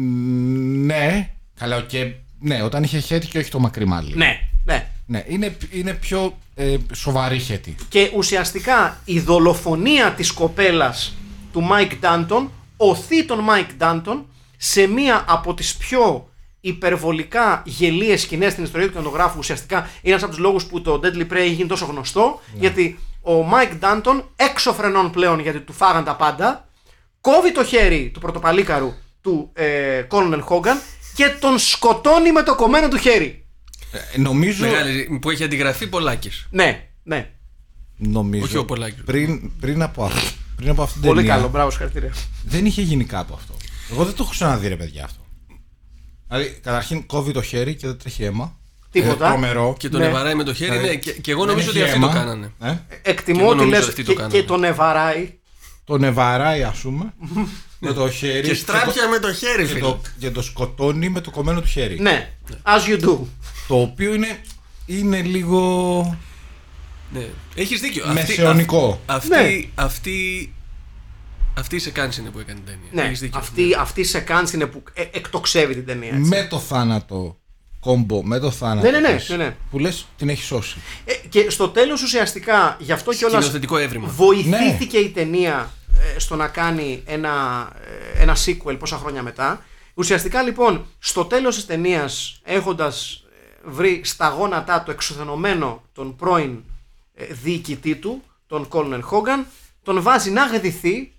ναι. 0.86 1.30
Καλά, 1.59 1.80
και. 1.82 2.12
Ναι, 2.41 2.62
όταν 2.62 2.82
είχε 2.82 2.99
χαίτη 2.98 3.26
και 3.26 3.39
όχι 3.39 3.51
το 3.51 3.59
μακρύ 3.59 3.84
μαλλί. 3.86 4.12
ναι 4.16 4.41
ναι 4.64 4.86
Ναι, 5.07 5.24
είναι, 5.26 5.57
είναι 5.70 5.93
πιο 5.93 6.39
ε, 6.55 6.76
σοβαρή 6.95 7.39
χαίτη. 7.38 7.74
και 7.89 8.11
ουσιαστικά 8.14 9.01
η 9.05 9.20
δολοφονία 9.20 10.12
της 10.12 10.32
κοπέλας 10.32 11.14
του 11.53 11.61
Μάικ 11.62 11.95
Ντάντον 11.97 12.51
ωθεί 12.76 13.24
τον 13.24 13.39
Μάικ 13.39 13.72
Ντάντον 13.72 14.26
σε 14.57 14.86
μία 14.86 15.24
από 15.28 15.55
τις 15.55 15.76
πιο 15.76 16.28
υπερβολικά 16.61 17.62
γελοίες 17.66 18.20
σκηνές 18.20 18.52
στην 18.52 18.64
ιστορία 18.64 18.86
του 18.86 18.92
κινηματογράφου 18.92 19.38
ουσιαστικά 19.38 19.78
είναι 19.78 19.88
ένας 20.02 20.22
από 20.22 20.30
τους 20.32 20.40
λόγους 20.40 20.64
που 20.64 20.80
το 20.82 21.00
Deadly 21.04 21.32
Prey 21.32 21.36
έχει 21.36 21.52
γίνει 21.52 21.68
τόσο 21.68 21.84
γνωστό 21.86 22.40
γιατί 22.54 22.98
ο 23.20 23.42
Μάικ 23.42 23.74
Ντάντον 23.74 24.24
έξω 24.36 24.72
φρενών 24.72 25.11
πλέον 25.11 25.40
γιατί 25.40 25.61
του 25.61 25.72
φάγαν 25.72 26.04
τα 26.04 26.16
πάντα 26.16 26.68
κόβει 27.20 27.52
το 27.52 27.64
χέρι 27.64 28.11
του 28.14 28.20
πρωτοπαλίκαρου 28.20 28.92
του 29.20 29.50
ε, 29.52 30.02
Colonel 30.11 30.40
Hogan 30.48 30.76
και 31.14 31.28
τον 31.40 31.59
σκοτώνει 31.59 32.32
με 32.32 32.42
το 32.42 32.54
κομμένο 32.54 32.88
του 32.88 32.96
χέρι 32.96 33.46
Ε, 34.14 34.18
νομίζω. 34.18 34.66
Μεγάλη, 34.66 35.18
που 35.22 35.30
έχει 35.30 35.44
αντιγραφεί 35.44 35.86
Πολάκης. 35.88 36.46
ναι, 36.50 36.88
ναι, 37.02 37.30
νομίζω 37.96 38.44
Όχι 38.44 38.56
ο 38.56 38.64
Πολάκης. 38.64 39.02
Πριν, 39.04 39.50
πριν, 39.61 39.82
από 39.82 40.04
αυτό, 40.04 40.30
πριν 40.56 40.70
από 40.70 40.82
αυτήν 40.82 41.00
την 41.00 41.11
πολύ 41.11 41.20
ταινία, 41.22 41.36
καλό, 41.36 41.48
μπράβο, 41.48 41.70
συγχαρητήρια. 41.70 42.12
Δεν 42.44 42.66
είχε 42.66 42.82
γίνει 42.82 43.04
κάπου 43.04 43.34
αυτό. 43.34 43.54
Εγώ 43.92 44.04
δεν 44.04 44.14
το 44.14 44.22
έχω 44.22 44.30
ξαναδεί, 44.30 44.68
ρε 44.68 44.76
παιδιά 44.76 45.04
αυτό. 45.04 45.20
Δηλαδή, 46.28 46.58
καταρχήν 46.62 47.06
κόβει 47.06 47.32
το 47.32 47.42
χέρι 47.42 47.74
και 47.74 47.86
δεν 47.86 47.98
τρέχει 47.98 48.24
αίμα. 48.24 48.56
Τίποτα. 48.90 49.26
Ε, 49.26 49.28
τρομερό. 49.28 49.74
Και 49.78 49.88
τον 49.88 50.00
Ναι. 50.00 50.06
εβαράει 50.06 50.34
με 50.34 50.42
το 50.44 50.54
χέρι. 50.54 50.70
Δηλαδή, 50.70 50.88
Ναι, 50.88 50.94
και, 50.94 51.12
και 51.12 51.30
εγώ 51.30 51.40
δεν 51.44 51.48
νομίζω 51.50 51.70
ότι 51.70 51.78
έχει 51.80 51.88
αυτοί 51.88 52.00
το 52.00 52.06
αίμα. 52.06 52.14
κάνανε. 52.18 52.52
Ε, 52.60 52.72
Και 53.02 53.10
Εκτιμώ 53.10 53.38
εγώ 53.40 53.48
ότι 53.48 53.58
νομίζω 53.58 53.78
λες 53.80 53.88
αυτοί 53.88 54.04
το 54.04 54.10
και, 54.10 54.16
κάνανε. 54.16 54.34
και 54.40 54.42
τον 54.46 54.64
ευαράει. 54.64 55.32
τον 55.84 56.04
ευαράει, 56.04 56.62
ας 56.62 56.78
πούμε, 56.78 57.14
με 57.78 57.92
το 57.92 58.10
χέρι. 58.10 58.48
Και 58.48 58.54
στράπια 58.54 59.08
με 59.08 59.18
το 59.18 59.32
χέρι, 59.32 59.62
και 59.62 59.68
φίλε. 59.68 59.80
το, 59.80 60.00
και 60.18 60.30
το 60.30 60.42
σκοτώνει 60.42 61.08
με 61.08 61.20
το 61.20 61.30
κομμένο 61.30 61.60
του 61.60 61.66
χέρι. 61.66 62.00
Ναι, 62.00 62.32
as 62.62 62.88
you 62.90 63.04
do. 63.04 63.18
Το 63.68 63.80
οποίο 63.80 64.14
είναι, 64.14 64.40
είναι 64.86 65.22
λίγο. 65.22 66.18
Ναι. 67.12 67.26
Έχεις 67.54 67.80
δίκιο. 67.80 68.04
Μεσαιωνικό. 68.12 69.00
Αυτή, 69.06 69.28
Ναι. 69.28 69.60
αυτή, 69.74 70.52
αυτή, 71.59 71.76
Αυτή 71.76 71.76
η 71.76 71.78
σεκάνση 71.78 72.20
είναι 72.20 72.30
που 72.30 72.38
έκανε 72.38 72.61
την 72.64 72.66
ταινία. 72.66 72.88
Ναι, 72.92 73.02
Έχεις 73.02 73.20
δίκιο. 73.20 73.38
αυτή, 73.38 73.74
αυτή 73.78 74.00
η 74.00 74.04
σεκάνση 74.04 74.56
είναι 74.56 74.66
που 74.66 74.82
ε, 74.92 75.02
εκτοξεύει 75.02 75.74
την 75.74 75.86
ταινία. 75.86 76.09
έτσι. 76.09 76.28
Με 76.28 76.46
το 76.50 76.59
θάνατο 76.59 77.36
κόμπο, 77.80 78.22
με 78.22 78.38
το 78.38 78.50
θάνατο. 78.50 78.90
Ναι, 78.90 78.98
ναι, 78.98 79.09
ναι, 79.09 79.16
της, 79.16 79.28
ναι, 79.28 79.36
ναι. 79.36 79.56
Που 79.70 79.78
λες 79.78 80.06
την 80.16 80.28
έχει 80.28 80.42
σώσει. 80.42 80.76
Ε, 81.04 81.12
και 81.28 81.50
στο 81.50 81.68
τέλος 81.68 82.02
ουσιαστικά 82.02 82.76
γι' 82.80 82.92
αυτό 82.92 83.12
κιόλας 83.12 83.36
Σκηνοθετικό 83.36 83.76
έβριμα. 83.78 84.09
βοηθήθηκε 84.09 84.98
η 84.98 85.09
ταινία 85.11 85.70
ε, 86.14 86.18
στο 86.18 86.36
να 86.36 86.48
κάνει 86.48 87.02
ένα, 87.06 87.68
ε, 88.16 88.22
ένα 88.22 88.36
sequel 88.44 88.78
πόσα 88.78 88.96
χρόνια 88.96 89.22
μετά. 89.22 89.64
Ουσιαστικά 89.94 90.42
λοιπόν 90.42 90.86
στο 90.98 91.24
τέλος 91.24 91.54
της 91.54 91.66
ταινίας 91.66 92.40
έχοντας 92.44 93.24
ε, 93.64 93.70
βρει 93.70 94.00
στα 94.04 94.28
γόνατά 94.28 94.82
το 94.82 94.90
εξουθενωμένο 94.90 95.82
τον 95.92 96.16
πρώην 96.16 96.59
ε, 97.14 97.24
διοικητή 97.24 97.94
του, 97.96 98.22
τον 98.46 98.68
Colonel 98.70 99.00
Hogan, 99.11 99.44
τον 99.82 100.02
βάζει 100.02 100.30
να 100.30 100.46
γδυθεί 100.46 101.12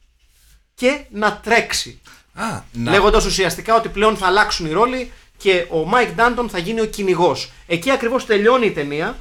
και 0.80 1.00
να 1.12 1.38
τρέξει. 1.44 2.02
Α, 2.34 2.62
να... 2.72 2.92
Λέγοντας 2.92 3.26
ουσιαστικά 3.26 3.76
ότι 3.76 3.90
πλέον 3.90 4.18
θα 4.18 4.26
αλλάξουν 4.28 4.66
οι 4.66 4.72
ρόλοι 4.72 5.12
και 5.38 5.66
ο 5.70 5.90
Mike 5.94 6.20
Danton 6.20 6.46
θα 6.50 6.58
γίνει 6.58 6.82
ο 6.82 6.86
κυνηγός. 6.86 7.52
Εκεί 7.68 7.92
ακριβώς 7.92 8.26
τελειώνει 8.26 8.66
η 8.66 8.72
ταινια 8.72 9.18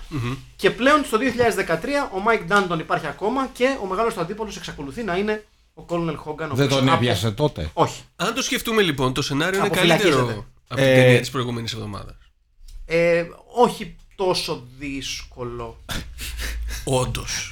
και 0.57 0.71
πλέον 0.71 1.05
στο 1.05 1.19
2013 1.19 1.75
ο 2.19 2.23
Mike 2.29 2.53
Danton 2.53 2.79
υπάρχει 2.79 3.07
ακόμα 3.07 3.49
και 3.53 3.77
ο 3.83 3.87
μεγάλος 3.87 4.15
του 4.15 4.21
αντίπολος 4.21 4.57
εξακολουθεί 4.57 5.03
να 5.03 5.17
είναι 5.17 5.45
ο 5.75 5.85
Colonel 5.89 6.17
Hogan. 6.25 6.51
ο 6.51 6.55
Δεν 6.55 6.67
οποίος 6.67 6.69
τον 6.69 6.89
από- 6.89 6.97
έπιασε 6.97 7.31
τότε. 7.31 7.71
Όχι. 7.73 8.03
Αν 8.17 8.35
το 8.35 8.43
σκεφτούμε 8.43 8.83
λοιπόν, 8.83 9.13
το 9.15 9.23
σενάριο 9.23 9.59
είναι 9.59 9.67
Αποφυλακίζεται. 9.69 10.15
καλύτερο 10.17 10.45
από 10.69 10.81
την 10.81 10.91
Ε, 10.91 10.95
ταινία 11.03 11.21
της 11.21 11.31
προηγούμενης 11.31 11.73
εβδομάδας. 11.73 12.17
Ε, 12.87 13.25
όχι 13.57 13.97
τόσο 14.17 14.67
δύσκολο. 14.79 15.85
Όντως. 16.85 17.51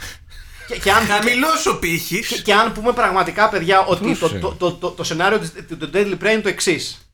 Και, 0.67 0.77
και, 0.79 0.91
αν, 0.91 1.07
Χαμηλό 1.07 1.49
ο 1.73 1.77
πύχης. 1.79 2.27
και, 2.29 2.41
και 2.43 2.55
αν 2.55 2.73
πούμε 2.73 2.93
πραγματικά, 2.93 3.49
παιδιά, 3.49 3.81
ότι 3.85 4.01
το, 4.19 4.29
Δούσε. 4.29 4.39
το, 4.39 4.55
το, 4.55 4.73
το, 4.73 4.91
το 4.91 5.05
σενάριο 5.05 5.39
της- 5.39 5.53
του 5.69 5.77
του 5.77 5.91
Deadly 5.95 6.17
Prey 6.23 6.31
είναι 6.33 6.41
το 6.41 6.49
εξής. 6.49 7.09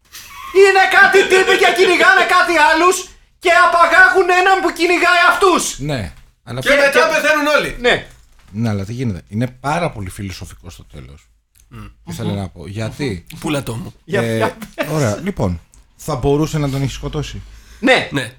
Είναι 0.57 0.82
κάτι 1.00 1.18
τύποι 1.28 1.59
και 1.59 1.72
κυνηγάνε 1.76 2.22
κάτι 2.36 2.55
άλλους 2.72 3.09
και 3.38 3.50
απαγάγουν 3.66 4.28
έναν 4.40 4.61
που 4.62 4.72
κυνηγάει 4.72 5.22
αυτούς. 5.30 5.78
Ναι. 5.78 6.12
Αλλά, 6.44 6.61
Και 6.61 6.68
μετά 6.68 7.09
πεθαίνουν 7.09 7.46
όλοι. 7.59 7.76
Ναι. 7.80 8.07
ναι, 8.53 8.68
αλλά 8.68 8.84
τι 8.84 8.92
γίνεται; 8.92 9.22
Είναι 9.28 9.46
πάρα 9.61 9.90
πολύ 9.90 10.11
φιλοσοφικός 10.11 10.72
στο 10.72 10.84
τέλος. 10.92 11.26
Ήθελα 12.07 12.32
να 12.32 12.48
πω; 12.48 12.66
Γιατί; 12.66 13.26
Πουλατό 13.40 13.74
μου. 13.74 13.94
Για, 14.05 14.22
ε, 14.22 14.36
για- 14.36 14.57
ωραία, 14.90 15.16
λοιπόν. 15.22 15.61
Θα 15.96 16.14
μπορούσε 16.16 16.59
να 16.59 16.70
τον 16.70 16.82
έχει 16.82 16.92
σκοτώσει; 16.92 17.42
ναι, 17.80 18.09
Ναι, 18.12 18.32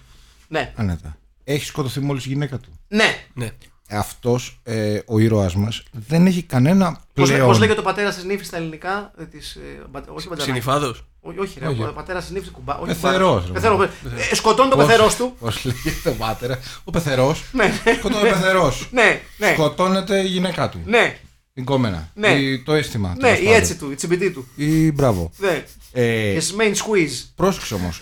ναι, 0.47 0.73
Άνετα. 0.75 1.17
Έχει 1.43 1.65
σκοτωθεί 1.65 1.99
μόλις 1.99 2.25
η 2.25 2.27
γυναίκα 2.29 2.57
του; 2.59 2.79
ναι. 2.87 3.17
ναι. 3.33 3.49
Αυτός 3.89 4.59
ε, 4.63 4.99
ο 5.05 5.19
ήρωάς 5.19 5.55
μας 5.55 5.83
δεν 5.91 6.25
έχει 6.25 6.41
κανένα 6.43 6.99
Πώς, 7.13 7.29
πλέον. 7.29 7.47
πώς 7.47 7.59
λέγεται 7.59 7.79
ο 7.79 7.83
πατέρας 7.83 8.15
της 8.15 8.23
νύφης 8.23 8.47
στα 8.47 8.57
ελληνικά, 8.57 9.11
ε, 9.19 9.23
της, 9.25 9.55
ε, 9.55 9.59
μπα- 9.89 9.99
όχι 9.99 10.27
μπατζανάκη. 10.27 10.43
Συνυφάδος. 10.43 11.03
Ό- 11.21 11.33
Όχι, 11.41 11.59
ρε, 11.59 11.67
Όχι. 11.67 11.81
ο 11.83 11.91
πατέρας 11.95 12.23
της 12.23 12.33
νύφης 12.33 12.49
κουμπά. 12.49 12.75
όχι 12.77 12.85
Πεθερός, 12.87 13.41
κουμπά. 13.45 13.47
ρε. 13.47 13.53
Πεθερός. 13.53 13.89
Ε, 14.31 14.35
σκοτώνει 14.35 14.69
το 14.69 14.77
πεθερός 14.77 15.15
του. 15.15 15.35
Πώς 15.39 15.65
λέγεται 15.65 16.09
ο 16.09 16.13
πατέρας; 16.13 16.57
Ο 16.83 16.91
πεθερός. 16.91 17.43
Ναι, 17.51 17.73
Σκοτώνει 17.97 18.27
ο 18.27 18.31
πεθερός. 18.31 18.87
ναι, 18.91 19.21
ναι. 19.37 19.51
Σκοτώνεται 19.53 20.19
η 20.19 20.27
γυναίκα 20.27 20.69
του. 20.69 20.81
Ναι, 20.85 21.17
Η 21.53 21.61
κόμενα. 21.61 22.09
Ναι. 22.15 22.27
Η- 22.27 22.63
το 22.63 22.73
αίσθημα. 22.73 23.09
ναι, 23.09 23.15
τέλος 23.21 23.39
η 23.39 23.43
πάντων. 23.43 23.57
έτσι 23.59 23.75
του, 23.77 23.91
η 23.91 23.95
τσιμπητή 23.95 24.31
του. 24.31 24.47
Ή 24.55 24.91
μπράβο. 24.91 25.31
Ναι. 25.37 25.63
Ε, 25.91 26.37
His 26.39 26.61
main 26.61 26.71
squeeze. 26.73 27.25
πρόσεξε 27.35 27.73
όμως. 27.73 28.01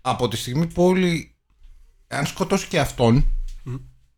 Από 0.00 0.28
τη 0.28 0.36
στιγμή 0.36 0.66
που 0.66 0.84
όλοι. 0.84 1.34
Αν 2.08 2.26
σκοτώσει 2.26 2.66
και 2.66 2.78
αυτόν, 2.78 3.26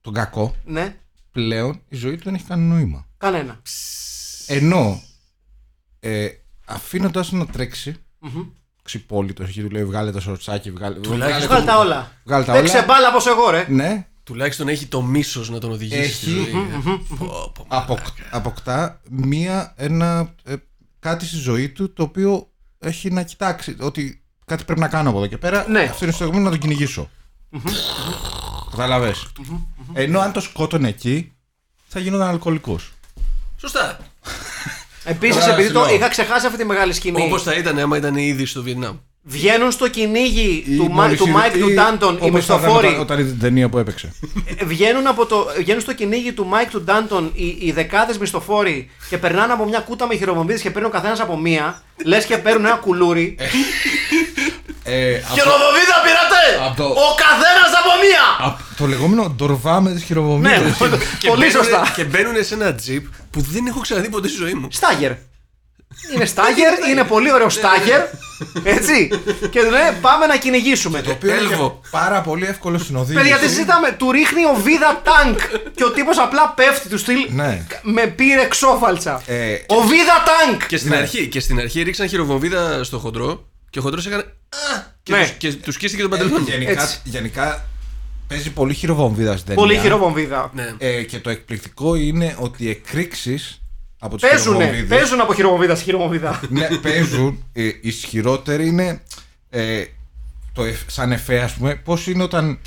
τον 0.05 0.13
κακό, 0.13 0.55
Ναι, 0.65 0.97
πλέον 1.33 1.81
η 1.89 1.97
ζωή 1.97 2.17
του 2.17 2.23
δεν 2.25 2.35
έχει 2.35 2.45
κανένα 2.45 2.75
νόημα. 2.75 3.07
κανένα. 3.17 3.61
Ενώ 4.47 5.03
ε, 6.01 6.29
αφήνοντας 6.67 7.33
να 7.33 7.47
τρέξει, 7.47 7.97
ξυπόλυτο 8.83 9.43
εκεί 9.43 9.63
του 9.63 9.71
λέει: 9.71 9.85
Βγάλε 9.85 10.11
το 10.11 10.21
σορτσάκι, 10.21 10.71
βγάλε. 10.71 10.99
Τουλάχιστον- 10.99 11.47
Βγάλε 11.49 11.65
τα 11.65 11.79
όλα. 11.79 12.13
Βγάλε 12.25 12.45
τα 12.45 12.53
Δεν 12.53 12.63
όλα. 12.63 12.73
ξεμπάλα 12.73 13.13
πως 13.13 13.27
εγώ, 13.27 13.51
ρε. 13.51 13.67
Ναι, 13.69 14.07
Τουλάχιστον 14.23 14.69
έχει 14.69 14.87
το 14.87 15.03
μίσος 15.03 15.51
να 15.51 15.59
τον 15.59 15.71
οδηγήσει. 15.73 16.13
στη 16.15 16.31
Έχει. 16.31 16.51
ζωή. 16.51 16.53
Πω, 17.19 17.53
πω. 17.55 17.65
αποκ- 17.69 18.07
αποκτά 18.31 19.01
μία, 19.11 19.73
ένα, 19.77 20.35
ε, 20.45 20.55
κάτι 20.99 21.27
στη 21.27 21.37
ζωή 21.37 21.69
του 21.69 21.93
το 21.93 22.03
οποίο 22.03 22.49
έχει 22.79 23.11
να 23.11 23.23
κοιτάξει 23.23 23.77
ότι 23.81 24.23
κάτι 24.47 24.65
πρέπει 24.65 24.81
να 24.81 24.89
κάνω 24.89 25.09
από 25.09 25.19
εδώ 25.19 25.27
και 25.27 25.39
πέρα. 25.39 25.69
Ναι. 25.69 25.81
Αυτό 25.81 26.05
είναι 26.05 26.13
στο 26.15 26.25
στιγμή 26.25 26.43
να 26.45 26.51
τον 26.51 26.59
κυνηγήσω. 26.59 27.11
Καταλαβες. 28.71 29.27
Ενώ 29.93 30.21
αν 30.21 30.33
το 30.33 30.41
σκότωνε 30.41 30.89
εκεί, 30.89 31.33
θα 31.89 32.01
γινόταν 32.01 32.29
αλκοολικός. 32.29 32.93
Σωστά. 33.61 33.99
Επίσης, 35.05 35.41
Καλά, 35.41 35.53
επειδή 35.53 35.73
το 35.73 35.79
συλλόγω. 35.79 35.95
είχα 35.95 36.09
ξεχάσει 36.09 36.47
αυτή 36.47 36.59
τη 36.59 36.65
μεγάλη 36.65 36.93
σκηνή. 36.93 37.23
Όπως 37.23 37.43
θα 37.43 37.55
ήταν 37.55 37.79
άμα 37.79 37.97
ήταν 37.97 38.17
ήδη 38.17 38.45
στο 38.45 38.63
Βιετνάμ. 38.63 38.97
Βγαίνουν 39.27 39.71
στο 39.71 39.89
κυνήγι 39.89 40.65
Ή 40.69 40.77
του, 40.77 40.89
Μα- 40.91 41.03
μόλις 41.03 41.19
του 41.19 41.25
είδε- 41.29 41.37
Μάικ 41.39 41.53
του 41.59 41.69
ή 41.69 41.75
Ντάντον 41.75 42.15
οι 42.15 42.19
όπως 42.21 42.45
θα 42.45 42.55
ήταν 42.55 42.57
μισθοφόροι. 42.61 42.87
Όταν, 42.87 43.01
όταν 43.01 43.19
είδε 43.19 43.31
την 43.31 43.39
ταινία 43.41 43.69
που 43.69 43.79
έπαιξε. 43.79 44.13
Ε, 44.57 44.65
βγαίνουν, 44.65 45.07
από 45.07 45.27
το, 45.27 45.47
βγαίνουν 45.59 45.81
στο 45.81 45.95
κυνήγι 45.95 46.33
του 46.33 46.47
Μάικ 46.47 46.71
του 46.71 46.83
Ντάντον 46.83 47.31
οι, 47.35 47.57
οι 47.61 47.73
δεκάδες 47.73 48.19
μισθοφόροι 48.19 48.91
και 49.09 49.19
περνάνε 49.19 49.53
από 49.53 49.65
μια 49.65 49.81
κούτα 49.81 50.07
με 50.07 50.17
χειροβομβίδες 50.17 50.63
και 50.63 50.71
παίρνουν 50.71 50.91
ο 50.91 50.95
καθένας 50.95 51.21
από 51.21 51.39
μία. 51.39 51.83
Λες 52.05 52.25
και 52.25 52.39
παίρνουν 52.39 52.65
ένα 52.65 52.75
κουλούρι. 52.77 53.37
Ε, 54.87 55.15
από, 55.17 55.35
Χειροβομβίδα 55.35 55.97
πήρατε! 56.05 56.67
από 56.67 56.77
το- 56.77 56.89
Ο 56.89 57.15
καθένας 57.25 57.71
από 57.81 57.91
μία! 58.05 58.47
από 58.49 58.59
το 58.77 58.87
λεγόμενο 58.87 59.29
ντορβά 59.37 59.81
με 59.81 59.91
τις 59.93 60.03
χειροβομβίδες. 60.03 60.59
Ναι, 60.59 60.65
Και 61.19 61.29
πολύ 61.29 61.41
μπαίνουνε- 61.41 61.51
σωστά. 61.51 61.93
Και 61.97 62.05
μπαίνουν 62.05 62.45
σε 62.45 62.55
ένα 62.55 62.75
τζιπ 62.75 63.05
που 63.31 63.41
δεν 63.41 63.67
έχω 63.67 63.81
ξαναδεί 63.81 64.09
ποτέ 64.09 64.29
στη 64.29 64.37
ζωή 64.37 64.55
μου. 64.55 64.69
Στάγερ. 64.71 65.13
Είναι 66.15 66.25
στάγερ, 66.25 66.73
είναι 66.91 67.05
πολύ 67.05 67.33
ωραίο 67.33 67.49
στάγερ. 67.49 68.01
Έτσι. 68.63 69.09
Και 69.51 69.61
του 69.61 69.71
λένε 69.71 69.99
πάμε 70.01 70.27
να 70.27 70.37
κυνηγήσουμε. 70.37 71.01
Το 71.03 71.11
οποίο 71.11 71.31
είναι 71.31 71.39
Έλβο. 71.41 71.81
και 71.83 71.89
πάρα 71.91 72.21
πολύ 72.21 72.45
εύκολο 72.47 72.79
στην 72.79 72.97
οδήγηση. 72.97 73.23
Παιδιά, 73.23 73.39
τι 73.39 73.49
συζητάμε. 73.49 73.91
Του 73.99 74.11
ρίχνει 74.13 74.45
ο 74.45 74.55
Βίδα 74.63 75.03
τάγκ. 75.05 75.35
και 75.75 75.85
ο 75.85 75.91
τύπος 75.91 76.19
απλά 76.19 76.49
πέφτει 76.57 76.89
του 76.89 76.99
στυλ. 76.99 77.27
Ναι. 77.31 77.67
Με 77.83 78.07
πήρε 78.07 78.47
ξόφαλτσα. 78.49 79.23
Ε, 79.27 79.53
ο 79.67 79.81
Βίδα 79.81 80.23
τάγκ. 80.27 80.61
Και 80.69 80.77
στην, 80.77 80.91
Ναι. 80.91 80.97
αρχή, 80.97 81.27
και 81.29 81.41
στην 81.41 81.59
αρχή 81.59 81.83
ρίξαν 81.83 82.09
χειροβομβίδα 82.09 82.85
στο 82.85 82.99
χοντρό 82.99 83.49
και 83.71 83.79
ο 83.79 83.83
χοντρός 83.83 84.07
έκανε. 84.07 84.23
«Α!» 84.23 84.83
Και, 85.03 85.13
Ναι. 85.13 85.21
τους, 85.21 85.31
και 85.31 85.53
τους 85.53 85.75
σκίστηκε 85.75 86.03
τον 86.03 86.11
παντελόνι. 86.11 86.45
γενικά, 86.51 86.71
Έτσι. 86.71 86.99
γενικά 87.05 87.65
παίζει 88.29 88.51
πολύ 88.51 88.75
χειροβομβίδα 88.75 89.33
στην 89.33 89.45
ταινία. 89.47 89.63
Πολύ 89.63 89.79
χειροβομβίδα. 89.79 90.51
Ναι. 90.55 90.75
Ε, 90.79 91.03
και 91.03 91.19
το 91.19 91.31
εκπληκτικό 91.31 91.95
είναι 91.95 92.37
ότι 92.39 92.65
οι 92.65 92.69
εκρήξεις 92.71 93.63
από 94.05 94.17
τι 94.17 94.27
Παίζουνε, 94.29 94.57
χειροβομβίδες 94.59 94.99
παίζουν 94.99 95.21
από 95.21 95.35
χειροβομβίδα 95.35 95.75
σε 95.75 95.83
χειροβομβίδα. 95.85 96.41
ναι, 96.49 96.69
παίζουν. 96.83 97.45
Ε, 97.53 97.63
ισχυρότεροι 97.81 98.67
είναι 98.67 99.03
ε, 99.51 99.85
το, 100.53 100.65
εφ- 100.65 100.91
σαν 100.91 101.13
εφέ, 101.13 101.41
ας 101.41 101.53
πούμε, 101.53 101.75
πώς 101.75 102.07
είναι 102.07 102.23
όταν. 102.23 102.59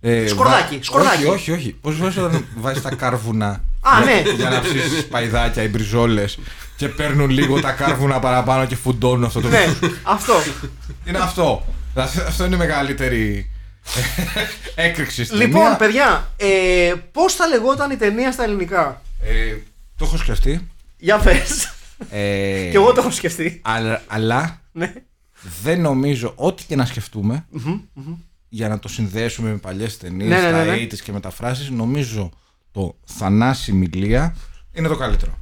Ε, 0.00 0.26
Σκορδάκι, 0.26 0.76
βα- 0.76 0.82
σκορδάκι. 0.84 1.24
Όχι, 1.24 1.32
όχι, 1.32 1.52
όχι. 1.52 1.72
Πώς 1.80 1.96
βάζεις 1.98 2.16
όταν 2.18 2.46
βάζεις 2.62 2.82
τα 2.82 2.94
κάρβουνα. 2.94 3.48
Α, 3.80 3.90
για, 4.04 4.14
ναι. 4.14 4.30
Για 4.30 4.50
να 4.50 4.60
ψήσεις 4.60 5.06
παϊδάκια, 5.06 5.62
οι 5.62 5.68
μπριζόλες. 5.68 6.38
Και 6.76 6.88
παίρνουν 6.88 7.30
λίγο 7.30 7.60
τα 7.60 7.72
κάρβουνα 7.72 8.18
παραπάνω 8.18 8.66
και 8.66 8.76
φουντώνουν 8.76 9.24
αυτό 9.24 9.40
το. 9.40 9.48
ναι, 9.48 9.66
αυτό. 10.02 10.34
Είναι 11.04 11.18
αυτό. 11.18 11.64
Δηλαδή, 11.92 12.18
Αυτό 12.26 12.44
είναι 12.44 12.54
η 12.54 12.58
μεγαλύτερη 12.58 13.50
έκρηξη 14.74 15.24
στην 15.24 15.36
λοιπόν, 15.36 15.60
ταινία. 15.62 15.76
παιδιά, 15.76 16.30
ε, 16.36 16.92
πώς 17.12 17.34
θα 17.34 17.46
λεγόταν 17.46 17.90
η 17.90 17.96
ταινία 17.96 18.32
στα 18.32 18.42
ελληνικά; 18.44 19.02
Ε, 19.22 19.54
το 19.96 20.04
έχω 20.04 20.16
σκεφτεί. 20.16 20.68
Για 20.96 21.18
πες. 21.18 21.72
Ε, 22.10 22.68
Κι 22.70 22.76
εγώ 22.76 22.92
το 22.92 23.00
έχω 23.00 23.10
σκεφτεί. 23.10 23.60
αλλά, 23.64 24.02
αλλά 24.06 24.60
Ναι. 24.72 24.92
δεν 25.62 25.80
νομίζω 25.80 26.32
ό,τι 26.36 26.64
και 26.64 26.76
να 26.76 26.84
σκεφτούμε 26.86 27.46
για 28.48 28.68
να 28.68 28.78
το 28.78 28.88
συνδέσουμε 28.88 29.50
με 29.50 29.56
παλιές 29.56 29.96
ταινίες, 29.96 30.28
Ναι, 30.28 30.36
ναι, 30.40 30.50
τα 30.50 30.64
ναι, 30.64 30.70
ναι. 30.76 30.82
80's 30.90 30.98
και 30.98 31.12
μεταφράσεις 31.12 31.70
νομίζω 31.70 32.30
το 32.72 32.96
Θανάση 33.04 33.72
Μιλία 33.72 34.36
είναι 34.72 34.88
το 34.88 34.96
καλύτερο. 34.96 35.38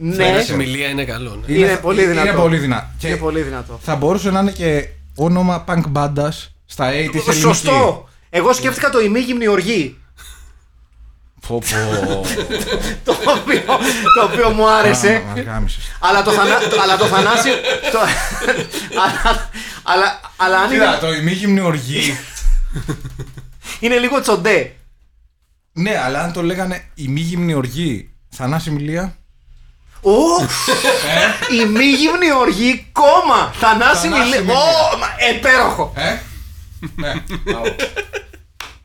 Ναι, 0.00 0.24
Η 0.52 0.54
μιλία 0.56 0.88
είναι 0.88 1.04
καλό. 1.04 1.42
ναι. 1.46 1.54
Είναι 1.54 1.76
πολύ 1.76 2.04
δυνατό. 2.06 2.28
Είναι 2.28 2.36
πολύ 2.38 2.56
δυνατό. 2.58 2.86
Και 2.98 3.08
είναι 3.08 3.16
πολύ 3.16 3.42
δυνατό. 3.42 3.78
θα 3.82 3.96
μπορούσε 3.96 4.30
να 4.30 4.40
είναι 4.40 4.50
και 4.50 4.88
όνομα 5.14 5.64
punk 5.68 5.82
bandas 5.92 6.46
στα 6.64 6.90
80's 6.90 6.94
ελληνική. 6.94 7.32
Σωστό. 7.32 8.08
Εγώ 8.30 8.52
σκέφτηκα 8.52 8.90
το 8.90 9.00
ημίγυμνη 9.00 9.46
οργή. 9.48 9.96
Πω, 11.48 11.58
πω. 11.70 12.26
το, 13.04 13.16
οποίο, 13.26 13.62
το 14.14 14.24
οποίο 14.32 14.50
μου 14.50 14.68
άρεσε. 14.70 15.14
Α, 15.14 15.34
μα 15.36 15.40
γάμισες. 15.42 15.82
αλλά, 16.00 16.22
το 16.22 16.30
θανα, 16.32 16.58
το- 16.58 16.80
αλλά 16.82 16.96
το 16.96 17.06
Θανάση. 17.06 17.48
Το, 17.92 17.98
αλλά, 19.02 19.50
αλλά, 19.82 20.20
αλλά 20.36 20.58
αν 20.58 20.70
Κοίτα, 20.70 20.84
είναι, 20.84 20.96
το 21.00 21.12
ημίγυμνη 21.12 21.60
οργή. 21.60 22.18
είναι 23.80 23.98
λίγο 23.98 24.20
τσοντέ. 24.20 24.72
ναι, 25.72 25.98
αλλά 26.04 26.22
αν 26.22 26.32
το 26.32 26.42
λέγανε 26.42 26.84
ημίγυμνη 26.94 27.54
οργή, 27.54 28.10
Θανάση 28.30 28.70
Μιλία. 28.70 29.16
Ω! 30.00 30.10
Η 31.60 31.64
μη 31.64 31.84
γυμνή 31.84 32.32
οργή, 32.32 32.86
κόμμα! 32.92 33.52
Θανάση 33.58 34.08
Θανάση 34.08 34.28
μιλέ. 34.28 34.40
Μιλέ. 34.40 34.52
Ω! 34.52 34.98
μα, 34.98 35.06
Επέροχο! 35.36 35.92
Ε; 35.96 36.16
ναι, 36.96 37.12
μπράβο. 37.44 37.74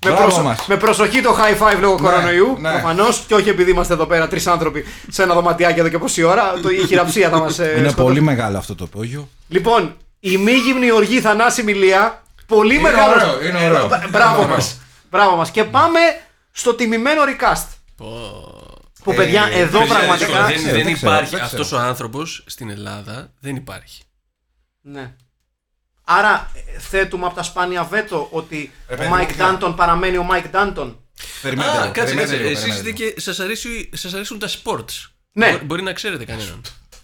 Με, 0.04 0.12
Μπράβο 0.12 0.26
προσο- 0.28 0.42
μας. 0.44 0.66
με 0.68 0.78
προσοχή 0.78 1.22
το 1.22 1.38
high 1.40 1.62
five 1.68 1.80
λόγω 1.80 1.98
κορονοϊού. 1.98 2.58
ναι. 2.60 2.70
Προφανώς 2.70 3.24
και 3.28 3.34
όχι 3.36 3.50
επειδή 3.50 3.72
είμαστε 3.72 3.94
εδώ 3.94 4.06
πέρα 4.06 4.28
τρεις 4.28 4.48
άνθρωποι 4.48 4.86
σε 5.10 5.24
ένα 5.24 5.34
δωματιάκι 5.34 5.80
εδώ 5.80 5.90
και 5.90 5.98
πόση 5.98 6.24
ώρα. 6.24 6.54
Το, 6.62 6.70
η 6.70 6.86
χειραψία 6.88 7.30
θα 7.30 7.38
μας. 7.38 7.58
Είναι 7.58 7.92
πολύ 7.92 8.22
μεγάλο 8.22 8.58
αυτό 8.58 8.76
το 8.76 8.84
υπόγειο. 8.88 9.30
Λοιπόν, 9.48 9.96
η 10.20 10.38
μη 10.38 10.52
γυμνη 10.52 10.92
οργή 10.92 11.20
Θανάση 11.22 11.64
Μιλία. 11.64 12.24
Πολύ 12.48 12.74
Είναι 12.74 12.82
μεγάλο. 12.84 13.12
ωραίο, 13.14 13.46
είναι 13.48 13.66
ωραίο. 13.70 13.88
Μπρα- 13.88 14.08
Μπράβο 14.10 14.42
Είναι 14.42 14.52
μας. 14.52 14.66
ωραίο. 14.66 14.78
Μπράβο 15.12 15.36
μας. 15.36 15.52
Και 15.52 15.64
πάμε 15.64 16.00
στο 16.52 16.74
τιμημένο 16.74 17.22
recast. 17.24 17.68
Που 19.04 19.14
παιδιά, 19.16 19.50
Ε, 19.52 19.60
εδώ 19.60 19.80
Παιδιά, 19.80 19.96
πραγματικά. 19.96 20.46
δεν, 20.46 20.56
ξέρω, 20.56 20.76
δεν 20.76 20.84
δεν 20.84 20.94
ξέρω, 20.94 21.12
υπάρχει 21.14 21.36
δεν 21.36 21.46
ξέρω. 21.46 21.62
αυτός 21.62 21.72
ο 21.72 21.78
άνθρωπος 21.80 22.44
στην 22.48 22.70
Ελλάδα. 22.70 23.32
Δεν 23.40 23.56
υπάρχει. 23.56 24.02
Ναι. 24.82 25.14
Άρα 26.04 26.52
ε, 26.76 26.80
θέτουμε 26.80 27.26
από 27.26 27.36
τα 27.36 27.44
σπάνια 27.44 27.84
βέτο 27.84 28.28
ότι 28.32 28.72
Ε, 28.88 28.94
ο 28.94 28.98
παιδί 28.98 29.10
Μάικ 29.10 29.30
μου, 29.30 29.36
Ντάντον 29.38 29.76
παραμένει 29.76 30.18
ο 30.18 30.24
Μάικ 30.24 30.48
Ντάντον. 30.48 30.98
Περιμένετε 31.42 31.78
Α, 31.78 31.82
λίγο, 31.82 31.94
κάτσε, 31.94 32.14
περιμένετε 32.14 32.32
κάτσε. 32.32 32.38
λίγο, 32.38 32.50
Εσείς 32.50 32.62
περιμένετε 32.64 32.90
δείτε 32.92 33.04
λίγο. 33.04 33.14
και 33.16 33.22
σας, 33.22 33.40
αρέσει, 33.40 33.90
σας 33.94 34.14
αρέσουν 34.14 34.40
τα 34.40 34.48
sports. 34.50 35.10
Ναι. 35.32 35.52
Μπο- 35.52 35.66
Μπορεί 35.66 35.82
να 35.82 35.94
ξέρετε 35.94 36.26
κανέναν. 36.26 36.62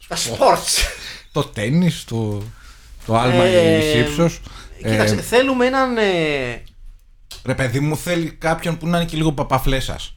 Τα 0.08 0.16
sports. 0.18 0.88
Το 1.32 1.44
τέννις, 1.44 2.04
το, 2.04 2.44
το 3.06 3.16
άλμα 3.18 3.44
Ε, 3.44 3.78
ε, 3.78 3.98
ύψος. 4.00 4.40
Κοίταξε, 4.78 5.14
Ε, 5.16 5.22
θέλουμε 5.22 5.66
έναν. 5.66 5.98
ε, 5.98 6.64
Ρε 7.46 7.56
παιδί 7.56 7.80
μου 7.80 7.98
θέλει 7.98 8.32
κάποιον 8.32 8.78
που 8.78 8.88
να 8.88 8.98
είναι 8.98 9.06
και 9.10 9.18
λίγο 9.18 9.32
παπαφλέσας. 9.34 10.16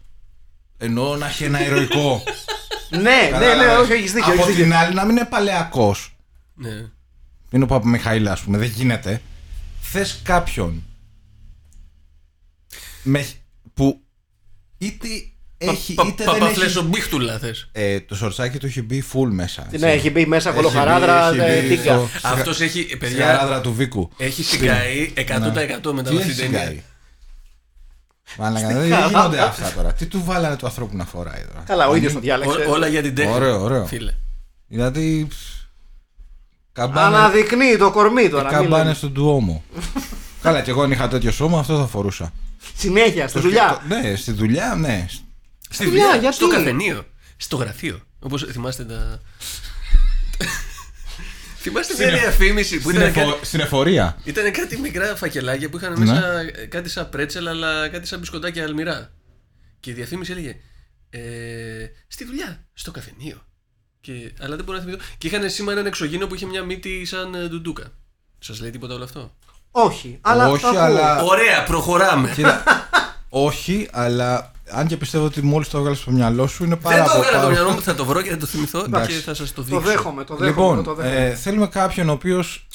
Εννοώ 0.79 1.17
να 1.17 1.27
έχει 1.27 1.45
ένα 1.45 1.65
ηρωικό. 1.67 2.23
Ναι, 2.91 3.01
ναι, 3.01 3.11
ναι, 3.11 3.29
Κατάλαβες. 3.31 3.77
όχι, 3.79 3.93
έχεις 3.93 4.13
δίκιο. 4.13 4.33
Από 4.33 4.43
έχεις 4.43 4.47
δίκιο. 4.55 4.63
την 4.65 4.75
άλλη 4.75 4.95
να 4.95 5.05
μην 5.05 5.17
είναι 5.17 5.25
παλαιακός. 5.27 6.17
ναι. 6.55 6.85
Είναι 7.53 7.65
ο 7.65 7.67
Παπαμιχαήλ, 7.67 8.29
ας 8.29 8.41
πούμε, 8.41 8.59
δεν 8.59 8.69
γίνεται. 8.69 9.23
Θες 9.81 10.21
κάποιον 10.23 10.83
με, 13.03 13.27
που 13.75 14.01
είτε 14.79 15.07
έχει 15.59 15.95
Πα- 15.95 16.05
είτε 16.07 16.25
δεν 16.25 16.33
Παπαφλέσο 16.39 16.79
έχει. 16.81 16.89
μπίχτουλα 16.89 17.39
θες. 17.39 17.69
Ε, 17.73 18.01
το 18.01 18.15
σορτσάκι 18.15 18.59
του 18.59 18.67
έχει 18.67 18.83
μπει 18.83 19.05
full 19.13 19.29
μέσα. 19.31 19.67
Ναι, 19.79 19.91
έχει 19.93 20.11
μπει 20.11 20.27
μέσα 20.27 20.49
Έχει 20.49 20.57
κολοχαράδρα, 20.59 21.31
μπει, 21.33 21.39
έχει 21.41 21.51
ε, 21.59 21.61
μπει 21.63 21.69
τίγκα. 21.69 21.83
στο- 21.83 22.09
Αυτός 22.29 22.61
έχει, 22.61 22.83
Στη 22.83 22.97
παιδιά, 22.97 23.27
χαράδρα 23.27 23.61
του 23.61 23.73
Βίκου. 23.75 24.11
έχει 24.17 24.43
συγκαεί 24.43 25.13
100% 25.17 25.23
μετά 25.93 26.11
Τι 26.11 26.17
από 26.17 26.19
έχει 26.19 26.31
αυτή 26.31 26.35
την 26.35 26.37
ταινία. 26.37 26.59
συγκαεί. 26.67 26.83
Μάλακα, 28.39 28.67
δεν 28.67 28.87
γίνονται 29.09 29.41
αυτά 29.43 29.73
τώρα. 29.73 29.93
Τι 29.93 30.07
του 30.07 30.25
βάλανε 30.25 30.57
του 30.57 30.67
ανθρώπου 30.67 30.97
να 30.97 31.05
φοράει 31.05 31.45
τώρα; 31.53 31.63
Καλά, 31.67 31.89
ο 31.89 31.95
ίδιος 31.97 32.13
το 32.13 32.21
διάλεξε. 32.21 32.59
Ό- 32.59 32.71
Όλα 32.71 32.87
για 32.87 33.03
την 33.03 33.15
τέχνη. 33.15 33.33
Ωραίο, 33.33 33.63
ωραίο. 33.63 33.87
Φίλε. 33.87 34.13
Δηλαδή. 34.67 35.29
Καμπάνε, 36.73 37.17
Αναδεικνύει 37.17 37.77
το 37.77 37.91
κορμί 37.91 38.29
τώρα. 38.29 38.43
μην 38.49 38.53
καμπάνε 38.59 38.83
λέμε. 38.83 38.95
στον 38.95 39.13
τουόμο. 39.13 39.65
Καλά, 40.43 40.61
και 40.61 40.71
εγώ 40.71 40.83
αν 40.83 40.91
είχα 40.91 41.09
τέτοιο 41.09 41.31
σώμα, 41.31 41.59
αυτό 41.59 41.79
θα 41.79 41.87
φορούσα. 41.87 42.33
Συνέχεια, 42.77 43.29
στη 43.29 43.37
Το 43.37 43.43
δουλειά. 43.45 43.69
σκεπτο- 43.81 43.95
Ναι, 44.09 44.17
στη 44.17 44.33
δουλειά, 44.33 44.75
ναι. 44.79 45.07
Στη 45.71 45.85
δουλειά, 45.85 46.05
δουλειά, 46.05 46.21
γιατί; 46.21 46.37
στο 46.37 46.49
καφενείο, 46.49 47.07
στο 47.37 47.57
γραφείο. 47.57 48.01
Όπως 48.19 48.47
θυμάστε 48.51 48.85
τα... 48.85 49.21
θυμάστε 51.59 51.95
μια 51.99 52.07
Στην- 52.09 52.21
διαφήμιση 52.21 52.77
που 52.81 52.89
Στην, 52.89 53.01
ήταν 53.01 53.09
εφο- 53.09 53.33
κάτι, 53.33 53.47
στην 53.47 53.61
εφορία. 53.61 54.17
ήταν 54.25 54.53
κάτι 54.53 54.79
μικρά 54.79 55.17
φακελάκια 55.17 55.69
που 55.69 55.77
είχαν 55.77 55.93
Ναι. 55.93 55.99
μέσα 55.99 56.39
ε, 56.39 56.67
κάτι 56.67 56.89
σαν 56.89 57.09
πρέτσελ 57.09 57.49
αλλά 57.49 57.89
κάτι 57.89 58.07
σαν 58.07 58.19
μπισκοτάκια 58.19 58.65
αλμυρά. 58.65 59.13
Και 59.81 59.91
η 59.91 59.95
διαφήμιση 59.95 60.33
έλεγε 60.33 60.57
ε, 61.11 61.21
στη 62.09 62.25
δουλειά, 62.25 62.65
στο 62.75 62.91
καφενείο. 62.91 63.43
Και, 64.05 64.33
αλλά 64.41 64.57
δεν 64.57 64.65
μπορώ 64.65 64.79
να 64.79 64.85
θυμηθώ. 64.85 65.03
Και 65.19 65.27
είχαν 65.27 65.51
σήμα 65.51 65.73
έναν 65.73 65.87
εξωγήινο 65.87 66.27
που 66.27 66.35
είχε 66.35 66.47
μια 66.47 66.63
μύτη 66.63 67.05
σαν 67.05 67.35
ε, 67.35 67.49
ντουντούκα. 67.49 67.85
Σας 68.39 68.61
λέει 68.61 68.71
τίποτα 68.71 68.95
όλο 68.95 69.05
αυτό; 69.05 69.35
Όχι, 69.71 70.19
αλλά. 70.21 70.49
Όχι, 70.49 70.63
το 70.63 70.69
ακούω. 70.69 70.81
αλλά- 70.81 71.23
Ωραία, 71.23 71.63
προχωράμε. 71.65 72.31
Κοίτα, 72.35 72.63
όχι, 73.29 73.89
αλλά 73.93 74.51
αν 74.71 74.87
και 74.87 74.97
πιστεύω 74.97 75.25
ότι 75.25 75.43
μόλις 75.43 75.69
το 75.69 75.79
έβγαλες 75.79 75.99
στο 75.99 76.11
μυαλό 76.11 76.47
σου 76.47 76.65
είναι 76.65 76.77
πάρα 76.77 76.97
δεν 76.97 77.05
το 77.05 77.11
πολύ. 77.13 77.23
έκανα 77.27 77.41
το 77.43 77.47
πάρα- 77.49 77.59
μυαλό 77.61 77.71
μου, 77.77 77.83
θα 77.83 77.95
το 77.95 78.05
βρω 78.05 78.23
και 78.23 78.31
θα 78.31 78.37
το 78.37 78.47
θυμηθώ 78.47 78.79
και 78.81 78.85
Εντάξει. 78.87 79.19
θα 79.21 79.35
σας 79.35 79.53
το 79.53 79.63
Το 79.63 79.63
δείξω. 79.63 79.81
δέχομαι, 79.81 80.25
το 80.25 80.37
δέχομαι. 80.37 80.49
Λοιπόν, 80.71 80.85
το 80.85 80.95
δέχομαι. 80.95 81.27
ε, 81.27 81.35
θέλουμε 81.35 81.67
κάποιον 81.67 82.09
ο 82.09 82.13
οποίος 82.13 82.67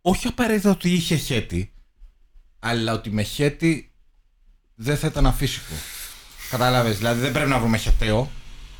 όχι 0.00 0.26
απαραίτητα 0.26 0.70
ότι 0.70 0.90
είχε 0.90 1.16
χέτη, 1.16 1.72
αλλά 2.58 2.92
ότι 2.92 3.10
με 3.10 3.22
χέτη 3.22 3.92
δεν 4.74 4.96
θα 4.96 5.06
ήταν 5.06 5.26
αφύσικο. 5.26 5.74
Κατάλαβες, 6.50 6.96
δηλαδή 6.96 7.20
δεν 7.20 7.32
πρέπει 7.32 7.50
να 7.50 7.58
βρούμε 7.58 7.76
χεταίο. 7.76 8.30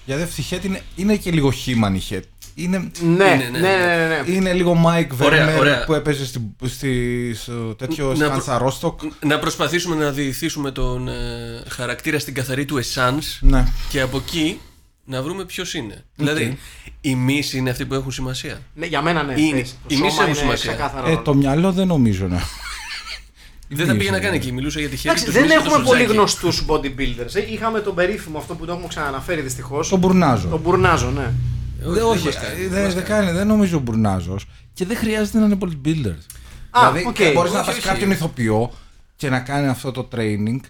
Γιατί 0.06 0.22
αυτή 0.22 0.40
η 0.40 0.44
χέτη 0.44 0.66
είναι, 0.66 0.82
είναι 0.96 1.16
και 1.16 1.30
λίγο 1.30 1.50
χήμαν 1.50 1.94
η 1.94 1.98
χέτη. 1.98 2.28
Είναι, 2.54 2.78
ναι, 3.00 3.24
είναι, 3.24 3.34
ναι, 3.34 3.58
ναι, 3.58 3.76
ναι, 3.76 4.06
ναι, 4.06 4.22
ναι. 4.26 4.32
είναι 4.32 4.52
λίγο 4.52 4.82
Mike 4.86 5.24
Ωραία, 5.24 5.54
Werner 5.56 5.58
ωραία. 5.58 5.84
που 5.84 5.94
έπαιζε 5.94 6.26
στη, 6.26 6.50
στη, 6.64 7.34
στο 7.34 7.74
τέτοιο 7.74 8.06
Να 8.06 8.12
προ- 8.14 8.26
Σκάνσα 8.26 8.58
Ρόστοκ. 8.58 9.00
Να 9.20 9.38
προσπαθήσουμε 9.38 9.96
να 9.96 10.10
διηθήσουμε 10.10 10.70
τον 10.70 11.08
ε, 11.08 11.14
χαρακτήρα 11.68 12.18
στην 12.18 12.34
καθαρή 12.34 12.64
του 12.64 12.80
essence 12.82 13.38
Ναι. 13.40 13.66
και 13.88 14.00
από 14.00 14.16
εκεί 14.16 14.60
να 15.04 15.22
βρούμε 15.22 15.44
ποιος 15.44 15.74
είναι. 15.74 16.04
Δηλαδή, 16.16 16.58
οι 17.00 17.14
μίση 17.14 17.56
είναι 17.58 17.70
αυτοί 17.70 17.86
που 17.86 17.94
έχουν 17.94 18.12
σημασία. 18.12 18.60
Ναι, 18.74 18.86
για 18.86 19.02
μένα 19.02 19.22
ναι. 19.22 19.40
Είναι- 19.40 19.58
θες. 19.58 19.70
Το 19.70 19.94
οι 19.94 19.96
μισές 19.96 20.10
σώμα 20.12 20.22
έχουν 20.22 20.26
είναι 20.26 20.38
σημασία. 20.40 20.72
ξεκάθαρο 20.72 21.06
Ε, 21.06 21.10
ρόλο. 21.10 21.22
το 21.22 21.34
μυαλό 21.34 21.72
δεν 21.72 21.86
νομίζω 21.86 22.26
να. 22.26 22.42
Δεν 23.68 23.86
θα 23.86 23.96
πήγαινα 23.96 24.16
είναι. 24.16 24.26
καν 24.26 24.34
εκεί, 24.34 24.52
μιλούσα 24.52 24.80
για 24.80 24.88
τη 24.88 24.96
χέρι 24.96 25.08
Εντάξει, 25.08 25.24
τους 25.24 25.34
δεν 25.34 25.42
Σμιθ 25.42 25.56
και 25.58 25.66
έχουμε 25.66 25.82
το 25.82 25.88
πολύ 25.88 25.98
Σουτζάκι. 26.00 26.18
γνωστούς 26.18 26.64
bodybuilders. 26.68 27.34
Ε, 27.34 27.52
Είχαμε 27.52 27.80
τον 27.80 27.94
περίφημο 27.94 28.38
αυτό 28.38 28.54
που 28.54 28.64
το 28.64 28.72
έχουμε 28.72 28.88
ξαναναφέρει 28.88 29.40
δυστυχώς. 29.40 29.88
Τον 29.88 29.98
Μπουρνάζο. 29.98 30.48
Τον 30.48 30.60
Μπουρνάζο, 30.60 31.10
ναι. 31.10 31.32
Όχι, 31.84 31.94
Δεν, 31.94 32.02
όχι, 32.04 32.24
μας 32.24 32.34
κάνει, 32.34 32.54
ε, 32.54 32.60
δεν 32.60 32.70
δεν 32.70 32.84
μας 32.84 32.94
δεν 32.94 33.04
κάνει. 33.04 33.24
κάνει, 33.26 33.36
δεν 33.38 33.46
νομίζω 33.46 33.76
ο 33.76 33.80
Μπουρνάζος. 33.80 34.46
Και 34.72 34.84
δεν 34.84 34.96
χρειάζεται 34.96 35.38
να 35.38 35.44
είναι 35.44 35.58
bodybuilder. 35.60 36.14
Α, 36.70 36.92
δηλαδή, 36.92 37.06
οκ. 37.08 37.32
μπορείς 37.34 37.52
να 37.52 37.58
Όχι, 37.58 37.66
πας 37.68 37.76
όχι. 37.76 37.86
κάποιον 37.86 38.10
ηθοποιό 38.10 38.72
και 39.16 39.28
να 39.30 39.40
κάνει 39.40 39.66
αυτό 39.68 39.92
το 39.92 40.08
training, 40.16 40.60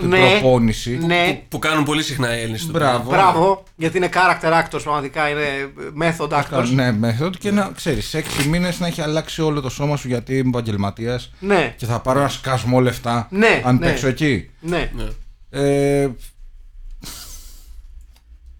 την 0.00 0.08
Ναι, 0.08 0.38
προπόνηση. 0.40 0.98
Ναι, 1.06 1.42
Που 1.48 1.58
κάνουν 1.58 1.84
πολύ 1.84 2.02
συχνά 2.02 2.36
οι 2.36 2.40
Έλληνες 2.40 2.60
στο 2.60 2.72
Μπράβο. 2.72 3.10
μπράβο. 3.10 3.62
Γιατί 3.76 3.96
είναι 3.96 4.08
character 4.12 4.52
actors, 4.62 4.80
πραγματικά 4.82 5.28
είναι 5.28 5.72
method 6.02 6.28
actors. 6.42 6.68
Ναι, 6.74 6.92
μέθοδο 6.92 7.30
και 7.30 7.50
να 7.50 7.70
ξέρεις, 7.76 8.08
σε 8.08 8.18
6 8.18 8.44
μήνες 8.46 8.80
να 8.80 8.86
έχει 8.86 9.00
αλλάξει 9.00 9.42
όλο 9.42 9.60
το 9.60 9.68
σώμα 9.70 9.96
σου 9.96 10.08
γιατί 10.08 10.36
είμαι 10.36 10.48
επαγγελματίας 10.48 11.32
Ναι, 11.38 11.74
και 11.76 11.86
θα 11.86 12.00
πάρω 12.00 12.18
ένα 12.18 12.28
σκασμό 12.28 12.80
λεφτά 12.80 13.26
Ναι, 13.30 13.62
αν 13.64 13.76
ναι. 13.78 13.86
παίξω 13.86 14.06
εκεί. 14.06 14.50
ναι. 14.60 14.90
Ναι. 14.94 15.04
Ε, 15.60 16.08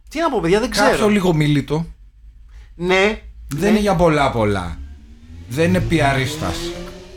Τι 0.09 0.19
να 0.21 0.31
πω, 0.31 0.41
παιδιά, 0.41 0.61
δεν 0.61 0.71
κάποιο 0.71 0.93
ξέρω. 0.93 1.09
λίγο 1.09 1.35
μιλήτο 1.35 1.87
Ναι, 2.75 3.21
δεν 3.49 3.71
είναι 3.71 3.79
για 3.81 3.95
πολλά 3.95 4.31
πολλά. 4.31 4.79
Δεν 5.49 5.69
είναι 5.69 5.81
πιαρίστα. 5.81 6.53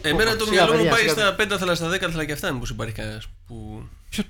Εμένα 0.01 0.35
το 0.35 0.45
Σιγά, 0.45 0.55
μυαλό 0.55 0.71
μου 0.71 0.77
παιδιά, 0.77 0.91
πάει 0.91 0.99
σιγά. 0.99 1.11
στα 1.13 1.33
πένταθλα, 1.35 1.75
στα 1.75 1.87
δέκαθλα 1.87 2.25
και 2.25 2.31
αυτά. 2.31 2.51
Μήπως 2.51 2.69
υπάρχει 2.69 2.93
κανένας 2.93 3.27
που. 3.47 3.83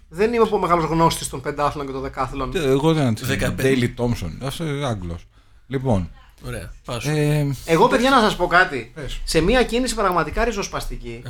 Δεν 0.10 0.34
είμαι 0.34 0.48
ο 0.52 0.58
μεγάλο 0.58 0.86
γνώστη 0.86 1.28
των 1.30 1.42
πεντάθλων 1.42 1.86
και 1.86 1.92
των 1.92 2.02
δεκάθλων. 2.02 2.52
Εγώ 2.56 2.94
δεν 2.94 3.08
αντιλαμβάνομαι. 3.08 3.36
Δεκαπέντε. 3.36 3.94
Daily 3.96 4.02
Thompson. 4.02 4.32
Αυτό 4.42 4.66
είναι 4.66 4.86
Άγγλος. 4.86 5.26
Λοιπόν. 5.68 6.10
Ωραία, 6.46 6.74
πάω 6.86 7.00
σου. 7.00 7.10
Ε, 7.10 7.48
Εγώ, 7.66 7.88
παιδιά, 7.88 8.10
να 8.10 8.20
σας 8.20 8.36
πω 8.36 8.48
κάτι. 8.48 8.92
Πες. 8.96 9.20
Σε 9.24 9.42
μια 9.42 9.64
κίνηση 9.64 9.96
πραγματικά 9.96 10.44
ριζοσπαστική, 10.44 11.24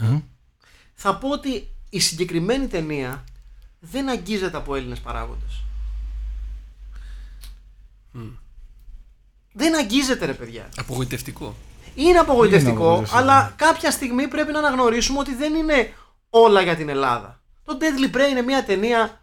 θα 0.93 1.15
πω 1.17 1.29
ότι 1.29 1.67
η 1.89 1.99
συγκεκριμένη 1.99 2.67
ταινία 2.67 3.23
δεν 3.79 4.09
αγγίζεται 4.09 4.57
από 4.57 4.75
Έλληνες 4.75 4.99
παράγοντες. 4.99 5.63
Δεν 9.53 9.75
αγγίζεται, 9.75 10.25
ρε 10.25 10.33
παιδιά. 10.33 10.69
Απογοητευτικό. 10.77 11.55
Είναι 11.95 12.17
απογοητευτικό, 12.17 12.71
Είναι 12.71 12.79
απογοητευτικό. 12.79 13.17
αλλά 13.17 13.53
κάποια 13.55 13.91
στιγμή 13.91 14.27
πρέπει 14.27 14.51
να 14.51 14.59
αναγνωρίσουμε 14.59 15.19
ότι 15.19 15.35
δεν 15.35 15.53
είναι 15.55 15.93
όλα 16.29 16.61
για 16.61 16.75
την 16.75 16.89
Ελλάδα. 16.89 17.41
Το 17.63 17.77
Deadly 17.81 18.15
Prey 18.15 18.29
είναι 18.29 18.41
μια 18.41 18.65
ταινία 18.65 19.21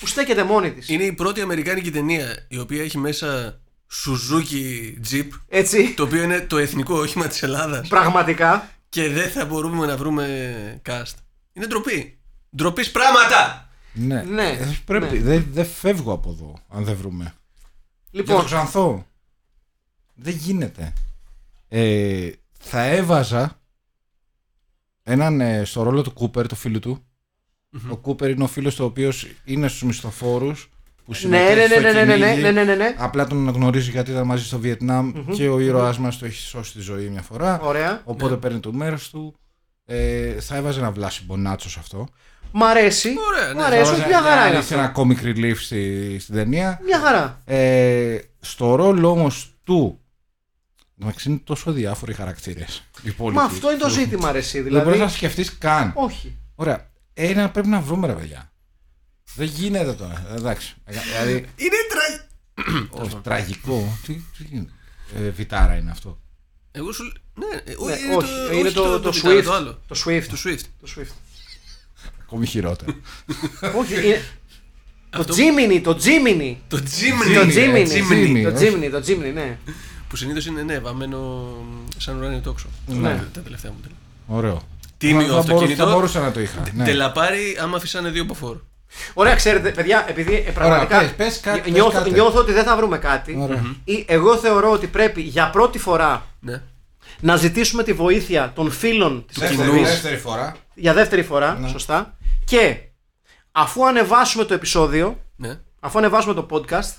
που 0.00 0.06
στέκεται 0.06 0.42
μόνη 0.44 0.72
της. 0.72 0.88
Είναι 0.88 1.04
η 1.04 1.12
πρώτη 1.12 1.40
αμερικάνικη 1.40 1.90
ταινία 1.90 2.46
η 2.48 2.58
οποία 2.58 2.82
έχει 2.82 2.98
μέσα 2.98 3.60
Suzuki 4.04 4.94
Jeep, 5.10 5.28
Έτσι, 5.48 5.94
το 5.94 6.02
οποίο 6.02 6.22
είναι 6.22 6.40
το 6.40 6.56
εθνικό 6.58 6.94
όχημα 6.98 7.26
της 7.26 7.42
Ελλάδας 7.42 7.88
πραγματικά. 7.88 8.68
και 8.88 9.08
δεν 9.08 9.30
θα 9.30 9.44
μπορούμε 9.44 9.86
να 9.86 9.96
βρούμε 9.96 10.80
cast. 10.86 11.12
Είναι 11.52 11.66
ντροπή. 11.66 12.18
Ντροπής 12.56 12.90
πράγματα! 12.90 13.68
ναι. 13.92 14.22
Ναι, 14.22 14.48
Ε, 14.48 14.78
πρέπει. 14.84 15.16
ναι. 15.18 15.22
Δεν 15.22 15.46
δεν 15.50 15.66
φεύγω 15.66 16.12
από 16.12 16.30
εδώ 16.30 16.54
αν 16.68 16.84
δεν 16.84 16.96
βρούμε. 16.96 17.24
Για 18.10 18.24
το 18.24 18.32
Λοιπόν, 18.32 18.44
ξανθώ. 18.44 19.06
Δεν 20.14 20.34
γίνεται. 20.34 20.92
Ε, 21.68 22.30
θα 22.58 22.82
έβαζα 22.84 23.60
έναν 25.02 25.40
ε, 25.40 25.64
στο 25.64 25.82
ρόλο 25.82 26.02
του 26.02 26.12
Κούπερ, 26.12 26.46
το 26.46 26.54
φίλου 26.54 26.78
του. 26.78 27.06
Ο 27.88 27.96
Κούπερ 27.96 28.30
είναι 28.30 28.44
ο 28.44 28.46
φίλος 28.46 28.74
του 28.74 28.84
ο 28.84 28.86
οποίος 28.86 29.26
είναι 29.44 29.68
στους 29.68 29.82
μισθοφόρους 29.82 30.68
που 31.04 31.10
ναι, 31.10 31.16
συμμετέχει 31.16 31.54
ναι, 31.56 31.66
στο 31.66 31.80
ναι, 31.80 31.92
ναι, 31.92 32.04
ναι, 32.04 32.16
ναι, 32.16 32.24
κυνήγι. 32.24 32.42
ναι, 32.42 32.50
ναι, 32.50 32.64
ναι, 32.64 32.74
ναι. 32.74 32.94
Απλά 32.98 33.26
τον 33.26 33.38
αναγνωρίζει 33.38 33.90
γιατί 33.90 34.10
ήταν 34.10 34.26
μαζί 34.26 34.44
στο 34.44 34.58
βιετναμ 34.58 35.12
και 35.32 35.48
ο 35.48 35.58
ήρωάς 35.60 35.98
μας 35.98 36.18
το 36.18 36.26
έχει 36.26 36.40
σώσει 36.40 36.72
τη 36.72 36.80
ζωή 36.80 37.08
μια 37.08 37.22
φορά. 37.22 37.60
Ωραία. 37.60 38.00
Οπότε 38.04 38.36
παίρνει 38.36 38.60
το 38.60 38.72
μέρος 38.72 39.10
του. 39.10 39.34
Ε, 39.86 40.40
θα 40.40 40.56
έβαζε 40.56 40.78
ένα 40.78 40.90
βλάση 40.90 41.24
μπονάτσο 41.24 41.70
σε 41.70 41.78
αυτό. 41.78 42.08
Μ' 42.52 42.62
αρέσει. 42.62 43.08
Ωραία, 43.28 43.52
ναι. 43.54 43.60
Μ' 43.60 43.64
αρέσει, 43.64 43.90
Θα 43.90 43.96
μια 43.96 44.06
έβαζε 44.06 44.28
χαρά 44.28 44.40
να 44.40 44.46
είναι 44.46 44.56
ρίξει 44.58 44.74
αυτό. 44.74 45.02
ένα 45.02 45.14
comic 45.16 45.24
relief 45.24 45.56
στη, 45.56 46.16
στην 46.18 46.34
ταινία. 46.34 46.80
Μια 46.84 47.00
χαρά. 47.00 47.40
Ε, 47.44 48.18
στο 48.40 48.74
ρόλο 48.74 49.10
όμως 49.10 49.54
του. 49.64 49.98
Εντάξει, 51.00 51.28
είναι 51.30 51.40
τόσο 51.44 51.72
διάφοροι 51.72 52.12
χαρακτήρες. 52.12 52.84
Μα 53.32 53.42
αυτό 53.42 53.70
είναι 53.70 53.80
το 53.80 53.88
ζήτημα, 53.88 54.32
ρε 54.32 54.38
εσύ. 54.38 54.60
Δεν 54.60 54.70
μπορείς 54.70 54.82
Δηλαδή. 54.82 55.00
να 55.00 55.08
σκεφτείς 55.08 55.58
καν. 55.58 55.92
Όχι. 55.94 56.38
Ωραία. 56.54 56.92
Ένα 57.14 57.50
πρέπει 57.50 57.68
να 57.68 57.80
βρούμε, 57.80 58.06
ρε 58.06 58.12
παιδιά. 58.12 58.52
Δεν 59.34 59.46
γίνεται 59.46 59.92
τώρα. 59.92 60.26
Εντάξει. 60.36 60.74
Δηλαδή, 60.84 61.32
Είναι 61.32 61.76
τρα... 61.88 62.28
όχι, 63.04 63.16
τραγικό. 63.22 63.98
Τι, 64.06 64.14
τι 64.14 64.44
γίνεται; 64.50 64.72
Ε, 65.16 65.28
βιτάρα 65.30 65.76
είναι 65.76 65.90
αυτό. 65.90 66.18
Εγώ 66.72 66.92
σου. 66.92 67.12
Ναι, 67.34 67.46
ε, 67.46 67.74
Ναι, 67.84 67.96
είναι 68.06 68.14
όχι, 68.16 68.26
το, 68.48 68.52
είναι 68.52 68.66
όχι 68.68 68.74
το, 68.74 69.00
το, 69.00 69.12
Vita, 69.14 69.24
Swift. 69.26 69.42
Το 69.44 69.52
άλλο. 69.52 69.80
Το 69.88 70.02
Swift. 70.06 70.24
Το 70.28 70.36
Swift. 70.44 70.60
Το 70.80 70.92
Swift. 70.96 71.12
Ακόμη 72.22 72.46
χειρότερο. 72.46 72.94
όχι, 73.80 73.94
είναι... 74.06 74.22
Το 75.10 75.18
Αυτό- 75.20 75.34
Jiminy, 75.34 75.80
το 75.82 75.90
Jiminy. 75.90 76.56
Το 76.68 76.76
Το 76.78 76.82
Jimny. 76.84 77.52
Jiminy. 77.52 77.86
Jimny. 77.88 78.42
Το 78.42 78.54
όχι. 78.56 78.74
Jiminy, 78.74 78.88
το 78.90 79.02
Jiminy, 79.06 79.32
ναι. 79.34 79.58
Που 80.08 80.16
συνήθως 80.16 80.46
είναι 80.46 80.62
ναι, 80.62 80.78
βαμμένο 80.78 81.46
σαν 81.96 82.16
ουράνιο 82.16 82.40
τόξο. 82.40 82.68
Ναι. 82.86 83.10
Αυτά 83.10 83.28
Τα 83.32 83.40
τελευταία 83.40 83.70
μου 83.70 83.78
τέλη. 83.82 83.94
Ωραίο. 84.26 84.62
Τίμιο 84.98 85.20
Θα- 85.20 85.26
θα 85.26 85.32
μπορούσα- 85.32 85.52
αυτοκίνητο. 85.54 85.84
Θα 85.86 85.92
μπορούσα 85.92 86.20
να 86.20 86.32
το 86.32 86.40
είχα. 86.40 86.62
ναι. 86.72 86.84
Τελαπάρι 86.84 87.58
άμα 87.62 87.76
αφήσανε 87.76 88.08
δύο 88.08 88.22
από 88.22 88.34
φόρ. 88.34 88.56
Ωραία, 89.14 89.34
ξέρετε, 89.34 89.70
παιδιά, 89.70 90.04
επειδή 90.08 90.44
ε, 90.46 90.50
πραγματικά 90.50 90.98
πες, 90.98 91.12
πες 91.14 91.40
κάτι, 91.40 91.60
πες 91.60 91.72
νιώθω, 91.72 91.90
κάτι. 91.98 92.10
νιώθω 92.10 92.38
ότι 92.38 92.52
δεν 92.52 92.64
θα 92.64 92.76
βρούμε 92.76 92.98
κάτι. 92.98 93.38
Ωραία. 93.40 93.62
Ή 93.84 94.04
εγώ 94.08 94.36
θεωρώ 94.36 94.70
ότι 94.70 94.86
πρέπει 94.86 95.20
για 95.20 95.50
πρώτη 95.50 95.78
φορά 95.78 96.26
Ναι. 96.40 96.62
να 97.20 97.36
ζητήσουμε 97.36 97.82
τη 97.82 97.92
βοήθεια 97.92 98.52
των 98.54 98.70
φίλων 98.70 99.24
της 99.26 99.38
Δεύτερη, 99.38 99.60
εκπομπής 99.62 99.88
δεύτερη 99.88 100.16
φορά. 100.16 100.56
για 100.74 100.92
δεύτερη 100.92 101.22
φορά, 101.22 101.58
Ναι. 101.60 101.68
σωστά. 101.68 102.16
Και 102.44 102.76
αφού 103.52 103.86
ανεβάσουμε 103.86 104.44
το 104.44 104.54
επεισόδιο, 104.54 105.18
ναι. 105.36 105.58
αφού 105.80 105.98
ανεβάσουμε 105.98 106.34
το 106.34 106.46
podcast, 106.50 106.92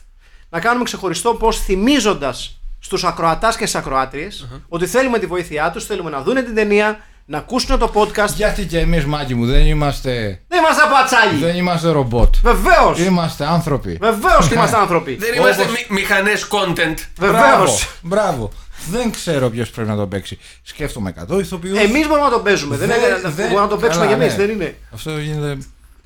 να 0.50 0.60
κάνουμε 0.60 0.84
ξεχωριστό 0.84 1.34
πώς 1.34 1.60
θυμίζοντας 1.60 2.60
στους 2.80 3.04
ακροατάς 3.04 3.56
και 3.58 3.66
στις 3.66 3.80
ακροατριες 3.80 4.48
ότι 4.70 4.86
θέλουμε 4.88 5.20
τη 5.20 5.26
βοήθειά 5.26 5.72
τους, 5.72 5.86
θέλουμε 5.86 6.10
να 6.10 6.22
δούνε 6.22 6.42
την 6.42 6.56
ταινία, 6.56 7.00
να 7.26 7.38
ακούσουν 7.38 7.80
το 7.80 7.92
podcast. 7.94 8.34
Γιατί 8.36 8.66
και 8.66 8.80
εμείς, 8.80 9.06
Μάκη 9.06 9.36
μου, 9.36 9.46
δεν 9.46 9.66
είμαστε, 9.66 10.42
Δεν 10.48 10.60
είμαστε 10.60 10.82
πατσάλοι! 10.92 11.40
δεν 11.44 11.56
είμαστε 11.56 11.90
ρομπότ. 11.90 12.36
Βεβαίως! 12.42 13.00
Είμαστε 13.00 13.46
άνθρωποι. 13.46 13.98
Βεβαίως 14.02 14.48
και 14.48 14.54
είμαστε 14.54 14.78
άνθρωποι! 14.78 15.16
Δεν 15.16 15.34
είμαστε 15.34 15.62
Όπως- 15.62 15.86
μη, 15.90 15.96
μηχανές 16.00 16.48
content. 16.50 16.96
Μπράβο, 17.20 17.38
Βεβαίως! 17.38 17.88
μπράβο. 18.02 18.52
Δεν 18.90 19.12
ξέρω 19.12 19.50
ποιος 19.50 19.70
πρέπει 19.70 19.90
να 19.90 19.96
τον 19.96 20.10
παίξει. 20.10 20.38
Σκέφτομαι 20.62 21.10
100 21.10 21.40
ηθοποιούς. 21.40 21.78
Εμείς 21.80 22.08
μπορούμε 22.08 22.26
να 22.28 22.32
το 22.34 22.40
παίζουμε. 22.40 22.78
Δεν, 22.78 22.88
Δεν- 22.88 22.98
είναι, 23.00 23.20
δεν- 23.30 23.34
μπορούμε 23.48 23.60
να 23.62 23.68
το 23.68 23.78
παίξουμε 23.78 24.06
καλά, 24.06 24.18
κι 24.18 24.24
εμείς, 24.24 24.38
ναι. 24.38 24.46
δεν 24.46 24.56
είναι. 24.56 24.78
Αυτό 24.94 25.18
γίνεται 25.20 25.58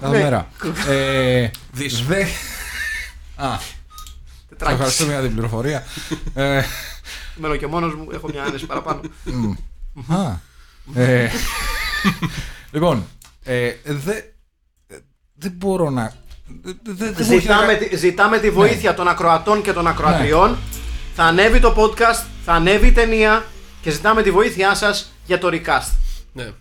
κάθε 0.01 0.17
Ναι. 0.17 0.24
μέρα. 0.24 0.47
ε, 0.89 1.49
Δεις. 1.72 2.05
δε... 2.05 2.22
Α, 3.36 3.57
Τετράκις. 4.49 4.74
ευχαριστούμε 4.76 5.11
για 5.11 5.22
την 5.22 5.32
πληροφορία. 5.32 5.84
ε, 6.34 6.61
Μένω 7.36 7.55
και 7.55 7.67
μόνος 7.67 7.95
μου, 7.95 8.07
έχω 8.13 8.28
μια 8.32 8.43
άνεση 8.43 8.65
παραπάνω. 8.65 8.99
α, 10.09 10.32
ε, 10.95 11.29
λοιπόν, 12.71 13.07
ε, 13.43 13.71
δε, 13.85 14.11
ε, 14.87 14.97
δεν 15.33 15.51
μπορώ 15.55 15.89
να... 15.89 16.13
δε- 16.63 16.71
δε- 16.83 17.11
δεν 17.11 17.25
μου 17.27 17.31
έχει 17.33 17.39
ζητάμε, 17.39 17.71
να- 17.73 17.77
τη- 17.77 17.95
ζητάμε 17.95 18.35
Ναι. 18.35 18.41
τη 18.41 18.49
βοήθεια 18.51 18.93
των 18.93 19.07
ακροατών 19.07 19.61
και 19.61 19.73
των 19.73 19.87
ακροατριών. 19.87 20.57
Θα 21.15 21.23
ανέβει 21.23 21.59
το 21.59 21.73
podcast, 21.77 22.25
θα 22.45 22.53
ανέβει 22.53 22.87
η 22.87 22.91
ταινία 22.91 23.45
και 23.81 23.89
ζητάμε 23.91 24.21
τη 24.23 24.31
βοήθειά 24.31 24.75
σας 24.75 25.11
για 25.25 25.37
το 25.39 25.49
recast. 25.51 25.91
Ναι. 26.33 26.51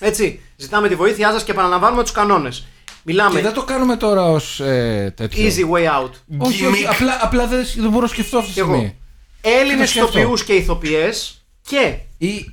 Έτσι, 0.00 0.40
ζητάμε 0.56 0.88
τη 0.88 0.94
βοήθειά 0.94 1.32
σας 1.32 1.44
και 1.44 1.50
επαναλαμβάνουμε 1.50 2.02
τους 2.02 2.12
κανόνες. 2.12 2.66
Μιλάμε 3.02 3.36
Και 3.36 3.42
δεν 3.44 3.52
το 3.52 3.64
κάνουμε 3.64 3.96
τώρα 3.96 4.22
ως 4.24 4.60
ε, 4.60 5.12
τέτοιο. 5.16 5.44
easy 5.48 5.70
way 5.74 6.02
out. 6.02 6.10
Όχι, 6.38 6.66
όχι, 6.66 6.82
Gimmick. 6.84 6.90
απλά, 6.92 7.18
απλά 7.22 7.46
δεν, 7.46 7.64
δεν 7.76 7.90
μπορώ 7.90 8.02
να 8.02 8.08
σκεφτώ 8.08 8.36
αυτή 8.38 8.48
τη 8.48 8.54
Κι 8.54 8.60
εγώ. 8.60 8.72
στιγμή. 8.74 8.96
Έλληνες 9.40 9.72
Τι 9.92 9.98
να 9.98 10.04
σκεφτώ. 10.06 10.18
ηθοποιούς 10.18 10.44
και 10.44 10.52
ηθοποιές 10.54 11.44
και 11.62 11.98
Ή 12.18 12.50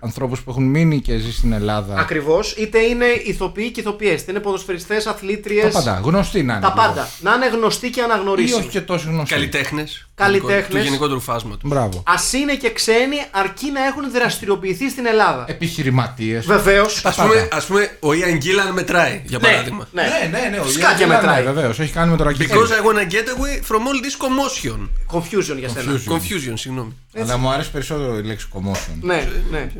ανθρώπους 0.00 0.42
που 0.42 0.50
έχουν 0.50 0.64
μείνει 0.64 1.00
και 1.00 1.16
ζει 1.18 1.32
στην 1.32 1.52
Ελλάδα. 1.52 1.94
ακριβώς 1.98 2.52
είτε 2.52 2.78
είναι 2.78 3.04
ηθοποιοί 3.24 3.70
και 3.70 3.80
ηθοποιές, 3.80 4.20
είτε 4.22 4.30
είναι 4.30 4.40
ποδοσφαιριστές, 4.40 5.04
Τα 5.04 5.10
αθλήτριες, 5.10 5.72
πάντα. 5.72 6.00
Γνωστή 6.04 6.42
να 6.42 6.52
είναι. 6.52 6.62
τα 6.62 6.72
λίγο. 6.74 6.86
πάντα. 6.86 7.08
Να 7.20 7.34
είναι 7.34 7.48
γνωστοί 7.48 7.90
και 7.90 8.00
Ή 8.00 8.02
αναγνωρίσιμοι. 8.02 8.60
όχι 8.60 8.68
και 8.68 8.80
τόσο 8.80 9.08
γνωστή. 9.10 9.34
Καλλιτέχνες. 9.34 10.09
Καλλιτέχνες. 10.24 10.66
Του 10.68 10.78
γενικότερου 10.78 11.20
φάσματος. 11.20 11.60
Μπράβο. 11.70 12.02
Α 12.06 12.14
είναι 12.38 12.54
και 12.54 12.70
ξένοι 12.72 13.16
αρκεί 13.30 13.70
να 13.70 13.84
έχουν 13.84 14.10
δραστηριοποιηθεί 14.12 14.90
στην 14.90 15.06
Ελλάδα. 15.06 15.44
Επιχειρηματίες. 15.48 16.46
Βεβαίως. 16.46 17.04
Α 17.04 17.12
πούμε, 17.12 17.48
ας 17.52 17.64
πούμε, 17.64 17.96
ο 18.00 18.12
Ιαν 18.14 18.36
Γκίλαν 18.36 18.72
μετράει, 18.72 19.22
για 19.26 19.38
παράδειγμα. 19.38 19.88
Ναι, 19.92 20.02
ναι, 20.30 20.48
ναι. 20.50 20.58
Ο 20.58 20.64
Σκάκια 20.68 20.96
Γιάννης 20.96 21.16
μετράει. 21.18 21.44
Ναι, 21.44 21.50
βεβαίως. 21.50 21.78
Έχει 21.80 21.92
κάνει 21.92 22.10
με 22.10 22.16
το 22.16 22.24
ρακέτι. 22.24 22.50
Because 22.52 22.68
I 22.68 22.86
wanna 22.86 23.12
get 23.12 23.26
away 23.36 23.54
from 23.68 23.80
all 23.80 23.98
this 24.04 24.16
commotion. 24.24 24.88
Confusion 25.12 25.56
για 25.58 25.68
σένα. 25.68 25.92
Confusion. 25.92 26.12
Confusion, 26.12 26.52
συγγνώμη. 26.54 26.96
Αλλά 27.20 27.36
μου 27.36 27.48
αρέσει 27.50 27.70
περισσότερο 27.70 28.18
η 28.18 28.22
λέξη 28.22 28.48
commotion. 28.52 28.94
Ναι, 29.00 29.28
ναι. 29.50 29.70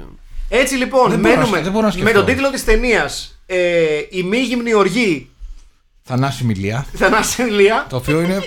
Έτσι 0.48 0.74
λοιπόν, 0.74 1.10
Δεν 1.10 1.18
μπορώ 1.18 1.34
να 1.34 1.36
μένουμε 1.38 1.46
σκε- 1.46 1.62
δεν 1.62 1.72
μπορώ 1.72 1.86
να 1.86 1.92
με 1.94 2.00
σκεφτώ. 2.00 2.18
τον 2.18 2.24
τίτλο 2.34 2.50
της 2.50 2.64
ταινίας 2.64 3.40
ε, 3.46 3.56
Η 4.10 4.22
μη 4.22 4.38
γυμνή 4.38 4.74
οργή 4.74 5.30
Θανάση 6.02 6.44
Μιλία. 6.44 6.86
Θανάση 6.96 7.42
Ηλία. 7.42 7.86
Το 7.88 7.96
οποίο 7.96 8.20
είναι. 8.20 8.38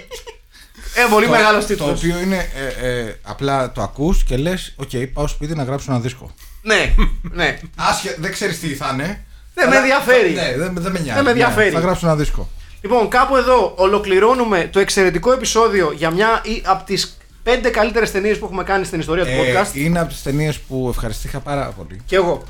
Ε, 0.93 1.01
πολύ 1.11 1.25
το- 1.25 1.31
μεγάλος 1.31 1.61
Το 1.65 1.67
τίτλος. 1.73 1.89
οποίο 2.03 2.19
είναι. 2.19 2.49
ε, 2.81 2.89
ε, 2.89 3.15
απλά 3.23 3.71
το 3.71 3.81
ακούς 3.81 4.23
και 4.23 4.37
λες: 4.37 4.73
Οκ, 4.75 4.89
πάω 5.13 5.27
σπίτι 5.27 5.55
να 5.55 5.63
γράψω 5.63 5.91
ένα 5.91 5.99
δίσκο. 5.99 6.31
Ναι, 6.61 6.93
ναι. 7.31 7.59
Άσε, 7.75 8.15
δεν 8.19 8.31
ξέρεις 8.31 8.59
τι 8.59 8.67
θα 8.75 8.89
είναι. 8.93 9.25
Δεν 9.53 9.69
με 9.69 9.75
αλλά- 9.75 9.79
ενδιαφέρει. 9.85 10.33
Ναι, 10.33 10.53
δεν, 10.57 10.73
δεν 10.77 10.91
με 10.91 10.99
νοιάζει. 10.99 11.23
με 11.23 11.29
ενδιαφέρει. 11.29 11.67
Ναι, 11.69 11.73
θα 11.75 11.79
γράψω 11.79 12.05
ένα 12.07 12.15
δίσκο. 12.15 12.49
Λοιπόν, 12.81 13.09
κάπου 13.09 13.35
εδώ 13.35 13.73
ολοκληρώνουμε 13.77 14.67
το 14.71 14.79
εξαιρετικό 14.79 15.31
επεισόδιο 15.31 15.91
για 15.95 16.11
μια 16.11 16.41
ή 16.43 16.61
από 16.65 16.83
τις 16.85 17.17
πέντε 17.43 17.69
καλύτερες 17.69 18.11
ταινίες 18.11 18.37
που 18.39 18.45
έχουμε 18.45 18.63
κάνει 18.63 18.85
στην 18.85 18.99
ιστορία 18.99 19.23
του 19.23 19.29
Ε, 19.29 19.61
podcast. 19.61 19.75
είναι 19.75 19.99
από 19.99 20.09
τις 20.09 20.21
ταινίες 20.21 20.59
που 20.59 20.87
ευχαριστήθηκα 20.89 21.39
πάρα 21.39 21.65
πολύ. 21.77 22.01
Κι 22.05 22.15
εγώ. 22.15 22.43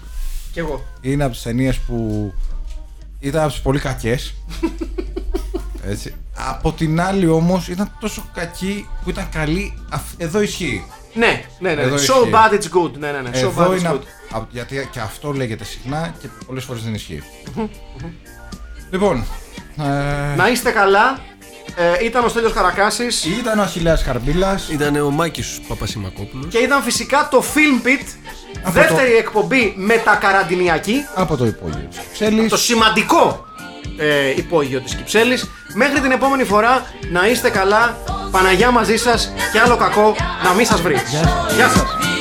Κι 0.53 0.59
εγώ. 0.59 0.83
Είναι 1.01 1.23
από 1.23 1.33
τις 1.33 1.41
ταινίες 1.41 1.77
που 1.77 2.33
ήταν 3.19 3.41
από 3.43 3.51
τις 3.51 3.61
πολύ 3.61 3.79
κακές. 3.79 4.33
Έτσι. 5.91 6.13
Από 6.35 6.71
την 6.71 7.01
άλλη 7.01 7.27
όμως 7.27 7.67
ήταν 7.67 7.97
τόσο 7.99 8.25
κακή 8.33 8.87
που 9.03 9.09
ήταν 9.09 9.29
καλή. 9.31 9.73
Αυ- 9.89 10.13
Εδώ 10.21 10.41
ισχύει. 10.41 10.85
Ναι, 11.13 11.43
ναι, 11.59 11.73
ναι. 11.73 11.81
Εδώ 11.81 11.95
So 11.95 11.99
ισχύει. 11.99 12.31
bad 12.31 12.53
it's 12.53 12.77
good. 12.83 12.91
Ναι, 12.97 13.11
ναι, 13.11 13.19
ναι. 13.21 13.29
So 13.33 13.37
Εδώ 13.37 13.63
bad 13.63 13.75
it's 13.75 13.79
είναι. 13.79 13.89
good. 13.93 14.01
α- 14.33 14.37
α- 14.37 14.45
γιατί 14.49 14.87
και 14.91 14.99
αυτό 14.99 15.31
λέγεται 15.31 15.63
συχνά 15.63 16.13
και 16.21 16.27
πολλές 16.47 16.63
φορές 16.63 16.83
δεν 16.83 16.93
ισχύει. 16.93 17.23
λοιπόν. 18.91 19.25
Ε, 19.77 20.35
Να 20.35 20.47
είστε 20.49 20.71
καλά. 20.71 21.19
Ε, 21.75 22.05
ήταν 22.05 22.25
ο 22.25 22.27
Στέλιος 22.27 22.53
Καρακάσης 22.53 23.25
ήταν 23.25 23.59
ο 23.59 23.61
Αχιλέας 23.61 24.03
Χαρμπίλας 24.03 24.69
Ήταν 24.69 24.95
ο 24.95 25.09
Μάκης 25.09 25.59
Παπασημακόπουλος. 25.67 26.45
και 26.49 26.57
ήταν 26.57 26.81
φυσικά 26.83 27.27
το 27.31 27.43
Film 27.53 27.85
Pit, 27.87 28.05
Από 28.63 28.71
δεύτερη 28.71 29.13
εκπομπή 29.15 29.73
μετακαραντινιακή, 29.77 31.05
από 31.15 31.37
το 31.37 31.45
υπόγειο 31.45 31.87
της 31.89 31.99
Ξέλης. 32.13 32.49
το 32.49 32.57
σημαντικό 32.57 33.45
ε, 33.97 34.29
υπόγειο 34.35 34.79
της 34.79 34.95
Κυψέλης. 34.95 35.49
Μέχρι 35.73 35.99
την 35.99 36.11
επόμενη 36.11 36.43
φορά 36.43 36.85
να 37.11 37.27
είστε 37.27 37.49
καλά, 37.49 37.97
Παναγιά 38.31 38.71
μαζί 38.71 38.97
σας 38.97 39.33
και 39.51 39.59
άλλο 39.59 39.77
κακό 39.77 40.15
να 40.43 40.53
μην 40.53 40.65
σας 40.65 40.81
βρει. 40.81 40.97
Γεια 41.55 41.67
σας. 41.67 42.12